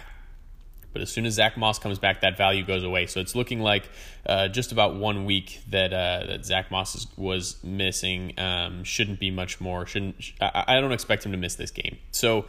but 0.94 1.02
as 1.02 1.12
soon 1.12 1.26
as 1.26 1.34
Zach 1.34 1.58
Moss 1.58 1.80
comes 1.80 2.00
back, 2.00 2.22
that 2.22 2.38
value 2.38 2.66
goes 2.66 2.84
away. 2.84 3.06
So 3.06 3.20
it's 3.20 3.36
looking 3.36 3.60
like 3.60 3.90
uh, 4.26 4.48
just 4.48 4.72
about 4.72 4.96
one 4.96 5.26
week 5.26 5.62
that 5.70 5.94
uh, 5.94 6.26
that 6.28 6.46
Zach 6.46 6.72
Moss 6.72 6.96
is, 6.96 7.08
was 7.18 7.64
missing. 7.64 8.34
Um, 8.40 8.84
shouldn't 8.84 9.20
be 9.20 9.30
much 9.32 9.62
more. 9.62 9.86
Shouldn't 9.86 10.34
I, 10.42 10.64
I, 10.68 10.82
don't 10.82 10.92
expect 10.92 11.26
him 11.26 11.32
to 11.34 11.38
miss 11.38 11.56
this 11.56 11.72
game. 11.72 11.98
So 12.12 12.46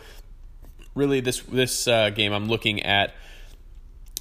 really, 0.95 1.20
this 1.20 1.41
this 1.41 1.86
uh, 1.86 2.11
game 2.11 2.32
I'm 2.32 2.49
looking 2.49 2.82
at 2.82 3.14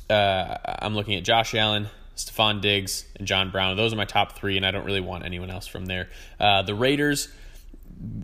uh, 0.10 0.58
I'm 0.66 0.96
looking 0.96 1.16
at 1.16 1.24
Josh 1.24 1.54
Allen, 1.56 1.88
Stefon 2.16 2.62
Diggs, 2.62 3.06
and 3.16 3.28
John 3.28 3.52
Brown. 3.52 3.78
Those 3.78 3.94
are 3.94 3.98
my 3.98 4.06
top 4.06 4.38
three, 4.38 4.58
and 4.58 4.66
I 4.66 4.72
don't 4.72 4.86
really 4.86 5.02
want 5.02 5.26
anyone 5.26 5.50
else 5.50 5.68
from 5.68 5.86
there. 5.86 6.10
Uh, 6.40 6.64
the 6.64 6.76
Raiders, 6.76 7.30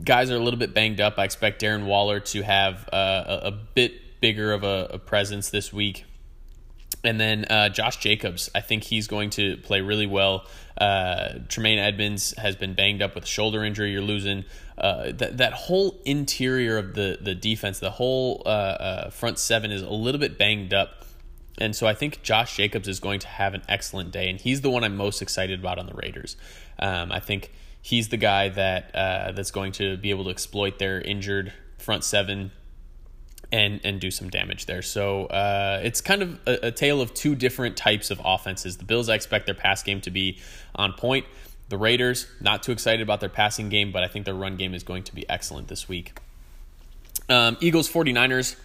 guys 0.03 0.31
are 0.31 0.35
a 0.35 0.39
little 0.39 0.59
bit 0.59 0.73
banged 0.73 1.01
up. 1.01 1.17
I 1.17 1.23
expect 1.23 1.61
Darren 1.61 1.85
Waller 1.85 2.19
to 2.19 2.41
have 2.41 2.87
uh, 2.91 3.23
a, 3.43 3.47
a, 3.47 3.51
bit 3.51 3.93
bigger 4.23 4.53
of 4.53 4.63
a, 4.63 4.87
a, 4.91 4.99
presence 4.99 5.49
this 5.49 5.73
week. 5.73 6.05
And 7.03 7.19
then 7.19 7.43
uh, 7.49 7.67
Josh 7.67 7.97
Jacobs, 7.97 8.49
I 8.55 8.61
think 8.61 8.85
he's 8.85 9.05
going 9.05 9.31
to 9.31 9.57
play 9.57 9.81
really 9.81 10.07
well. 10.07 10.45
Uh, 10.79 11.39
Tremaine 11.49 11.77
Edmunds 11.77 12.33
has 12.37 12.55
been 12.55 12.73
banged 12.73 13.01
up 13.01 13.15
with 13.15 13.25
a 13.25 13.27
shoulder 13.27 13.65
injury. 13.65 13.91
You're 13.91 14.01
losing 14.01 14.45
uh, 14.77 15.11
that 15.11 15.39
that 15.39 15.51
whole 15.51 15.99
interior 16.05 16.77
of 16.77 16.93
the 16.93 17.17
the 17.19 17.35
defense, 17.35 17.79
the 17.79 17.91
whole 17.91 18.43
uh, 18.45 18.49
uh, 18.49 19.09
front 19.09 19.39
seven 19.39 19.73
is 19.73 19.81
a 19.81 19.89
little 19.89 20.21
bit 20.21 20.37
banged 20.37 20.73
up. 20.73 21.03
And 21.57 21.75
so 21.75 21.85
I 21.85 21.93
think 21.93 22.23
Josh 22.23 22.55
Jacobs 22.55 22.87
is 22.87 23.01
going 23.01 23.19
to 23.19 23.27
have 23.27 23.53
an 23.53 23.63
excellent 23.67 24.11
day, 24.11 24.29
and 24.29 24.39
he's 24.39 24.61
the 24.61 24.69
one 24.69 24.85
I'm 24.85 24.95
most 24.95 25.21
excited 25.21 25.59
about 25.59 25.79
on 25.79 25.85
the 25.87 25.95
Raiders. 25.95 26.37
Um, 26.79 27.11
I 27.11 27.19
think 27.19 27.51
he's 27.81 28.07
the 28.07 28.17
guy 28.17 28.47
that 28.47 28.95
uh, 28.95 29.33
that's 29.33 29.51
going 29.51 29.73
to 29.73 29.97
be 29.97 30.11
able 30.11 30.23
to 30.23 30.29
exploit 30.29 30.79
their 30.79 31.01
injured 31.01 31.51
front 31.77 32.05
seven 32.05 32.51
and 33.51 33.81
and 33.83 33.99
do 33.99 34.11
some 34.11 34.29
damage 34.29 34.65
there. 34.65 34.81
So 34.81 35.25
uh, 35.25 35.81
it's 35.83 36.01
kind 36.01 36.21
of 36.21 36.39
a, 36.45 36.67
a, 36.67 36.71
tale 36.71 37.01
of 37.01 37.13
two 37.13 37.35
different 37.35 37.77
types 37.77 38.11
of 38.11 38.21
offenses. 38.23 38.77
The 38.77 38.85
Bills, 38.85 39.09
I 39.09 39.15
expect 39.15 39.45
their 39.45 39.55
pass 39.55 39.83
game 39.83 40.01
to 40.01 40.11
be 40.11 40.39
on 40.75 40.93
point. 40.93 41.25
The 41.69 41.77
Raiders, 41.77 42.27
not 42.41 42.63
too 42.63 42.71
excited 42.71 43.01
about 43.01 43.19
their 43.19 43.29
passing 43.29 43.69
game, 43.69 43.91
but 43.91 44.03
I 44.03 44.07
think 44.07 44.25
their 44.25 44.33
run 44.33 44.57
game 44.57 44.73
is 44.73 44.83
going 44.83 45.03
to 45.03 45.15
be 45.15 45.27
excellent 45.29 45.67
this 45.67 45.87
week. 45.87 46.17
Um, 47.29 47.57
Eagles 47.61 47.89
49ers, 47.89 48.55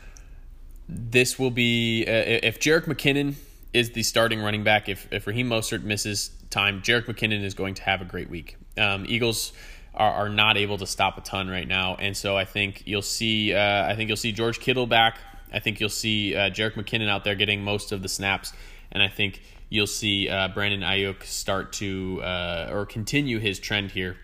this 0.89 1.39
will 1.39 1.51
be, 1.51 2.05
uh, 2.07 2.11
if 2.43 2.59
Jerick 2.59 2.85
McKinnon 2.85 3.35
is 3.73 3.93
the 3.93 4.03
starting 4.03 4.41
running 4.41 4.65
back, 4.65 4.89
if, 4.89 5.07
if 5.13 5.27
Raheem 5.27 5.49
Mostert 5.49 5.85
misses 5.85 6.31
time, 6.51 6.83
Jerick 6.83 7.07
McKinnon 7.07 7.45
is 7.45 7.55
going 7.55 7.75
to 7.75 7.83
have 7.83 8.03
a 8.03 8.05
great 8.05 8.29
week. 8.29 8.57
Um, 8.77 9.05
Eagles 9.09 9.53
are, 9.99 10.13
are 10.13 10.29
not 10.29 10.57
able 10.57 10.79
to 10.79 10.87
stop 10.87 11.19
a 11.19 11.21
ton 11.21 11.49
right 11.49 11.69
now, 11.69 11.97
and 11.97 12.17
so 12.17 12.37
I 12.37 12.45
think 12.45 12.85
you'll 12.87 13.03
see. 13.03 13.53
Uh, 13.53 13.87
I 13.87 13.97
think 13.97 14.09
you'll 14.09 14.17
see 14.17 14.33
George 14.33 14.61
Kittle 14.61 14.87
back. 14.87 15.19
I 15.53 15.59
think 15.59 15.81
you'll 15.81 15.89
see 15.89 16.35
uh, 16.35 16.51
Jerick 16.51 16.75
McKinnon 16.75 17.09
out 17.09 17.25
there 17.25 17.35
getting 17.35 17.63
most 17.63 17.93
of 17.93 18.03
the 18.03 18.09
snaps, 18.09 18.53
and 18.93 19.03
I 19.03 19.09
think 19.09 19.43
you'll 19.69 19.87
see 19.87 20.29
uh, 20.29 20.49
Brandon 20.49 20.81
Aiyuk 20.81 21.25
start 21.25 21.73
to 21.75 22.23
uh, 22.23 22.71
or 22.73 22.87
continue 22.87 23.39
his 23.39 23.59
trend 23.59 23.91
here. 23.91 24.17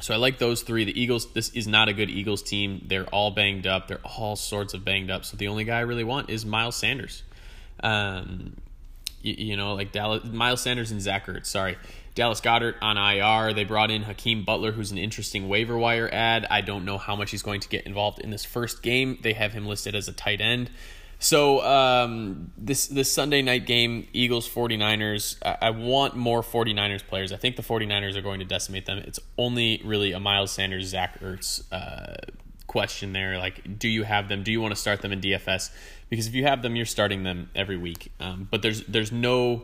So 0.00 0.12
I 0.12 0.16
like 0.16 0.38
those 0.38 0.62
three. 0.62 0.84
The 0.84 0.98
Eagles. 0.98 1.32
This 1.32 1.50
is 1.50 1.66
not 1.66 1.88
a 1.88 1.92
good 1.92 2.10
Eagles 2.10 2.42
team. 2.42 2.84
They're 2.86 3.06
all 3.06 3.30
banged 3.30 3.66
up. 3.66 3.88
They're 3.88 4.00
all 4.04 4.36
sorts 4.36 4.74
of 4.74 4.84
banged 4.84 5.10
up. 5.10 5.24
So 5.24 5.36
the 5.36 5.48
only 5.48 5.64
guy 5.64 5.78
I 5.78 5.82
really 5.82 6.04
want 6.04 6.30
is 6.30 6.44
Miles 6.44 6.76
Sanders. 6.76 7.22
Um, 7.80 8.56
you, 9.22 9.34
you 9.38 9.56
know, 9.56 9.74
like 9.74 9.92
Dallas, 9.92 10.24
Miles 10.24 10.60
Sanders 10.60 10.90
and 10.90 11.00
Zach 11.00 11.26
Ertz. 11.26 11.46
Sorry. 11.46 11.76
Dallas 12.14 12.40
Goedert 12.40 12.76
on 12.80 12.96
IR. 12.96 13.52
They 13.52 13.64
brought 13.64 13.90
in 13.90 14.02
Hakeem 14.02 14.44
Butler, 14.44 14.72
who's 14.72 14.92
an 14.92 14.98
interesting 14.98 15.48
waiver 15.48 15.76
wire 15.76 16.08
ad. 16.12 16.46
I 16.50 16.60
don't 16.60 16.84
know 16.84 16.98
how 16.98 17.16
much 17.16 17.30
he's 17.30 17.42
going 17.42 17.60
to 17.60 17.68
get 17.68 17.86
involved 17.86 18.20
in 18.20 18.30
this 18.30 18.44
first 18.44 18.82
game. 18.82 19.18
They 19.22 19.32
have 19.32 19.52
him 19.52 19.66
listed 19.66 19.94
as 19.94 20.06
a 20.06 20.12
tight 20.12 20.40
end. 20.40 20.70
So 21.18 21.64
um, 21.64 22.52
this 22.58 22.86
this 22.86 23.10
Sunday 23.10 23.40
night 23.40 23.66
game, 23.66 24.06
Eagles 24.12 24.48
49ers, 24.48 25.36
I, 25.42 25.68
I, 25.68 25.70
want 25.70 26.16
more 26.16 26.42
49ers 26.42 27.06
players. 27.06 27.32
I 27.32 27.36
think 27.36 27.56
the 27.56 27.62
49ers 27.62 28.16
are 28.16 28.20
going 28.20 28.40
to 28.40 28.44
decimate 28.44 28.84
them. 28.86 28.98
It's 28.98 29.20
only 29.38 29.80
really 29.84 30.12
a 30.12 30.20
Miles 30.20 30.50
Sanders, 30.50 30.88
Zach 30.88 31.20
Ertz 31.20 31.62
uh, 31.72 32.16
question 32.66 33.12
there. 33.12 33.38
Like, 33.38 33.78
do 33.78 33.88
you 33.88 34.02
have 34.02 34.28
them? 34.28 34.42
Do 34.42 34.52
you 34.52 34.60
want 34.60 34.74
to 34.74 34.80
start 34.80 35.00
them 35.00 35.12
in 35.12 35.20
DFS? 35.20 35.70
Because 36.10 36.26
if 36.26 36.34
you 36.34 36.44
have 36.44 36.62
them, 36.62 36.76
you're 36.76 36.84
starting 36.84 37.22
them 37.22 37.48
every 37.54 37.78
week. 37.78 38.12
Um, 38.20 38.46
but 38.50 38.60
there's 38.60 38.84
there's 38.84 39.12
no 39.12 39.62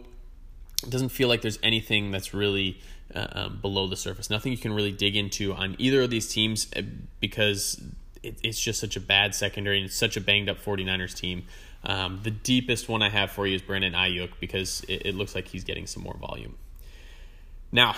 it 0.82 0.90
doesn't 0.90 1.10
feel 1.10 1.28
like 1.28 1.42
there's 1.42 1.58
anything 1.62 2.10
that's 2.10 2.32
really 2.32 2.80
uh, 3.14 3.26
um, 3.32 3.58
below 3.60 3.86
the 3.86 3.96
surface. 3.96 4.30
Nothing 4.30 4.52
you 4.52 4.58
can 4.58 4.72
really 4.72 4.92
dig 4.92 5.16
into 5.16 5.52
on 5.52 5.76
either 5.78 6.02
of 6.02 6.10
these 6.10 6.28
teams 6.28 6.68
uh, 6.76 6.82
because 7.20 7.80
it, 8.22 8.38
it's 8.42 8.60
just 8.60 8.80
such 8.80 8.96
a 8.96 9.00
bad 9.00 9.34
secondary 9.34 9.80
and 9.80 9.90
such 9.90 10.16
a 10.16 10.20
banged 10.20 10.48
up 10.48 10.62
49ers 10.62 11.16
team. 11.16 11.44
Um, 11.84 12.20
the 12.22 12.30
deepest 12.30 12.88
one 12.88 13.02
I 13.02 13.08
have 13.08 13.30
for 13.30 13.46
you 13.46 13.56
is 13.56 13.62
Brandon 13.62 13.94
Aiyuk 13.94 14.30
because 14.38 14.82
it, 14.88 15.06
it 15.06 15.14
looks 15.14 15.34
like 15.34 15.48
he's 15.48 15.64
getting 15.64 15.86
some 15.86 16.02
more 16.02 16.16
volume. 16.16 16.56
Now, 17.72 17.96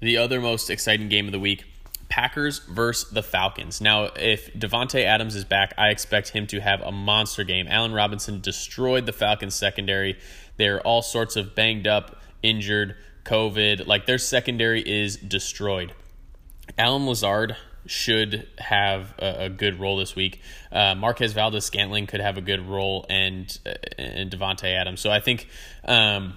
the 0.00 0.16
other 0.16 0.40
most 0.40 0.70
exciting 0.70 1.08
game 1.08 1.26
of 1.26 1.32
the 1.32 1.38
week 1.38 1.64
Packers 2.12 2.58
versus 2.58 3.10
the 3.10 3.22
Falcons. 3.22 3.80
Now, 3.80 4.10
if 4.16 4.52
Davante 4.52 5.02
Adams 5.02 5.34
is 5.34 5.46
back, 5.46 5.72
I 5.78 5.88
expect 5.88 6.28
him 6.28 6.46
to 6.48 6.60
have 6.60 6.82
a 6.82 6.92
monster 6.92 7.42
game. 7.42 7.66
Allen 7.70 7.94
Robinson 7.94 8.42
destroyed 8.42 9.06
the 9.06 9.14
Falcons 9.14 9.54
secondary. 9.54 10.18
They're 10.58 10.82
all 10.82 11.00
sorts 11.00 11.36
of 11.36 11.54
banged 11.54 11.86
up, 11.86 12.20
injured, 12.42 12.96
COVID. 13.24 13.86
Like 13.86 14.04
their 14.04 14.18
secondary 14.18 14.82
is 14.82 15.16
destroyed. 15.16 15.94
Allen 16.76 17.06
Lazard 17.06 17.56
should 17.86 18.46
have 18.58 19.14
a, 19.18 19.44
a 19.44 19.48
good 19.48 19.80
role 19.80 19.96
this 19.96 20.14
week. 20.14 20.42
Uh, 20.70 20.94
Marquez 20.94 21.32
Valdes-Scantling 21.32 22.08
could 22.08 22.20
have 22.20 22.36
a 22.36 22.42
good 22.42 22.60
role, 22.60 23.06
and 23.08 23.58
uh, 23.64 23.72
and 23.96 24.30
Davante 24.30 24.64
Adams. 24.64 25.00
So 25.00 25.10
I 25.10 25.20
think 25.20 25.48
um, 25.86 26.34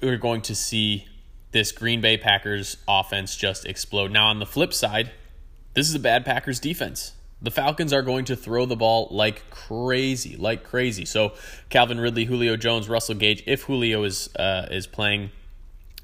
we're 0.00 0.16
going 0.16 0.40
to 0.42 0.54
see 0.54 1.06
this 1.52 1.72
Green 1.72 2.00
Bay 2.00 2.16
Packers 2.16 2.76
offense 2.86 3.36
just 3.36 3.66
explode. 3.66 4.10
Now 4.10 4.26
on 4.26 4.38
the 4.38 4.46
flip 4.46 4.72
side, 4.72 5.12
this 5.74 5.88
is 5.88 5.94
a 5.94 6.00
bad 6.00 6.24
Packers 6.24 6.60
defense. 6.60 7.12
The 7.40 7.50
Falcons 7.50 7.92
are 7.92 8.02
going 8.02 8.24
to 8.26 8.36
throw 8.36 8.66
the 8.66 8.76
ball 8.76 9.08
like 9.10 9.48
crazy, 9.50 10.36
like 10.36 10.64
crazy. 10.64 11.04
So 11.04 11.34
Calvin 11.70 12.00
Ridley, 12.00 12.24
Julio 12.24 12.56
Jones, 12.56 12.88
Russell 12.88 13.14
Gage, 13.14 13.44
if 13.46 13.62
Julio 13.62 14.02
is 14.02 14.34
uh, 14.34 14.66
is 14.70 14.86
playing, 14.86 15.30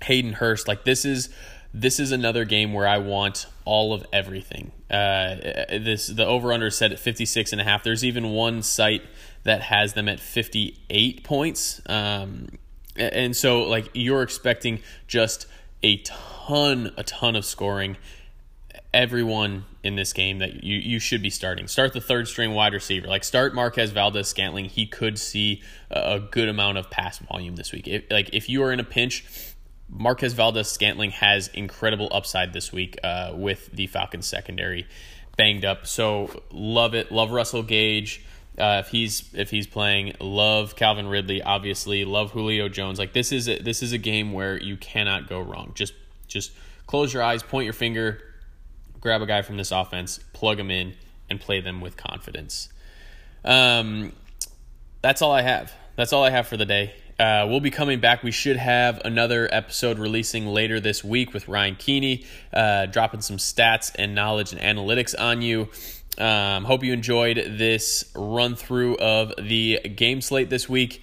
Hayden 0.03 0.34
Hurst, 0.34 0.68
like 0.68 0.84
this 0.84 1.05
is 1.05 1.30
this 1.72 1.99
is 1.99 2.12
another 2.12 2.45
game 2.45 2.72
where 2.72 2.86
I 2.86 2.99
want 2.99 3.47
all 3.64 3.92
of 3.92 4.07
everything. 4.12 4.70
Uh, 4.88 5.34
this 5.70 6.07
the 6.07 6.24
over 6.24 6.53
under 6.53 6.68
is 6.68 6.76
set 6.76 6.92
at 6.92 7.01
56 7.01 7.51
and 7.51 7.61
a 7.61 7.64
half. 7.64 7.82
There's 7.82 8.05
even 8.05 8.30
one 8.30 8.62
site 8.62 9.03
that 9.42 9.62
has 9.62 9.95
them 9.95 10.09
at 10.09 10.20
58 10.20 11.24
points. 11.24 11.82
Um, 11.86 12.47
and 12.97 13.36
so 13.36 13.62
like 13.62 13.90
you're 13.95 14.22
expecting 14.22 14.80
just 15.07 15.47
a 15.82 15.99
ton 15.99 16.92
a 16.97 17.03
ton 17.03 17.36
of 17.36 17.45
scoring 17.45 17.97
everyone 18.95 19.64
in 19.82 19.97
this 19.97 20.12
game 20.12 20.38
that 20.38 20.62
you, 20.62 20.78
you 20.78 20.99
should 21.01 21.20
be 21.20 21.28
starting. 21.28 21.66
Start 21.66 21.92
the 21.92 22.01
third 22.01 22.28
string 22.28 22.55
wide 22.55 22.72
receiver. 22.72 23.09
Like 23.09 23.24
start 23.24 23.55
Marquez 23.55 23.90
Valdes-Scantling. 23.90 24.66
He 24.66 24.86
could 24.86 25.18
see 25.18 25.62
a, 25.90 26.20
good 26.20 26.49
amount 26.49 26.78
of 26.78 26.90
pass 26.90 27.18
volume 27.18 27.57
this 27.57 27.72
week. 27.72 27.88
If, 27.88 28.05
like 28.11 28.30
if 28.32 28.49
you 28.49 28.62
are 28.62 28.72
in 28.72 28.78
a 28.78 28.84
pinch, 28.84 29.26
Marquez 29.88 30.32
Valdes-Scantling 30.32 31.11
has 31.11 31.49
incredible 31.49 32.09
upside 32.12 32.53
this 32.53 32.72
week 32.72 32.97
uh, 33.03 33.32
with 33.34 33.70
the 33.72 33.88
Falcons 33.88 34.26
secondary 34.26 34.86
banged 35.36 35.64
up. 35.64 35.86
So 35.86 36.42
love 36.53 36.95
it. 36.95 37.11
Love 37.11 37.32
Russell 37.32 37.64
Gage. 37.64 38.24
Uh, 38.59 38.82
if 38.84 38.88
he's 38.88 39.32
if 39.34 39.50
he's 39.50 39.66
playing, 39.66 40.14
love 40.20 40.76
Calvin 40.76 41.09
Ridley. 41.09 41.42
Obviously, 41.42 42.05
love 42.05 42.30
Julio 42.30 42.68
Jones. 42.68 42.98
Like 42.98 43.12
this 43.12 43.32
is 43.32 43.48
a, 43.48 43.59
this 43.59 43.82
is 43.82 43.92
a 43.92 43.98
game 43.98 44.32
where 44.32 44.61
you 44.61 44.76
cannot 44.76 45.28
go 45.28 45.40
wrong. 45.40 45.72
Just 45.74 45.92
just 46.28 46.52
close 46.86 47.12
your 47.12 47.22
eyes, 47.22 47.42
point 47.42 47.64
your 47.64 47.72
finger, 47.72 48.20
grab 49.00 49.22
a 49.22 49.26
guy 49.26 49.42
from 49.42 49.57
this 49.57 49.72
offense, 49.72 50.20
plug 50.32 50.59
him 50.59 50.70
in, 50.70 50.94
and 51.28 51.40
play 51.40 51.61
them 51.61 51.80
with 51.80 51.96
confidence. 51.96 52.68
Um, 53.44 54.12
that's 55.02 55.20
all 55.20 55.32
I 55.32 55.42
have. 55.42 55.72
That's 55.96 56.12
all 56.12 56.24
I 56.24 56.30
have 56.30 56.46
for 56.46 56.57
the 56.57 56.64
day. 56.64 56.94
Uh, 57.18 57.46
we'll 57.48 57.61
be 57.61 57.70
coming 57.70 58.00
back. 58.00 58.22
We 58.24 58.32
should 58.32 58.57
have 58.57 59.00
another 59.05 59.48
episode 59.52 59.98
releasing 59.98 60.46
later 60.46 60.80
this 60.80 61.05
week 61.05 61.32
with 61.32 61.46
Ryan 61.46 61.76
Keeney, 61.76 62.24
uh, 62.52 62.86
dropping 62.86 63.20
some 63.20 63.36
stats 63.36 63.92
and 63.96 64.14
knowledge 64.14 64.52
and 64.52 64.61
analytics 64.61 65.14
on 65.18 65.40
you. 65.40 65.68
Um, 66.18 66.64
hope 66.64 66.84
you 66.84 66.92
enjoyed 66.92 67.36
this 67.36 68.10
run 68.14 68.56
through 68.56 68.96
of 68.96 69.32
the 69.38 69.80
game 69.80 70.20
slate 70.20 70.50
this 70.50 70.68
week. 70.68 71.02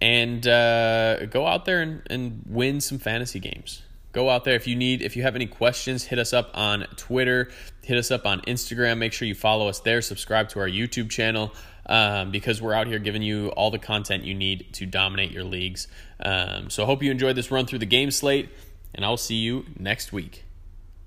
And 0.00 0.46
uh, 0.46 1.26
go 1.26 1.46
out 1.46 1.64
there 1.64 1.80
and, 1.80 2.02
and 2.10 2.42
win 2.46 2.80
some 2.80 2.98
fantasy 2.98 3.38
games. 3.38 3.82
Go 4.12 4.28
out 4.28 4.44
there. 4.44 4.56
If 4.56 4.66
you 4.66 4.74
need 4.74 5.02
if 5.02 5.16
you 5.16 5.22
have 5.22 5.36
any 5.36 5.46
questions 5.46 6.04
hit 6.04 6.18
us 6.18 6.32
up 6.32 6.50
on 6.54 6.86
twitter. 6.96 7.50
Hit 7.82 7.96
us 7.96 8.10
up 8.10 8.26
on 8.26 8.40
instagram. 8.42 8.98
Make 8.98 9.12
sure 9.12 9.28
you 9.28 9.34
follow 9.34 9.68
us 9.68 9.80
there. 9.80 10.02
Subscribe 10.02 10.48
to 10.50 10.60
our 10.60 10.68
youtube 10.68 11.10
channel 11.10 11.54
um, 11.86 12.30
because 12.30 12.60
we're 12.60 12.74
out 12.74 12.88
here 12.88 12.98
giving 12.98 13.22
you 13.22 13.48
all 13.50 13.70
the 13.70 13.78
content 13.78 14.24
you 14.24 14.34
need 14.34 14.72
to 14.74 14.86
dominate 14.86 15.30
your 15.30 15.44
leagues. 15.44 15.86
Um, 16.18 16.70
so 16.70 16.86
hope 16.86 17.02
you 17.02 17.10
enjoyed 17.10 17.36
this 17.36 17.50
run 17.50 17.66
through 17.66 17.78
the 17.78 17.86
game 17.86 18.10
slate 18.10 18.48
and 18.94 19.04
i'll 19.04 19.16
see 19.16 19.36
you 19.36 19.64
next 19.78 20.12
week 20.12 20.44